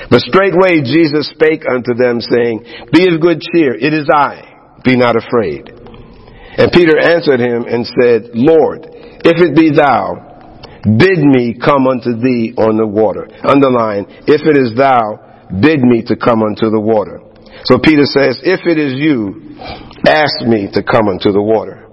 But 0.07 0.23
straightway 0.23 0.87
Jesus 0.87 1.29
spake 1.35 1.67
unto 1.67 1.99
them, 1.99 2.23
saying, 2.23 2.89
Be 2.95 3.11
of 3.11 3.19
good 3.21 3.43
cheer. 3.43 3.75
It 3.75 3.91
is 3.93 4.07
I. 4.07 4.81
Be 4.87 4.97
not 4.97 5.19
afraid. 5.19 5.67
And 5.67 6.73
Peter 6.73 6.99
answered 6.99 7.43
him 7.43 7.67
and 7.67 7.85
said, 7.85 8.31
Lord, 8.35 8.87
if 9.27 9.37
it 9.43 9.55
be 9.55 9.75
thou, 9.75 10.31
bid 10.85 11.21
me 11.21 11.59
come 11.59 11.87
unto 11.87 12.17
thee 12.17 12.55
on 12.57 12.77
the 12.79 12.87
water. 12.87 13.29
Underline, 13.45 14.07
if 14.27 14.43
it 14.47 14.57
is 14.57 14.73
thou, 14.77 15.30
bid 15.59 15.81
me 15.83 16.03
to 16.07 16.17
come 16.17 16.43
unto 16.43 16.71
the 16.71 16.81
water. 16.81 17.21
So 17.65 17.79
Peter 17.83 18.07
says, 18.07 18.41
if 18.43 18.63
it 18.65 18.79
is 18.79 18.95
you, 18.95 19.57
ask 20.07 20.47
me 20.47 20.69
to 20.73 20.83
come 20.83 21.09
unto 21.09 21.33
the 21.33 21.43
water. 21.43 21.89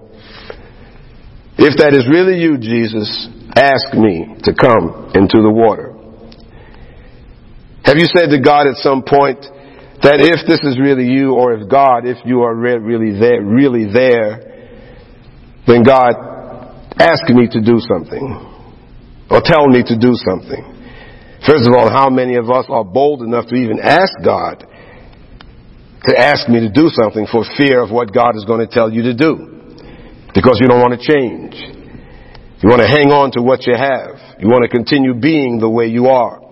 If 1.58 1.76
that 1.82 1.92
is 1.92 2.06
really 2.06 2.38
you, 2.38 2.56
Jesus, 2.56 3.28
ask 3.56 3.92
me 3.92 4.38
to 4.46 4.54
come 4.54 5.10
into 5.18 5.42
the 5.42 5.50
water. 5.50 5.98
Have 7.84 7.98
you 7.98 8.06
said 8.06 8.30
to 8.30 8.40
God 8.40 8.68
at 8.70 8.76
some 8.78 9.02
point 9.02 9.42
that 10.06 10.22
if 10.22 10.46
this 10.46 10.62
is 10.62 10.78
really 10.78 11.10
you, 11.10 11.34
or 11.34 11.58
if 11.58 11.68
God, 11.68 12.06
if 12.06 12.22
you 12.24 12.46
are 12.46 12.54
really 12.54 13.18
there, 13.18 13.42
really 13.42 13.90
there, 13.90 14.70
then 15.66 15.82
God, 15.82 16.14
ask 16.96 17.26
me 17.28 17.50
to 17.50 17.60
do 17.60 17.82
something, 17.82 18.22
or 19.30 19.42
tell 19.42 19.66
me 19.66 19.82
to 19.82 19.98
do 19.98 20.14
something. 20.14 20.77
First 21.46 21.68
of 21.68 21.74
all, 21.74 21.88
how 21.90 22.10
many 22.10 22.36
of 22.36 22.50
us 22.50 22.66
are 22.68 22.84
bold 22.84 23.22
enough 23.22 23.46
to 23.48 23.54
even 23.54 23.78
ask 23.80 24.12
God 24.24 24.66
to 26.04 26.16
ask 26.16 26.48
me 26.48 26.60
to 26.60 26.70
do 26.70 26.88
something 26.88 27.26
for 27.30 27.44
fear 27.56 27.82
of 27.82 27.90
what 27.90 28.12
God 28.12 28.36
is 28.36 28.44
going 28.44 28.60
to 28.60 28.70
tell 28.72 28.90
you 28.90 29.02
to 29.02 29.14
do? 29.14 29.58
Because 30.34 30.58
you 30.60 30.68
don't 30.68 30.80
want 30.80 30.98
to 30.98 31.02
change. 31.02 31.54
You 32.62 32.68
want 32.68 32.82
to 32.82 32.88
hang 32.90 33.14
on 33.14 33.30
to 33.32 33.42
what 33.42 33.66
you 33.66 33.74
have. 33.74 34.38
You 34.42 34.48
want 34.48 34.66
to 34.66 34.70
continue 34.70 35.14
being 35.14 35.58
the 35.58 35.70
way 35.70 35.86
you 35.86 36.06
are. 36.06 36.42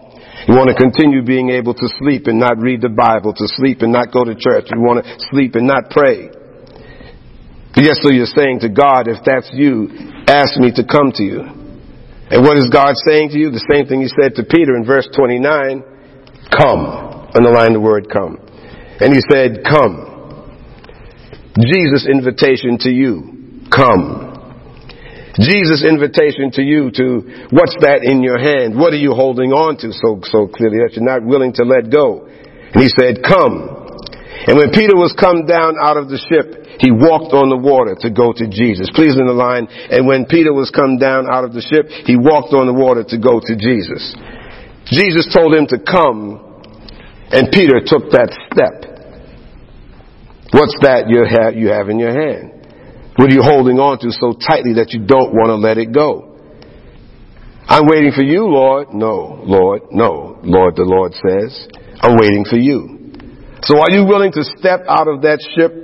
You 0.46 0.54
want 0.54 0.70
to 0.70 0.78
continue 0.78 1.24
being 1.26 1.50
able 1.50 1.74
to 1.74 1.88
sleep 1.98 2.26
and 2.26 2.38
not 2.38 2.58
read 2.58 2.80
the 2.80 2.88
Bible, 2.88 3.34
to 3.34 3.46
sleep 3.58 3.82
and 3.82 3.90
not 3.90 4.12
go 4.12 4.22
to 4.22 4.34
church. 4.38 4.70
You 4.70 4.78
want 4.78 5.02
to 5.04 5.10
sleep 5.30 5.56
and 5.56 5.66
not 5.66 5.90
pray. 5.90 6.30
Yes, 7.74 7.98
so 8.02 8.10
you're 8.10 8.30
saying 8.30 8.60
to 8.60 8.70
God, 8.70 9.08
if 9.08 9.18
that's 9.26 9.50
you, 9.52 9.90
ask 10.28 10.56
me 10.56 10.70
to 10.78 10.84
come 10.86 11.10
to 11.18 11.24
you. 11.24 11.65
And 12.30 12.42
what 12.42 12.56
is 12.56 12.68
God 12.70 12.94
saying 13.06 13.30
to 13.30 13.38
you? 13.38 13.50
The 13.50 13.64
same 13.70 13.86
thing 13.86 14.02
he 14.02 14.08
said 14.08 14.34
to 14.36 14.42
Peter 14.42 14.76
in 14.76 14.84
verse 14.84 15.08
29. 15.14 15.82
Come. 16.50 17.30
Underline 17.34 17.72
the 17.72 17.80
word 17.80 18.08
come. 18.10 18.38
And 19.00 19.12
he 19.14 19.20
said, 19.30 19.62
come. 19.62 20.16
Jesus' 21.60 22.06
invitation 22.10 22.78
to 22.80 22.90
you. 22.90 23.66
come. 23.70 24.26
Jesus' 25.38 25.84
invitation 25.84 26.50
to 26.52 26.62
you 26.62 26.90
to 26.96 27.48
what's 27.52 27.76
that 27.84 28.00
in 28.02 28.22
your 28.22 28.38
hand? 28.38 28.74
What 28.74 28.92
are 28.94 29.00
you 29.00 29.12
holding 29.12 29.52
on 29.52 29.76
to 29.84 29.92
so, 29.92 30.20
so 30.24 30.48
clearly 30.48 30.80
that 30.80 30.96
you're 30.96 31.04
not 31.04 31.22
willing 31.22 31.52
to 31.60 31.64
let 31.64 31.92
go? 31.92 32.24
And 32.24 32.82
he 32.82 32.88
said, 32.88 33.20
come. 33.22 33.85
And 34.44 34.60
when 34.60 34.68
Peter 34.70 34.92
was 34.92 35.16
come 35.16 35.48
down 35.48 35.80
out 35.80 35.96
of 35.96 36.12
the 36.12 36.20
ship, 36.20 36.76
he 36.76 36.92
walked 36.92 37.32
on 37.32 37.48
the 37.48 37.56
water 37.56 37.96
to 38.04 38.12
go 38.12 38.36
to 38.36 38.44
Jesus. 38.44 38.92
Please 38.92 39.16
in 39.16 39.24
the 39.24 39.32
line. 39.32 39.64
And 39.88 40.04
when 40.04 40.28
Peter 40.28 40.52
was 40.52 40.68
come 40.68 41.00
down 41.00 41.24
out 41.24 41.48
of 41.48 41.56
the 41.56 41.64
ship, 41.64 41.88
he 42.04 42.20
walked 42.20 42.52
on 42.52 42.68
the 42.68 42.76
water 42.76 43.00
to 43.00 43.16
go 43.16 43.40
to 43.40 43.54
Jesus. 43.56 44.12
Jesus 44.92 45.24
told 45.32 45.56
him 45.56 45.66
to 45.72 45.80
come, 45.80 46.38
and 47.32 47.48
Peter 47.50 47.80
took 47.80 48.12
that 48.12 48.30
step. 48.52 48.86
What's 50.52 50.76
that 50.84 51.08
you 51.08 51.24
have, 51.24 51.56
you 51.56 51.72
have 51.72 51.88
in 51.88 51.98
your 51.98 52.12
hand? 52.14 52.52
What 53.16 53.32
are 53.32 53.34
you 53.34 53.42
holding 53.42 53.80
on 53.80 53.98
to 54.04 54.12
so 54.12 54.36
tightly 54.36 54.76
that 54.76 54.92
you 54.92 55.00
don't 55.00 55.32
want 55.32 55.48
to 55.48 55.56
let 55.56 55.80
it 55.80 55.90
go? 55.90 56.36
I'm 57.66 57.88
waiting 57.88 58.12
for 58.14 58.22
you, 58.22 58.46
Lord. 58.46 58.92
No, 58.92 59.42
Lord, 59.42 59.90
no. 59.90 60.38
Lord, 60.44 60.76
the 60.76 60.84
Lord 60.84 61.12
says, 61.18 61.66
I'm 61.98 62.14
waiting 62.16 62.44
for 62.48 62.56
you. 62.56 62.95
So 63.66 63.82
are 63.82 63.90
you 63.90 64.06
willing 64.06 64.30
to 64.30 64.46
step 64.56 64.86
out 64.86 65.10
of 65.10 65.26
that 65.26 65.42
ship 65.58 65.74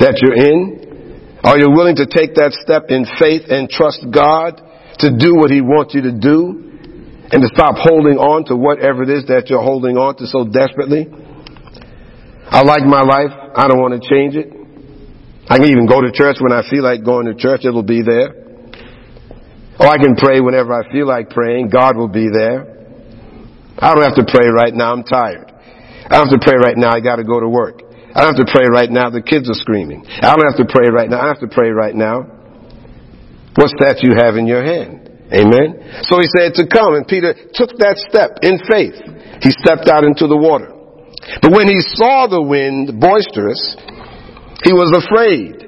that 0.00 0.16
you're 0.24 0.40
in? 0.40 1.38
Are 1.44 1.60
you 1.60 1.68
willing 1.68 2.00
to 2.00 2.08
take 2.08 2.32
that 2.40 2.56
step 2.56 2.88
in 2.88 3.04
faith 3.20 3.52
and 3.52 3.68
trust 3.68 4.08
God 4.08 4.56
to 5.04 5.12
do 5.12 5.36
what 5.36 5.52
He 5.52 5.60
wants 5.60 5.92
you 5.92 6.08
to 6.08 6.14
do? 6.16 6.64
And 7.28 7.44
to 7.44 7.48
stop 7.52 7.76
holding 7.76 8.16
on 8.16 8.48
to 8.48 8.56
whatever 8.56 9.04
it 9.04 9.12
is 9.12 9.28
that 9.28 9.52
you're 9.52 9.60
holding 9.60 10.00
on 10.00 10.16
to 10.16 10.24
so 10.24 10.48
desperately? 10.48 11.04
I 12.48 12.64
like 12.64 12.88
my 12.88 13.04
life. 13.04 13.36
I 13.52 13.68
don't 13.68 13.84
want 13.84 14.00
to 14.00 14.02
change 14.08 14.32
it. 14.32 14.48
I 15.44 15.60
can 15.60 15.68
even 15.68 15.84
go 15.84 16.00
to 16.00 16.08
church 16.08 16.40
when 16.40 16.56
I 16.56 16.64
feel 16.64 16.80
like 16.80 17.04
going 17.04 17.28
to 17.28 17.36
church. 17.36 17.68
It'll 17.68 17.84
be 17.84 18.00
there. 18.00 18.32
Or 19.76 19.92
I 19.92 20.00
can 20.00 20.16
pray 20.16 20.40
whenever 20.40 20.72
I 20.72 20.88
feel 20.88 21.04
like 21.04 21.28
praying. 21.28 21.68
God 21.68 22.00
will 22.00 22.08
be 22.08 22.32
there. 22.32 22.64
I 23.76 23.92
don't 23.92 24.08
have 24.08 24.16
to 24.16 24.24
pray 24.24 24.48
right 24.48 24.72
now. 24.72 24.96
I'm 24.96 25.04
tired. 25.04 25.52
I 26.08 26.18
don't 26.18 26.28
have 26.28 26.40
to 26.40 26.44
pray 26.44 26.56
right 26.56 26.76
now. 26.76 26.90
I 26.90 27.00
got 27.00 27.16
to 27.16 27.24
go 27.24 27.40
to 27.40 27.48
work. 27.48 27.82
I 28.14 28.24
don't 28.24 28.34
have 28.36 28.46
to 28.46 28.50
pray 28.50 28.66
right 28.66 28.90
now. 28.90 29.10
The 29.10 29.22
kids 29.22 29.48
are 29.48 29.54
screaming. 29.54 30.04
I 30.08 30.34
don't 30.34 30.48
have 30.48 30.56
to 30.58 30.68
pray 30.68 30.88
right 30.88 31.08
now. 31.08 31.20
I 31.20 31.28
have 31.28 31.40
to 31.40 31.48
pray 31.48 31.68
right 31.70 31.94
now. 31.94 32.24
What's 33.54 33.76
that 33.84 34.00
you 34.00 34.16
have 34.16 34.36
in 34.36 34.46
your 34.46 34.64
hand? 34.64 35.28
Amen. 35.28 36.02
So 36.08 36.16
he 36.16 36.28
said 36.32 36.56
to 36.56 36.64
come, 36.64 36.96
and 36.96 37.04
Peter 37.04 37.36
took 37.52 37.76
that 37.84 38.00
step 38.08 38.40
in 38.40 38.56
faith. 38.64 38.96
He 39.44 39.52
stepped 39.52 39.86
out 39.92 40.02
into 40.02 40.24
the 40.24 40.36
water. 40.36 40.72
But 41.44 41.52
when 41.52 41.68
he 41.68 41.84
saw 42.00 42.26
the 42.26 42.40
wind 42.40 42.96
boisterous, 42.96 43.60
he 44.64 44.72
was 44.72 44.88
afraid. 44.96 45.60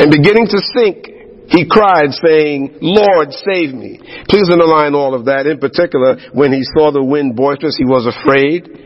And 0.00 0.08
beginning 0.08 0.48
to 0.48 0.58
sink, 0.72 1.52
he 1.52 1.68
cried 1.68 2.16
saying, 2.16 2.80
Lord, 2.80 3.28
save 3.44 3.76
me. 3.76 4.00
Please 4.32 4.48
underline 4.48 4.96
all 4.96 5.12
of 5.12 5.28
that. 5.28 5.44
In 5.44 5.60
particular, 5.60 6.16
when 6.32 6.50
he 6.50 6.64
saw 6.72 6.90
the 6.90 7.04
wind 7.04 7.36
boisterous, 7.36 7.76
he 7.76 7.84
was 7.84 8.08
afraid. 8.08 8.81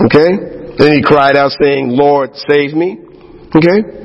Okay? 0.00 0.72
Then 0.78 0.92
he 0.94 1.02
cried 1.02 1.36
out 1.36 1.52
saying, 1.60 1.90
Lord, 1.90 2.30
save 2.48 2.72
me. 2.72 2.98
Okay? 3.54 4.02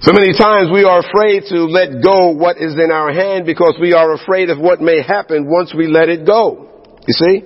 So 0.00 0.16
many 0.16 0.32
times 0.32 0.72
we 0.72 0.84
are 0.84 1.04
afraid 1.04 1.44
to 1.52 1.68
let 1.68 2.02
go 2.02 2.32
what 2.32 2.56
is 2.56 2.72
in 2.72 2.90
our 2.90 3.12
hand 3.12 3.44
because 3.44 3.76
we 3.78 3.92
are 3.92 4.14
afraid 4.14 4.48
of 4.48 4.58
what 4.58 4.80
may 4.80 5.02
happen 5.02 5.44
once 5.44 5.74
we 5.76 5.88
let 5.88 6.08
it 6.08 6.24
go. 6.24 6.96
You 7.06 7.12
see? 7.12 7.36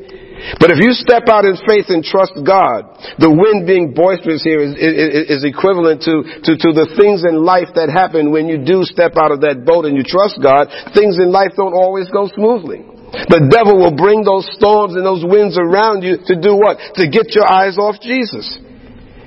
But 0.62 0.70
if 0.70 0.78
you 0.78 0.94
step 0.94 1.26
out 1.26 1.44
in 1.44 1.58
faith 1.66 1.90
and 1.90 2.02
trust 2.02 2.38
God, 2.46 2.94
the 3.18 3.30
wind 3.30 3.66
being 3.66 3.90
boisterous 3.90 4.42
here 4.46 4.62
is, 4.62 4.78
is, 4.78 5.40
is 5.40 5.42
equivalent 5.42 6.02
to, 6.06 6.22
to, 6.46 6.52
to 6.54 6.68
the 6.70 6.94
things 6.94 7.26
in 7.26 7.42
life 7.42 7.74
that 7.74 7.90
happen 7.90 8.30
when 8.30 8.46
you 8.46 8.62
do 8.62 8.86
step 8.86 9.18
out 9.18 9.34
of 9.34 9.42
that 9.42 9.66
boat 9.66 9.86
and 9.86 9.98
you 9.98 10.06
trust 10.06 10.38
God. 10.38 10.70
Things 10.94 11.18
in 11.18 11.34
life 11.34 11.58
don't 11.58 11.74
always 11.74 12.06
go 12.10 12.30
smoothly. 12.30 12.86
The 13.30 13.46
devil 13.50 13.78
will 13.78 13.94
bring 13.94 14.24
those 14.24 14.46
storms 14.58 14.94
and 14.94 15.04
those 15.06 15.24
winds 15.24 15.58
around 15.58 16.02
you 16.02 16.18
to 16.26 16.34
do 16.34 16.56
what? 16.56 16.78
To 16.98 17.08
get 17.08 17.34
your 17.34 17.46
eyes 17.46 17.78
off 17.78 18.00
Jesus. 18.02 18.58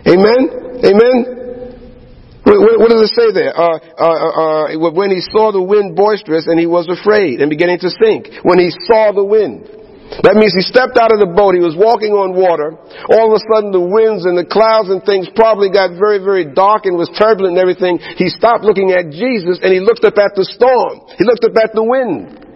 Amen? 0.08 0.84
Amen? 0.84 1.38
What, 2.48 2.88
does 2.88 3.12
it 3.12 3.14
say 3.16 3.36
there? 3.36 3.52
Uh, 3.52 3.76
uh, 4.00 4.72
uh, 4.72 4.92
when 4.96 5.12
he 5.12 5.20
saw 5.20 5.52
the 5.52 5.60
wind 5.60 6.00
boisterous 6.00 6.48
and 6.48 6.56
he 6.56 6.66
was 6.66 6.88
afraid 6.88 7.44
and 7.44 7.52
beginning 7.52 7.80
to 7.84 7.92
sink. 7.92 8.32
When 8.48 8.56
he 8.56 8.72
saw 8.88 9.12
the 9.12 9.24
wind. 9.24 9.68
That 10.24 10.40
means 10.40 10.56
he 10.56 10.64
stepped 10.64 10.96
out 10.96 11.12
of 11.12 11.20
the 11.20 11.28
boat. 11.28 11.60
He 11.60 11.60
was 11.60 11.76
walking 11.76 12.16
on 12.16 12.32
water. 12.32 12.80
All 13.12 13.28
of 13.28 13.36
a 13.36 13.44
sudden 13.52 13.76
the 13.76 13.84
winds 13.84 14.24
and 14.24 14.40
the 14.40 14.48
clouds 14.48 14.88
and 14.88 15.04
things 15.04 15.28
probably 15.36 15.68
got 15.68 16.00
very, 16.00 16.24
very 16.24 16.48
dark 16.48 16.88
and 16.88 16.96
was 16.96 17.12
turbulent 17.20 17.60
and 17.60 17.62
everything. 17.62 18.00
He 18.16 18.32
stopped 18.32 18.64
looking 18.64 18.96
at 18.96 19.12
Jesus 19.12 19.60
and 19.60 19.76
he 19.76 19.84
looked 19.84 20.08
up 20.08 20.16
at 20.16 20.32
the 20.32 20.48
storm. 20.48 21.04
He 21.20 21.28
looked 21.28 21.44
up 21.44 21.60
at 21.60 21.76
the 21.76 21.84
wind. 21.84 22.47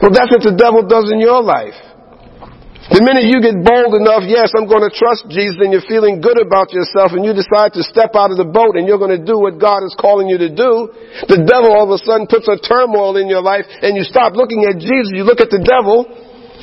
Well, 0.00 0.12
that's 0.12 0.28
what 0.28 0.44
the 0.44 0.56
devil 0.56 0.84
does 0.84 1.08
in 1.08 1.20
your 1.20 1.40
life. 1.40 1.76
The 2.86 3.02
minute 3.02 3.26
you 3.26 3.42
get 3.42 3.66
bold 3.66 3.98
enough, 3.98 4.22
yes, 4.30 4.54
I'm 4.54 4.70
going 4.70 4.86
to 4.86 4.94
trust 4.94 5.26
Jesus 5.26 5.58
and 5.58 5.74
you're 5.74 5.84
feeling 5.90 6.22
good 6.22 6.38
about 6.38 6.70
yourself 6.70 7.18
and 7.18 7.26
you 7.26 7.34
decide 7.34 7.74
to 7.74 7.82
step 7.82 8.14
out 8.14 8.30
of 8.30 8.38
the 8.38 8.46
boat 8.46 8.78
and 8.78 8.86
you're 8.86 9.02
going 9.02 9.10
to 9.10 9.18
do 9.18 9.42
what 9.42 9.58
God 9.58 9.82
is 9.82 9.90
calling 9.98 10.30
you 10.30 10.38
to 10.38 10.46
do, 10.54 10.94
the 11.26 11.42
devil 11.42 11.74
all 11.74 11.90
of 11.90 11.98
a 11.98 11.98
sudden 11.98 12.30
puts 12.30 12.46
a 12.46 12.54
turmoil 12.62 13.18
in 13.18 13.26
your 13.26 13.42
life 13.42 13.66
and 13.82 13.98
you 13.98 14.06
stop 14.06 14.38
looking 14.38 14.70
at 14.70 14.78
Jesus, 14.78 15.10
you 15.10 15.26
look 15.26 15.42
at 15.42 15.50
the 15.50 15.58
devil, 15.58 16.06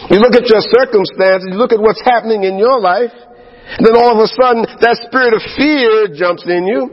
you 0.08 0.24
look 0.24 0.32
at 0.32 0.48
your 0.48 0.64
circumstances, 0.64 1.52
you 1.52 1.60
look 1.60 1.76
at 1.76 1.84
what's 1.84 2.02
happening 2.08 2.48
in 2.48 2.56
your 2.56 2.80
life, 2.80 3.12
and 3.76 3.84
then 3.84 4.00
all 4.00 4.16
of 4.16 4.24
a 4.24 4.30
sudden 4.32 4.64
that 4.80 4.96
spirit 5.04 5.36
of 5.36 5.44
fear 5.60 6.08
jumps 6.08 6.48
in 6.48 6.64
you, 6.64 6.88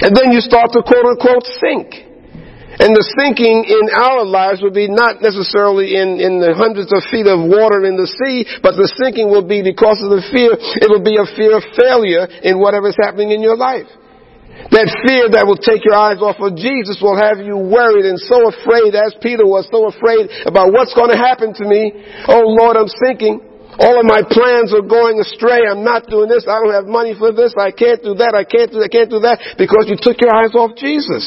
and 0.00 0.16
then 0.16 0.32
you 0.32 0.40
start 0.40 0.72
to 0.72 0.80
quote 0.80 1.04
unquote 1.04 1.44
sink. 1.60 2.07
And 2.78 2.94
the 2.94 3.02
sinking 3.18 3.66
in 3.66 3.90
our 3.90 4.22
lives 4.22 4.62
will 4.62 4.74
be 4.74 4.86
not 4.86 5.18
necessarily 5.18 5.98
in, 5.98 6.22
in 6.22 6.38
the 6.38 6.54
hundreds 6.54 6.94
of 6.94 7.02
feet 7.10 7.26
of 7.26 7.42
water 7.42 7.82
in 7.82 7.98
the 7.98 8.06
sea, 8.06 8.46
but 8.62 8.78
the 8.78 8.86
sinking 8.94 9.26
will 9.26 9.42
be 9.42 9.66
because 9.66 9.98
of 9.98 10.14
the 10.14 10.22
fear. 10.30 10.54
It 10.54 10.86
will 10.86 11.02
be 11.02 11.18
a 11.18 11.26
fear 11.34 11.58
of 11.58 11.66
failure 11.74 12.30
in 12.46 12.62
whatever 12.62 12.94
is 12.94 12.98
happening 12.98 13.34
in 13.34 13.42
your 13.42 13.58
life. 13.58 13.90
That 14.70 14.90
fear 15.06 15.30
that 15.30 15.46
will 15.46 15.58
take 15.58 15.86
your 15.86 15.94
eyes 15.98 16.22
off 16.22 16.38
of 16.38 16.54
Jesus 16.58 16.98
will 17.02 17.18
have 17.18 17.42
you 17.42 17.58
worried 17.58 18.06
and 18.06 18.18
so 18.18 18.46
afraid, 18.50 18.94
as 18.94 19.14
Peter 19.22 19.46
was 19.46 19.66
so 19.70 19.86
afraid 19.86 20.30
about 20.46 20.74
what's 20.74 20.94
going 20.94 21.14
to 21.14 21.18
happen 21.18 21.54
to 21.58 21.64
me. 21.66 21.94
Oh 22.26 22.46
Lord, 22.46 22.78
I'm 22.78 22.90
sinking. 23.06 23.42
All 23.78 23.94
of 23.94 24.06
my 24.06 24.26
plans 24.26 24.74
are 24.74 24.82
going 24.82 25.22
astray. 25.22 25.62
I'm 25.62 25.86
not 25.86 26.10
doing 26.10 26.26
this. 26.26 26.42
I 26.50 26.58
don't 26.58 26.74
have 26.74 26.90
money 26.90 27.14
for 27.14 27.30
this. 27.30 27.54
I 27.54 27.70
can't 27.70 28.02
do 28.02 28.18
that. 28.18 28.34
I 28.34 28.42
can't 28.42 28.74
do 28.74 28.82
that. 28.82 28.90
I 28.90 28.94
can't 28.94 29.10
do 29.10 29.22
that 29.22 29.38
because 29.54 29.86
you 29.86 29.94
took 29.94 30.18
your 30.18 30.34
eyes 30.34 30.50
off 30.58 30.74
Jesus. 30.74 31.22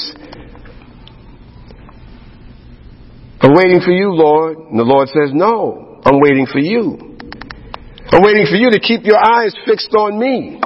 I'm 3.41 3.57
waiting 3.57 3.81
for 3.81 3.91
you, 3.91 4.13
Lord. 4.13 4.57
And 4.69 4.77
the 4.77 4.85
Lord 4.85 5.09
says, 5.09 5.33
no, 5.33 5.99
I'm 6.05 6.21
waiting 6.21 6.45
for 6.45 6.61
you. 6.61 7.17
I'm 8.13 8.21
waiting 8.21 8.45
for 8.45 8.59
you 8.59 8.69
to 8.69 8.79
keep 8.79 9.01
your 9.01 9.17
eyes 9.17 9.55
fixed 9.65 9.93
on 9.97 10.19
me. 10.21 10.61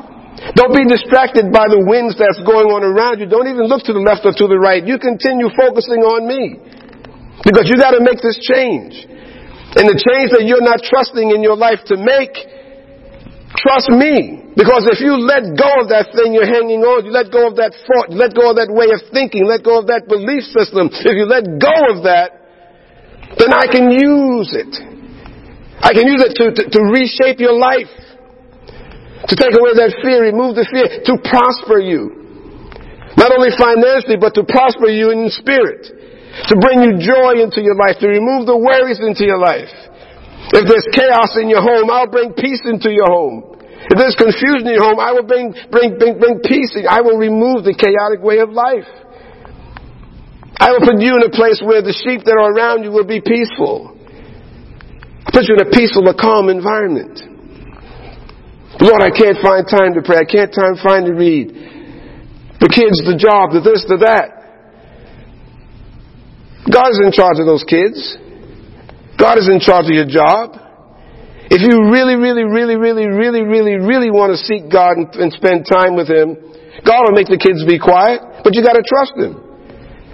Don't 0.60 0.76
be 0.76 0.84
distracted 0.84 1.56
by 1.56 1.72
the 1.72 1.80
winds 1.88 2.20
that's 2.20 2.44
going 2.44 2.68
on 2.68 2.84
around 2.84 3.24
you. 3.24 3.32
Don't 3.32 3.48
even 3.48 3.72
look 3.72 3.88
to 3.88 3.96
the 3.96 4.04
left 4.04 4.28
or 4.28 4.36
to 4.36 4.46
the 4.52 4.60
right. 4.60 4.84
You 4.84 5.00
continue 5.00 5.48
focusing 5.56 6.04
on 6.04 6.28
me. 6.28 6.60
Because 7.48 7.72
you 7.72 7.80
gotta 7.80 8.04
make 8.04 8.20
this 8.20 8.36
change. 8.44 9.08
And 9.76 9.88
the 9.88 9.96
change 9.96 10.36
that 10.36 10.44
you're 10.44 10.64
not 10.64 10.84
trusting 10.84 11.32
in 11.32 11.40
your 11.40 11.56
life 11.56 11.80
to 11.92 11.96
make, 11.96 12.36
trust 13.56 13.88
me. 13.92 14.52
Because 14.56 14.88
if 14.88 15.04
you 15.04 15.20
let 15.20 15.52
go 15.56 15.84
of 15.84 15.92
that 15.92 16.16
thing 16.16 16.32
you're 16.32 16.48
hanging 16.48 16.80
on, 16.84 17.04
you 17.04 17.12
let 17.12 17.28
go 17.32 17.48
of 17.48 17.60
that 17.60 17.76
thought, 17.76 18.12
you 18.12 18.16
let 18.16 18.32
go 18.32 18.52
of 18.52 18.56
that 18.56 18.72
way 18.72 18.88
of 18.92 19.04
thinking, 19.12 19.44
let 19.44 19.64
go 19.64 19.80
of 19.80 19.88
that 19.92 20.08
belief 20.08 20.48
system. 20.48 20.88
If 20.92 21.16
you 21.16 21.28
let 21.28 21.44
go 21.60 21.76
of 21.92 22.08
that, 22.08 22.45
then 23.38 23.52
I 23.52 23.68
can 23.68 23.92
use 23.92 24.56
it. 24.56 24.72
I 25.82 25.92
can 25.92 26.08
use 26.08 26.24
it 26.24 26.34
to, 26.40 26.46
to, 26.56 26.62
to 26.72 26.80
reshape 26.90 27.40
your 27.44 27.54
life. 27.54 27.92
To 29.28 29.34
take 29.34 29.58
away 29.58 29.74
that 29.82 29.98
fear, 30.06 30.22
remove 30.22 30.54
the 30.56 30.66
fear, 30.70 30.86
to 30.86 31.14
prosper 31.26 31.82
you. 31.82 32.26
Not 33.18 33.34
only 33.34 33.50
financially, 33.58 34.22
but 34.22 34.38
to 34.38 34.44
prosper 34.46 34.88
you 34.92 35.10
in 35.10 35.28
spirit. 35.34 35.88
To 36.52 36.56
bring 36.60 36.84
you 36.84 37.00
joy 37.00 37.42
into 37.42 37.64
your 37.64 37.80
life, 37.80 37.98
to 38.04 38.08
remove 38.12 38.46
the 38.46 38.60
worries 38.60 39.00
into 39.00 39.24
your 39.24 39.40
life. 39.40 39.72
If 40.52 40.68
there's 40.68 40.86
chaos 40.94 41.34
in 41.42 41.50
your 41.50 41.64
home, 41.64 41.90
I'll 41.90 42.12
bring 42.12 42.36
peace 42.38 42.62
into 42.68 42.92
your 42.92 43.08
home. 43.08 43.56
If 43.90 43.98
there's 43.98 44.18
confusion 44.18 44.68
in 44.68 44.78
your 44.78 44.86
home, 44.86 45.00
I 45.00 45.14
will 45.14 45.26
bring, 45.26 45.54
bring, 45.72 45.98
bring, 45.98 46.20
bring 46.20 46.42
peace. 46.46 46.76
I 46.86 47.02
will 47.02 47.18
remove 47.18 47.66
the 47.66 47.74
chaotic 47.74 48.22
way 48.22 48.40
of 48.40 48.52
life. 48.52 48.86
I 50.58 50.72
will 50.72 50.80
put 50.80 51.00
you 51.04 51.20
in 51.20 51.24
a 51.24 51.34
place 51.34 51.60
where 51.60 51.84
the 51.84 51.92
sheep 51.92 52.24
that 52.24 52.38
are 52.40 52.52
around 52.56 52.84
you 52.84 52.92
will 52.92 53.08
be 53.08 53.20
peaceful. 53.20 53.92
I 53.92 55.30
Put 55.34 55.52
you 55.52 55.60
in 55.60 55.68
a 55.68 55.72
peaceful, 55.72 56.08
a 56.08 56.16
calm 56.16 56.48
environment. 56.48 57.20
Lord, 58.80 59.02
I 59.04 59.12
can't 59.12 59.40
find 59.44 59.68
time 59.68 59.96
to 59.96 60.02
pray. 60.04 60.20
I 60.20 60.28
can't 60.28 60.52
time 60.52 60.76
find 60.80 61.08
to 61.08 61.14
read. 61.16 61.52
The 62.60 62.72
kids, 62.72 63.04
the 63.04 63.20
job, 63.20 63.52
the 63.52 63.60
this, 63.60 63.84
the 63.84 64.00
that. 64.04 64.36
God 66.72 66.92
is 66.92 67.00
in 67.04 67.12
charge 67.12 67.40
of 67.40 67.46
those 67.46 67.64
kids. 67.68 68.00
God 69.20 69.38
is 69.38 69.48
in 69.52 69.60
charge 69.60 69.86
of 69.86 69.96
your 69.96 70.08
job. 70.08 70.56
If 71.52 71.62
you 71.62 71.94
really, 71.94 72.16
really, 72.16 72.44
really, 72.44 72.76
really, 72.76 73.06
really, 73.06 73.44
really, 73.44 73.76
really 73.78 74.10
want 74.10 74.34
to 74.34 74.40
seek 74.40 74.72
God 74.72 74.98
and, 74.98 75.08
and 75.16 75.30
spend 75.32 75.68
time 75.70 75.96
with 75.96 76.10
Him, 76.10 76.36
God 76.84 77.06
will 77.06 77.16
make 77.16 77.28
the 77.28 77.38
kids 77.38 77.64
be 77.64 77.78
quiet, 77.78 78.20
but 78.44 78.56
you 78.56 78.64
gotta 78.64 78.84
trust 78.84 79.14
Him. 79.20 79.45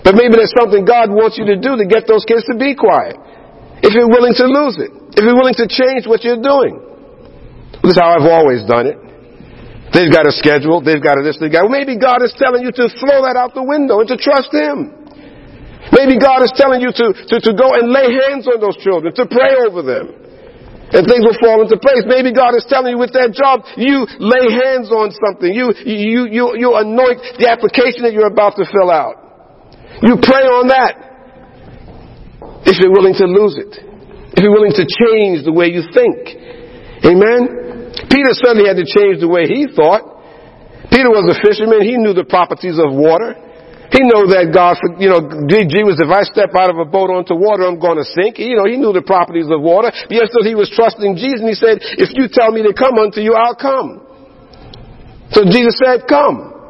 But 0.02 0.18
maybe 0.18 0.34
there's 0.34 0.54
something 0.58 0.82
God 0.86 1.14
wants 1.14 1.38
you 1.38 1.46
to 1.54 1.58
do 1.62 1.78
to 1.78 1.86
get 1.86 2.10
those 2.10 2.26
kids 2.26 2.42
to 2.50 2.58
be 2.58 2.74
quiet. 2.74 3.18
If 3.82 3.94
you're 3.94 4.10
willing 4.10 4.34
to 4.38 4.46
lose 4.46 4.78
it. 4.82 4.90
If 5.18 5.22
you're 5.22 5.38
willing 5.38 5.58
to 5.62 5.68
change 5.70 6.06
what 6.10 6.26
you're 6.26 6.42
doing. 6.42 6.82
This 7.82 7.98
is 7.98 8.00
how 8.02 8.14
I've 8.14 8.30
always 8.30 8.66
done 8.66 8.86
it. 8.90 8.98
They've 9.92 10.12
got 10.12 10.24
a 10.26 10.32
schedule. 10.32 10.80
They've 10.80 11.02
got 11.02 11.20
a 11.20 11.22
this. 11.26 11.38
They've 11.38 11.52
got. 11.52 11.68
Well, 11.68 11.76
maybe 11.76 12.00
God 12.00 12.24
is 12.24 12.32
telling 12.38 12.64
you 12.64 12.72
to 12.72 12.86
throw 12.88 13.28
that 13.28 13.36
out 13.36 13.54
the 13.54 13.66
window 13.66 14.00
and 14.00 14.08
to 14.08 14.18
trust 14.18 14.54
Him. 14.54 15.02
Maybe 15.92 16.16
God 16.16 16.46
is 16.46 16.54
telling 16.56 16.80
you 16.80 16.94
to, 16.94 17.08
to, 17.12 17.36
to 17.42 17.52
go 17.58 17.76
and 17.76 17.92
lay 17.92 18.08
hands 18.08 18.48
on 18.48 18.62
those 18.62 18.78
children, 18.80 19.12
to 19.18 19.26
pray 19.28 19.60
over 19.66 19.84
them. 19.84 20.14
And 20.92 21.08
things 21.08 21.24
will 21.24 21.40
fall 21.40 21.64
into 21.64 21.80
place. 21.80 22.04
Maybe 22.08 22.32
God 22.32 22.56
is 22.56 22.68
telling 22.68 22.96
you 22.96 23.00
with 23.00 23.16
that 23.16 23.32
job, 23.32 23.64
you 23.80 24.04
lay 24.20 24.46
hands 24.52 24.92
on 24.92 25.12
something. 25.16 25.48
You, 25.48 25.72
you, 25.88 26.28
you, 26.28 26.46
you 26.56 26.70
anoint 26.76 27.40
the 27.40 27.48
application 27.48 28.04
that 28.04 28.12
you're 28.12 28.28
about 28.28 28.60
to 28.60 28.68
fill 28.68 28.92
out. 28.92 29.31
You 30.02 30.18
pray 30.18 30.46
on 30.50 30.68
that. 30.74 30.94
If 32.66 32.78
you're 32.82 32.94
willing 32.94 33.14
to 33.18 33.26
lose 33.26 33.58
it. 33.58 33.74
If 34.34 34.42
you're 34.42 34.54
willing 34.54 34.74
to 34.74 34.86
change 34.86 35.46
the 35.46 35.54
way 35.54 35.70
you 35.70 35.86
think. 35.94 36.18
Amen? 37.06 37.94
Peter 38.10 38.34
certainly 38.38 38.66
had 38.66 38.78
to 38.78 38.88
change 38.88 39.22
the 39.22 39.30
way 39.30 39.46
he 39.46 39.70
thought. 39.70 40.02
Peter 40.90 41.10
was 41.10 41.26
a 41.30 41.38
fisherman. 41.42 41.86
He 41.86 41.98
knew 41.98 42.14
the 42.14 42.26
properties 42.26 42.78
of 42.82 42.94
water. 42.94 43.38
He 43.92 44.00
knew 44.08 44.24
that 44.32 44.56
God, 44.56 44.80
you 45.04 45.12
know, 45.12 45.20
Jesus, 45.52 46.00
if 46.00 46.08
I 46.08 46.24
step 46.24 46.56
out 46.56 46.72
of 46.72 46.80
a 46.80 46.88
boat 46.88 47.12
onto 47.12 47.36
water, 47.36 47.68
I'm 47.68 47.76
going 47.76 48.00
to 48.00 48.08
sink. 48.08 48.40
You 48.40 48.56
know, 48.56 48.64
he 48.64 48.80
knew 48.80 48.96
the 48.96 49.04
properties 49.04 49.52
of 49.52 49.60
water. 49.60 49.92
Yet 50.08 50.32
still 50.32 50.48
he 50.48 50.56
was 50.56 50.72
trusting 50.72 51.20
Jesus 51.20 51.44
and 51.44 51.52
he 51.52 51.60
said, 51.60 51.84
if 52.00 52.16
you 52.16 52.32
tell 52.32 52.56
me 52.56 52.64
to 52.64 52.72
come 52.72 52.96
unto 52.96 53.20
you, 53.20 53.36
I'll 53.36 53.60
come. 53.60 54.00
So 55.36 55.44
Jesus 55.44 55.76
said, 55.84 56.08
come. 56.08 56.61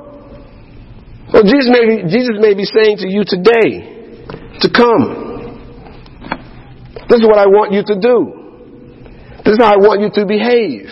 Well, 1.34 1.44
Jesus 1.44 1.72
may 1.72 1.84
be, 1.88 1.96
Jesus 2.12 2.36
may 2.40 2.54
be 2.54 2.68
saying 2.68 2.98
to 3.00 3.08
you 3.08 3.24
today 3.24 3.88
to 4.60 4.68
come. 4.68 5.32
This 7.08 7.24
is 7.24 7.28
what 7.28 7.40
I 7.40 7.48
want 7.48 7.72
you 7.72 7.84
to 7.88 7.96
do. 8.00 8.18
This 9.44 9.56
is 9.56 9.60
how 9.60 9.74
I 9.74 9.80
want 9.80 10.00
you 10.04 10.12
to 10.16 10.24
behave. 10.28 10.88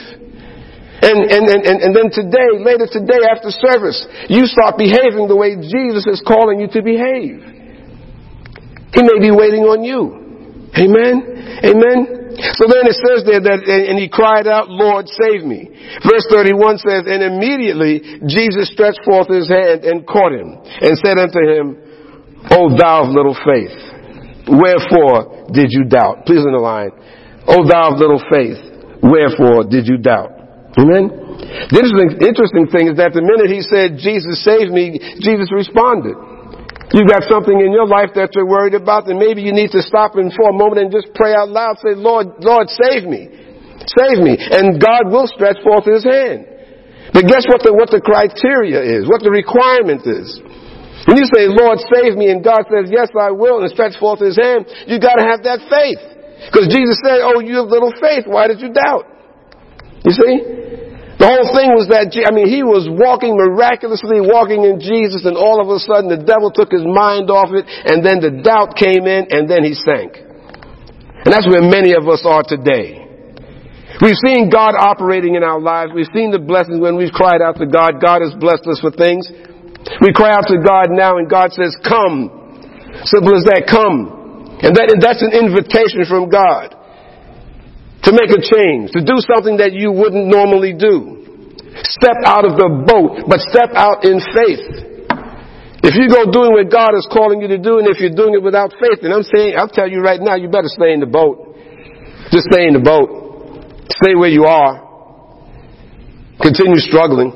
And, 0.99 1.31
and, 1.31 1.47
and, 1.47 1.79
and 1.79 1.91
then 1.95 2.11
today, 2.11 2.59
later 2.59 2.87
today 2.91 3.23
after 3.23 3.51
service, 3.51 4.03
you 4.27 4.43
start 4.47 4.75
behaving 4.75 5.27
the 5.27 5.35
way 5.35 5.55
Jesus 5.55 6.07
is 6.07 6.23
calling 6.25 6.59
you 6.59 6.67
to 6.75 6.81
behave. 6.83 7.39
He 8.91 9.01
may 9.03 9.19
be 9.19 9.31
waiting 9.31 9.63
on 9.63 9.83
you. 9.83 10.67
Amen? 10.75 11.63
Amen? 11.63 12.18
So 12.39 12.71
then 12.71 12.87
it 12.87 12.95
says 12.95 13.27
there 13.27 13.43
that, 13.43 13.59
and 13.67 13.99
he 13.99 14.07
cried 14.07 14.47
out, 14.47 14.71
Lord, 14.71 15.07
save 15.11 15.43
me. 15.43 15.67
Verse 16.07 16.23
31 16.31 16.79
says, 16.79 17.03
and 17.03 17.19
immediately 17.19 18.23
Jesus 18.27 18.71
stretched 18.71 19.03
forth 19.03 19.27
his 19.27 19.51
hand 19.51 19.83
and 19.83 20.07
caught 20.07 20.31
him 20.31 20.55
and 20.55 20.93
said 21.03 21.19
unto 21.19 21.41
him, 21.43 21.65
O 22.55 22.71
thou 22.79 23.03
of 23.03 23.11
little 23.11 23.35
faith, 23.35 23.75
wherefore 24.47 25.51
did 25.51 25.75
you 25.75 25.83
doubt? 25.83 26.23
Please 26.23 26.45
underline, 26.47 26.95
O 27.47 27.67
thou 27.67 27.91
of 27.91 27.99
little 27.99 28.23
faith, 28.31 28.59
wherefore 29.03 29.67
did 29.67 29.83
you 29.87 29.99
doubt? 29.99 30.31
Amen? 30.79 31.11
The 31.67 31.75
interesting, 31.75 32.09
interesting 32.23 32.65
thing 32.71 32.85
is 32.93 32.95
that 33.01 33.11
the 33.11 33.25
minute 33.25 33.51
he 33.51 33.59
said, 33.65 33.99
Jesus 33.99 34.39
save 34.45 34.71
me, 34.71 34.95
Jesus 35.19 35.51
responded. 35.51 36.15
You've 36.89 37.05
got 37.05 37.21
something 37.29 37.53
in 37.53 37.69
your 37.69 37.85
life 37.85 38.17
that 38.17 38.33
you're 38.33 38.49
worried 38.49 38.73
about, 38.73 39.05
then 39.05 39.21
maybe 39.21 39.45
you 39.45 39.53
need 39.53 39.69
to 39.77 39.81
stop 39.85 40.17
and 40.17 40.33
for 40.33 40.49
a 40.49 40.55
moment 40.57 40.89
and 40.89 40.89
just 40.89 41.13
pray 41.13 41.37
out 41.37 41.53
loud, 41.53 41.77
say, 41.85 41.93
Lord, 41.93 42.41
Lord, 42.41 42.65
save 42.65 43.05
me. 43.05 43.29
Save 43.85 44.17
me. 44.25 44.33
And 44.37 44.81
God 44.81 45.05
will 45.05 45.29
stretch 45.29 45.61
forth 45.61 45.85
his 45.85 46.01
hand. 46.01 46.49
But 47.13 47.29
guess 47.29 47.45
what 47.45 47.61
the, 47.61 47.73
what 47.73 47.93
the 47.93 48.01
criteria 48.01 48.81
is, 48.81 49.05
what 49.05 49.21
the 49.21 49.29
requirement 49.29 50.01
is. 50.05 50.41
When 51.05 51.17
you 51.17 51.29
say, 51.29 51.45
Lord, 51.49 51.77
save 51.89 52.17
me, 52.17 52.29
and 52.33 52.41
God 52.41 52.65
says, 52.69 52.89
yes, 52.89 53.09
I 53.13 53.33
will, 53.33 53.61
and 53.61 53.69
stretch 53.69 53.97
forth 54.01 54.21
his 54.21 54.37
hand, 54.37 54.65
you 54.89 54.97
gotta 54.97 55.25
have 55.25 55.45
that 55.45 55.61
faith. 55.69 56.01
Because 56.49 56.69
Jesus 56.69 56.97
said, 57.05 57.21
oh, 57.21 57.41
you 57.41 57.61
have 57.61 57.69
little 57.69 57.93
faith, 58.01 58.25
why 58.25 58.49
did 58.49 58.61
you 58.61 58.73
doubt? 58.73 59.05
You 60.05 60.13
see? 60.13 60.68
The 61.19 61.27
whole 61.27 61.51
thing 61.51 61.75
was 61.75 61.91
that, 61.91 62.15
I 62.15 62.31
mean, 62.31 62.47
he 62.47 62.63
was 62.63 62.87
walking 62.87 63.35
miraculously, 63.35 64.23
walking 64.23 64.63
in 64.63 64.79
Jesus, 64.79 65.27
and 65.27 65.35
all 65.35 65.59
of 65.59 65.67
a 65.67 65.75
sudden 65.75 66.07
the 66.07 66.23
devil 66.23 66.47
took 66.47 66.71
his 66.71 66.87
mind 66.87 67.27
off 67.27 67.51
it, 67.51 67.67
and 67.67 67.99
then 67.99 68.23
the 68.23 68.39
doubt 68.39 68.79
came 68.79 69.03
in, 69.03 69.27
and 69.27 69.43
then 69.43 69.67
he 69.67 69.75
sank. 69.75 70.15
And 70.15 71.27
that's 71.27 71.43
where 71.43 71.59
many 71.59 71.91
of 71.91 72.07
us 72.07 72.23
are 72.23 72.47
today. 72.47 73.03
We've 73.99 74.15
seen 74.15 74.47
God 74.47 74.79
operating 74.79 75.35
in 75.35 75.43
our 75.43 75.59
lives. 75.59 75.91
We've 75.91 76.07
seen 76.15 76.31
the 76.31 76.39
blessings 76.39 76.79
when 76.79 76.95
we've 76.95 77.11
cried 77.11 77.43
out 77.43 77.59
to 77.59 77.67
God. 77.67 77.99
God 77.99 78.23
has 78.23 78.31
blessed 78.39 78.63
us 78.71 78.79
with 78.79 78.95
things. 78.95 79.27
We 79.99 80.15
cry 80.15 80.31
out 80.31 80.47
to 80.47 80.55
God 80.63 80.87
now, 80.87 81.19
and 81.19 81.27
God 81.27 81.51
says, 81.51 81.75
come. 81.83 82.31
Simple 83.03 83.35
as 83.35 83.43
that, 83.51 83.67
come. 83.67 84.55
And 84.63 84.71
that, 84.71 84.87
that's 85.03 85.19
an 85.19 85.35
invitation 85.35 86.07
from 86.07 86.31
God 86.31 86.78
to 88.03 88.11
make 88.15 88.31
a 88.31 88.39
change, 88.39 88.91
to 88.95 89.03
do 89.03 89.19
something 89.27 89.59
that 89.59 89.75
you 89.75 89.91
wouldn't 89.91 90.27
normally 90.27 90.71
do. 90.71 91.19
Step 91.83 92.19
out 92.25 92.43
of 92.47 92.55
the 92.55 92.69
boat, 92.87 93.27
but 93.27 93.39
step 93.43 93.75
out 93.75 94.03
in 94.07 94.19
faith. 94.31 94.89
If 95.79 95.95
you 95.95 96.11
go 96.11 96.27
doing 96.27 96.51
what 96.51 96.67
God 96.67 96.91
is 96.95 97.07
calling 97.07 97.39
you 97.39 97.47
to 97.55 97.59
do, 97.59 97.79
and 97.79 97.87
if 97.87 98.03
you're 98.03 98.15
doing 98.15 98.35
it 98.35 98.43
without 98.43 98.75
faith, 98.75 98.99
and 99.03 99.13
I'm 99.15 99.23
saying, 99.23 99.55
I'll 99.55 99.71
tell 99.71 99.87
you 99.87 100.03
right 100.03 100.19
now, 100.19 100.35
you 100.35 100.51
better 100.51 100.67
stay 100.67 100.91
in 100.91 100.99
the 100.99 101.07
boat. 101.07 101.55
Just 102.31 102.51
stay 102.51 102.67
in 102.67 102.75
the 102.75 102.83
boat. 102.83 103.87
Stay 104.03 104.15
where 104.15 104.29
you 104.29 104.43
are. 104.43 104.85
Continue 106.43 106.79
struggling. 106.83 107.31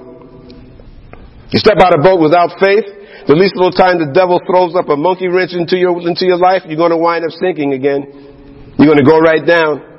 You 1.51 1.59
step 1.59 1.79
out 1.79 1.95
of 1.95 2.03
the 2.03 2.05
boat 2.07 2.19
without 2.19 2.59
faith, 2.59 2.83
the 3.27 3.39
least 3.39 3.55
little 3.55 3.71
time 3.71 4.03
the 4.03 4.11
devil 4.11 4.41
throws 4.43 4.75
up 4.75 4.89
a 4.91 4.97
monkey 4.99 5.31
wrench 5.31 5.55
into 5.55 5.77
your, 5.79 5.95
into 6.03 6.25
your 6.27 6.37
life, 6.37 6.67
you're 6.67 6.81
going 6.81 6.91
to 6.91 6.99
wind 6.99 7.23
up 7.23 7.31
sinking 7.39 7.71
again. 7.71 8.75
You're 8.75 8.91
going 8.91 8.99
to 8.99 9.07
go 9.07 9.19
right 9.19 9.45
down. 9.45 9.92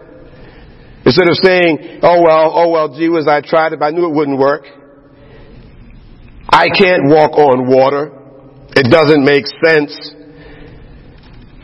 Instead 1.05 1.29
of 1.29 1.37
saying, 1.43 2.01
oh 2.03 2.23
well, 2.23 2.51
oh 2.55 2.71
well, 2.71 2.97
gee 2.97 3.09
whiz, 3.09 3.29
I 3.29 3.41
tried 3.41 3.73
it, 3.73 3.79
but 3.79 3.87
I 3.87 3.91
knew 3.91 4.09
it 4.09 4.15
wouldn't 4.15 4.39
work. 4.39 4.65
I 6.49 6.69
can't 6.69 7.09
walk 7.09 7.37
on 7.37 7.69
water. 7.69 8.13
It 8.77 8.91
doesn't 8.91 9.25
make 9.25 9.45
sense. 9.65 9.93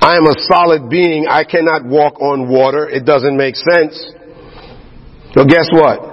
I 0.01 0.17
am 0.17 0.27
a 0.27 0.35
solid 0.49 0.89
being. 0.89 1.27
I 1.29 1.45
cannot 1.45 1.85
walk 1.85 2.21
on 2.21 2.49
water. 2.49 2.89
It 2.89 3.05
doesn't 3.05 3.37
make 3.37 3.57
sense. 3.57 3.97
So 5.37 5.45
guess 5.45 5.69
what? 5.73 6.11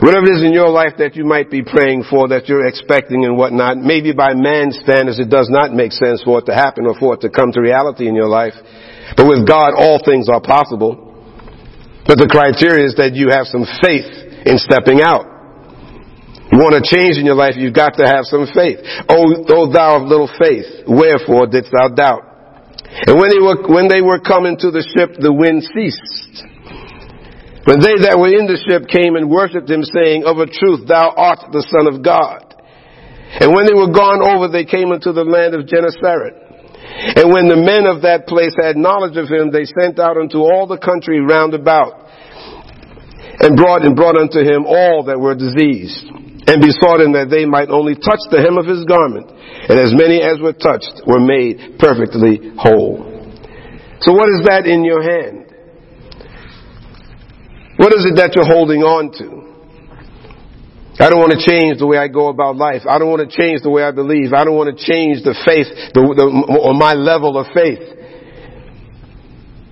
Whatever 0.00 0.32
it 0.32 0.40
is 0.40 0.42
in 0.42 0.54
your 0.54 0.70
life 0.70 0.94
that 0.96 1.14
you 1.14 1.26
might 1.26 1.50
be 1.50 1.62
praying 1.62 2.04
for, 2.08 2.28
that 2.28 2.48
you're 2.48 2.66
expecting 2.66 3.26
and 3.26 3.36
whatnot, 3.36 3.76
maybe 3.76 4.12
by 4.12 4.32
man's 4.32 4.80
standards 4.80 5.18
it 5.18 5.28
does 5.28 5.50
not 5.50 5.74
make 5.74 5.92
sense 5.92 6.22
for 6.24 6.38
it 6.38 6.46
to 6.46 6.54
happen 6.54 6.86
or 6.86 6.94
for 6.96 7.14
it 7.14 7.20
to 7.20 7.28
come 7.28 7.52
to 7.52 7.60
reality 7.60 8.08
in 8.08 8.14
your 8.14 8.28
life. 8.28 8.54
But 9.16 9.26
with 9.26 9.46
God, 9.46 9.76
all 9.76 10.00
things 10.02 10.28
are 10.30 10.40
possible. 10.40 11.09
But 12.10 12.18
the 12.18 12.26
criteria 12.26 12.90
is 12.90 12.98
that 12.98 13.14
you 13.14 13.30
have 13.30 13.46
some 13.46 13.62
faith 13.78 14.10
in 14.42 14.58
stepping 14.58 14.98
out. 14.98 15.30
You 16.50 16.58
want 16.58 16.74
to 16.74 16.82
change 16.82 17.14
in 17.14 17.22
your 17.22 17.38
life, 17.38 17.54
you've 17.54 17.78
got 17.78 17.94
to 18.02 18.04
have 18.04 18.26
some 18.26 18.50
faith. 18.50 18.82
Oh, 19.06 19.46
oh 19.46 19.70
thou 19.70 20.02
of 20.02 20.10
little 20.10 20.26
faith, 20.26 20.90
wherefore 20.90 21.46
didst 21.46 21.70
thou 21.70 21.86
doubt? 21.94 22.26
And 23.06 23.14
when 23.14 23.30
they 23.30 23.38
were, 23.38 23.62
when 23.62 23.86
they 23.86 24.02
were 24.02 24.18
coming 24.18 24.58
to 24.58 24.74
the 24.74 24.82
ship, 24.82 25.22
the 25.22 25.30
wind 25.30 25.62
ceased. 25.70 26.50
When 27.70 27.78
they 27.78 28.02
that 28.02 28.18
were 28.18 28.34
in 28.34 28.50
the 28.50 28.58
ship 28.58 28.90
came 28.90 29.14
and 29.14 29.30
worshipped 29.30 29.70
him, 29.70 29.86
saying, 29.86 30.26
Of 30.26 30.42
a 30.42 30.50
truth, 30.50 30.90
thou 30.90 31.14
art 31.14 31.54
the 31.54 31.62
Son 31.62 31.86
of 31.86 32.02
God. 32.02 32.42
And 33.38 33.54
when 33.54 33.70
they 33.70 33.76
were 33.78 33.94
gone 33.94 34.18
over, 34.18 34.50
they 34.50 34.66
came 34.66 34.90
into 34.90 35.14
the 35.14 35.22
land 35.22 35.54
of 35.54 35.70
Gennesaret. 35.70 36.39
And 37.00 37.32
when 37.32 37.48
the 37.48 37.56
men 37.56 37.88
of 37.88 38.02
that 38.04 38.28
place 38.28 38.52
had 38.60 38.76
knowledge 38.76 39.16
of 39.16 39.24
him, 39.32 39.48
they 39.48 39.64
sent 39.64 39.96
out 39.96 40.20
unto 40.20 40.44
all 40.44 40.68
the 40.68 40.76
country 40.76 41.20
round 41.20 41.54
about 41.54 42.12
and 43.40 43.56
brought 43.56 43.88
and 43.88 43.96
brought 43.96 44.20
unto 44.20 44.44
him 44.44 44.68
all 44.68 45.08
that 45.08 45.16
were 45.16 45.32
diseased, 45.32 46.04
and 46.44 46.60
besought 46.60 47.00
him 47.00 47.16
that 47.16 47.32
they 47.32 47.48
might 47.48 47.72
only 47.72 47.96
touch 47.96 48.20
the 48.28 48.36
hem 48.36 48.60
of 48.60 48.68
his 48.68 48.84
garment, 48.84 49.32
and 49.32 49.80
as 49.80 49.96
many 49.96 50.20
as 50.20 50.36
were 50.44 50.52
touched 50.52 51.00
were 51.08 51.24
made 51.24 51.80
perfectly 51.80 52.52
whole. 52.60 53.00
So 54.04 54.12
what 54.12 54.28
is 54.28 54.44
that 54.44 54.68
in 54.68 54.84
your 54.84 55.00
hand? 55.00 55.48
What 57.80 57.96
is 57.96 58.04
it 58.04 58.20
that 58.20 58.36
you're 58.36 58.44
holding 58.44 58.84
on 58.84 59.08
to? 59.24 59.39
I 61.00 61.08
don't 61.08 61.18
want 61.18 61.32
to 61.32 61.40
change 61.40 61.80
the 61.80 61.88
way 61.88 61.96
I 61.96 62.08
go 62.08 62.28
about 62.28 62.60
life. 62.60 62.84
I 62.84 63.00
don't 63.00 63.08
want 63.08 63.24
to 63.24 63.32
change 63.32 63.64
the 63.64 63.72
way 63.72 63.82
I 63.82 63.90
believe. 63.90 64.36
I 64.36 64.44
don't 64.44 64.56
want 64.56 64.68
to 64.68 64.76
change 64.76 65.24
the 65.24 65.32
faith, 65.48 65.72
the, 65.96 66.04
the, 66.04 66.26
or 66.60 66.76
my 66.76 66.92
level 66.92 67.40
of 67.40 67.48
faith. 67.56 67.80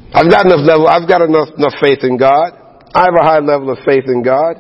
I've 0.09 0.33
got 0.33 0.49
enough 0.49 0.65
level, 0.65 0.89
I've 0.89 1.05
got 1.05 1.21
enough, 1.21 1.53
enough 1.53 1.77
faith 1.85 2.01
in 2.01 2.17
God. 2.17 2.57
I 2.97 3.13
have 3.13 3.15
a 3.15 3.25
high 3.25 3.45
level 3.45 3.69
of 3.69 3.79
faith 3.85 4.09
in 4.09 4.25
God. 4.25 4.57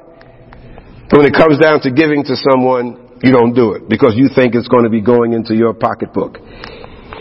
But 1.08 1.24
when 1.24 1.26
it 1.26 1.32
comes 1.32 1.56
down 1.56 1.80
to 1.82 1.90
giving 1.90 2.20
to 2.28 2.36
someone, 2.36 3.18
you 3.24 3.32
don't 3.32 3.56
do 3.56 3.72
it 3.72 3.88
because 3.88 4.12
you 4.14 4.28
think 4.28 4.54
it's 4.54 4.68
going 4.68 4.84
to 4.84 4.92
be 4.92 5.00
going 5.00 5.32
into 5.32 5.56
your 5.56 5.72
pocketbook. 5.72 6.36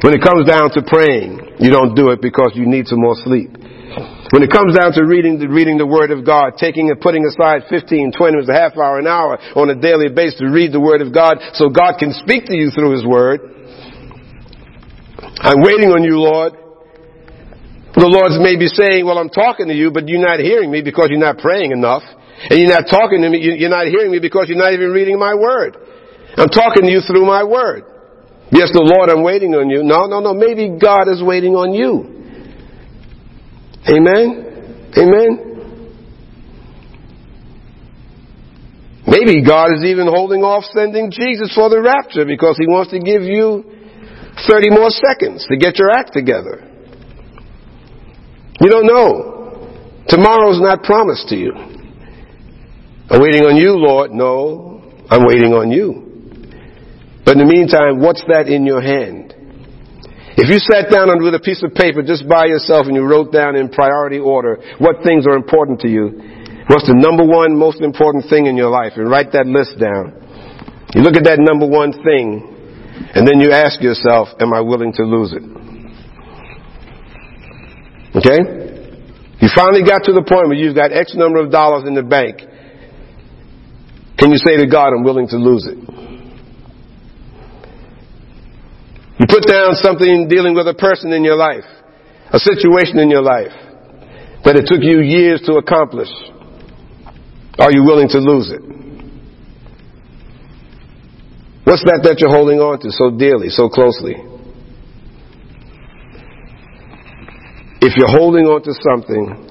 When 0.03 0.13
it 0.13 0.21
comes 0.21 0.45
down 0.45 0.69
to 0.75 0.83
praying, 0.85 1.57
you 1.63 1.71
don't 1.71 1.95
do 1.95 2.11
it 2.11 2.21
because 2.21 2.51
you 2.53 2.67
need 2.67 2.85
some 2.85 2.99
more 3.01 3.15
sleep. 3.23 3.56
When 4.35 4.43
it 4.43 4.51
comes 4.51 4.75
down 4.75 4.91
to 4.99 5.07
reading 5.07 5.39
the, 5.39 5.47
reading 5.47 5.79
the 5.79 5.87
Word 5.87 6.11
of 6.11 6.25
God, 6.25 6.59
taking 6.59 6.91
and 6.91 6.99
putting 6.99 7.23
aside 7.23 7.63
15, 7.71 8.11
20 8.11 8.31
minutes, 8.35 8.51
a 8.51 8.53
half 8.53 8.75
hour, 8.75 8.99
an 8.99 9.07
hour 9.07 9.39
on 9.55 9.71
a 9.71 9.77
daily 9.79 10.11
basis 10.11 10.43
to 10.43 10.51
read 10.51 10.75
the 10.75 10.83
Word 10.83 10.99
of 10.99 11.15
God 11.15 11.39
so 11.55 11.71
God 11.71 11.95
can 11.95 12.11
speak 12.11 12.43
to 12.51 12.55
you 12.55 12.67
through 12.71 12.91
His 12.91 13.07
Word. 13.07 13.39
I'm 15.39 15.63
waiting 15.63 15.95
on 15.95 16.03
you, 16.03 16.19
Lord. 16.19 16.59
The 17.95 18.05
Lord's 18.11 18.35
maybe 18.43 18.67
saying, 18.67 19.07
well, 19.07 19.17
I'm 19.17 19.31
talking 19.31 19.71
to 19.71 19.73
you, 19.73 19.89
but 19.89 20.07
you're 20.11 20.21
not 20.21 20.43
hearing 20.43 20.69
me 20.69 20.83
because 20.83 21.07
you're 21.09 21.23
not 21.23 21.39
praying 21.39 21.71
enough. 21.71 22.03
And 22.51 22.59
you're 22.59 22.69
not 22.69 22.91
talking 22.91 23.23
to 23.23 23.29
me, 23.31 23.39
you're 23.39 23.71
not 23.71 23.87
hearing 23.87 24.11
me 24.11 24.19
because 24.19 24.51
you're 24.51 24.59
not 24.59 24.73
even 24.75 24.91
reading 24.91 25.17
my 25.17 25.33
Word. 25.33 25.79
I'm 26.35 26.51
talking 26.51 26.83
to 26.83 26.91
you 26.91 26.99
through 27.07 27.25
my 27.25 27.47
Word. 27.47 27.87
Yes, 28.51 28.75
the 28.75 28.83
Lord, 28.83 29.09
I'm 29.09 29.23
waiting 29.23 29.55
on 29.55 29.71
you. 29.71 29.83
No, 29.83 30.05
no, 30.05 30.19
no. 30.19 30.35
Maybe 30.35 30.75
God 30.75 31.07
is 31.07 31.23
waiting 31.23 31.55
on 31.55 31.73
you. 31.73 32.16
Amen? 33.89 34.91
Amen? 34.97 35.47
Maybe 39.07 39.41
God 39.41 39.71
is 39.73 39.83
even 39.85 40.07
holding 40.07 40.43
off 40.43 40.65
sending 40.75 41.09
Jesus 41.11 41.53
for 41.55 41.69
the 41.69 41.81
rapture 41.81 42.25
because 42.25 42.57
he 42.59 42.67
wants 42.67 42.91
to 42.91 42.99
give 42.99 43.23
you 43.23 43.63
30 44.47 44.69
more 44.69 44.89
seconds 44.89 45.47
to 45.49 45.57
get 45.57 45.79
your 45.79 45.89
act 45.91 46.11
together. 46.13 46.63
You 48.59 48.69
don't 48.69 48.85
know. 48.85 50.03
Tomorrow's 50.07 50.59
not 50.59 50.83
promised 50.83 51.29
to 51.29 51.35
you. 51.35 51.53
I'm 53.09 53.21
waiting 53.21 53.43
on 53.45 53.55
you, 53.55 53.75
Lord. 53.75 54.11
No, 54.11 54.83
I'm 55.09 55.25
waiting 55.25 55.53
on 55.53 55.71
you. 55.71 56.03
But 57.23 57.37
in 57.37 57.47
the 57.47 57.53
meantime, 57.53 58.01
what's 58.01 58.23
that 58.27 58.47
in 58.47 58.65
your 58.65 58.81
hand? 58.81 59.26
If 60.37 60.53
you 60.53 60.61
sat 60.61 60.93
down 60.93 61.09
with 61.23 61.33
a 61.33 61.41
piece 61.41 61.63
of 61.65 61.73
paper 61.73 62.05
just 62.05 62.29
by 62.29 62.45
yourself 62.45 62.85
and 62.85 62.93
you 62.93 63.01
wrote 63.01 63.33
down 63.33 63.55
in 63.55 63.73
priority 63.73 64.19
order 64.19 64.61
what 64.77 65.01
things 65.01 65.25
are 65.25 65.33
important 65.33 65.81
to 65.81 65.89
you, 65.89 66.13
what's 66.69 66.85
the 66.85 66.93
number 66.93 67.25
one 67.25 67.57
most 67.57 67.81
important 67.81 68.29
thing 68.29 68.45
in 68.45 68.55
your 68.55 68.69
life, 68.69 68.93
and 68.97 69.09
write 69.09 69.33
that 69.33 69.49
list 69.49 69.81
down. 69.81 70.13
You 70.93 71.01
look 71.01 71.17
at 71.17 71.25
that 71.25 71.41
number 71.41 71.65
one 71.65 71.89
thing, 71.89 72.53
and 73.17 73.27
then 73.27 73.41
you 73.41 73.49
ask 73.49 73.81
yourself, 73.81 74.29
am 74.39 74.53
I 74.53 74.61
willing 74.61 74.93
to 75.01 75.03
lose 75.09 75.33
it? 75.33 75.41
Okay? 78.21 78.37
You 79.41 79.49
finally 79.57 79.81
got 79.81 80.05
to 80.05 80.13
the 80.13 80.21
point 80.21 80.53
where 80.53 80.57
you've 80.57 80.77
got 80.77 80.93
X 80.93 81.17
number 81.17 81.41
of 81.41 81.49
dollars 81.49 81.87
in 81.87 81.95
the 81.95 82.03
bank. 82.05 82.45
Can 84.21 84.29
you 84.29 84.37
say 84.37 84.57
to 84.57 84.69
God, 84.69 84.93
I'm 84.93 85.03
willing 85.03 85.27
to 85.29 85.37
lose 85.37 85.65
it? 85.65 85.77
You 89.19 89.25
put 89.27 89.45
down 89.47 89.73
something 89.73 90.27
dealing 90.29 90.53
with 90.53 90.67
a 90.67 90.75
person 90.75 91.11
in 91.11 91.23
your 91.23 91.37
life, 91.37 91.65
a 92.31 92.39
situation 92.39 92.99
in 92.99 93.09
your 93.09 93.23
life 93.23 93.53
that 94.45 94.55
it 94.55 94.67
took 94.67 94.81
you 94.81 95.01
years 95.01 95.41
to 95.45 95.53
accomplish. 95.53 96.09
Are 97.57 97.71
you 97.71 97.83
willing 97.83 98.07
to 98.09 98.19
lose 98.19 98.51
it? 98.51 98.61
What's 101.65 101.83
that 101.83 102.01
that 102.03 102.19
you're 102.19 102.29
holding 102.31 102.59
on 102.59 102.79
to 102.79 102.91
so 102.91 103.11
dearly, 103.17 103.49
so 103.49 103.67
closely? 103.67 104.15
If 107.81 107.97
you're 107.97 108.07
holding 108.07 108.45
on 108.45 108.61
to 108.63 108.73
something 108.85 109.47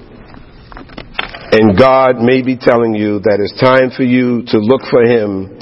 and 1.51 1.77
God 1.77 2.21
may 2.21 2.41
be 2.41 2.57
telling 2.57 2.95
you 2.95 3.19
that 3.19 3.39
it's 3.39 3.59
time 3.59 3.91
for 3.95 4.03
you 4.03 4.43
to 4.47 4.57
look 4.57 4.81
for 4.89 5.03
Him 5.03 5.56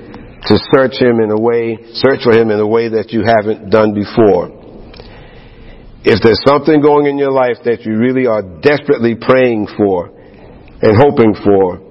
to 0.48 0.56
search 0.74 1.02
Him 1.02 1.20
in 1.20 1.32
a 1.32 1.40
way, 1.40 1.78
search 1.94 2.22
for 2.24 2.34
Him 2.34 2.52
in 2.52 2.60
a 2.60 2.68
way 2.68 2.90
that 2.90 3.12
you 3.12 3.24
haven't 3.26 3.70
done 3.70 3.94
before. 3.94 4.54
If 6.06 6.22
there's 6.22 6.42
something 6.46 6.82
going 6.82 7.08
in 7.08 7.18
your 7.18 7.32
life 7.32 7.58
that 7.66 7.82
you 7.82 7.98
really 7.98 8.28
are 8.30 8.46
desperately 8.62 9.18
praying 9.18 9.68
for 9.74 10.14
and 10.82 10.94
hoping 10.94 11.34
for, 11.34 11.82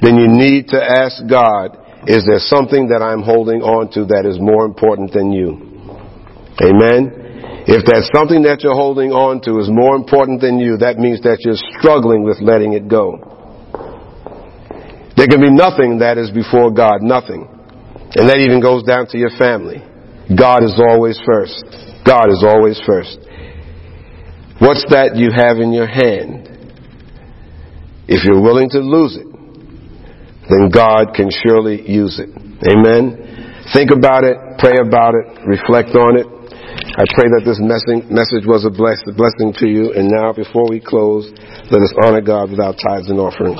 then 0.00 0.16
you 0.16 0.28
need 0.28 0.68
to 0.72 0.80
ask 0.80 1.20
God, 1.28 1.76
is 2.08 2.24
there 2.24 2.40
something 2.40 2.88
that 2.88 3.04
I'm 3.04 3.20
holding 3.20 3.60
on 3.60 3.92
to 3.92 4.04
that 4.16 4.24
is 4.24 4.40
more 4.40 4.64
important 4.64 5.12
than 5.12 5.32
you? 5.32 5.60
Amen? 6.60 7.64
If 7.68 7.84
there's 7.88 8.08
something 8.12 8.44
that 8.44 8.60
you're 8.60 8.76
holding 8.76 9.12
on 9.12 9.40
to 9.48 9.60
is 9.60 9.68
more 9.72 9.96
important 9.96 10.40
than 10.40 10.58
you, 10.58 10.76
that 10.84 10.96
means 10.96 11.20
that 11.24 11.40
you're 11.40 11.60
struggling 11.80 12.24
with 12.24 12.40
letting 12.40 12.72
it 12.72 12.88
go. 12.88 13.16
There 15.16 15.28
can 15.28 15.40
be 15.40 15.52
nothing 15.52 16.00
that 16.00 16.18
is 16.18 16.30
before 16.30 16.72
God, 16.72 17.00
nothing. 17.00 17.53
And 18.14 18.28
that 18.28 18.38
even 18.38 18.62
goes 18.62 18.84
down 18.84 19.06
to 19.08 19.18
your 19.18 19.34
family. 19.38 19.82
God 20.30 20.62
is 20.62 20.78
always 20.78 21.18
first. 21.26 21.62
God 22.06 22.30
is 22.30 22.44
always 22.46 22.80
first. 22.86 23.18
What's 24.62 24.86
that 24.94 25.16
you 25.16 25.34
have 25.34 25.58
in 25.58 25.72
your 25.72 25.86
hand? 25.90 26.48
If 28.06 28.24
you're 28.24 28.40
willing 28.40 28.70
to 28.70 28.78
lose 28.78 29.16
it, 29.16 29.26
then 30.48 30.70
God 30.70 31.16
can 31.16 31.28
surely 31.32 31.82
use 31.82 32.20
it. 32.20 32.30
Amen. 32.68 33.64
Think 33.72 33.90
about 33.90 34.24
it, 34.24 34.36
pray 34.60 34.76
about 34.78 35.16
it, 35.16 35.40
reflect 35.48 35.96
on 35.96 36.20
it. 36.20 36.28
I 36.28 37.04
pray 37.16 37.26
that 37.32 37.42
this 37.42 37.58
message 37.58 38.46
was 38.46 38.62
a 38.62 38.70
blessing 38.70 39.52
to 39.58 39.66
you. 39.66 39.92
And 39.96 40.06
now, 40.06 40.32
before 40.32 40.68
we 40.68 40.78
close, 40.78 41.26
let 41.72 41.82
us 41.82 41.92
honor 42.04 42.20
God 42.20 42.50
with 42.50 42.60
our 42.60 42.76
tithes 42.76 43.10
and 43.10 43.18
offerings. 43.18 43.58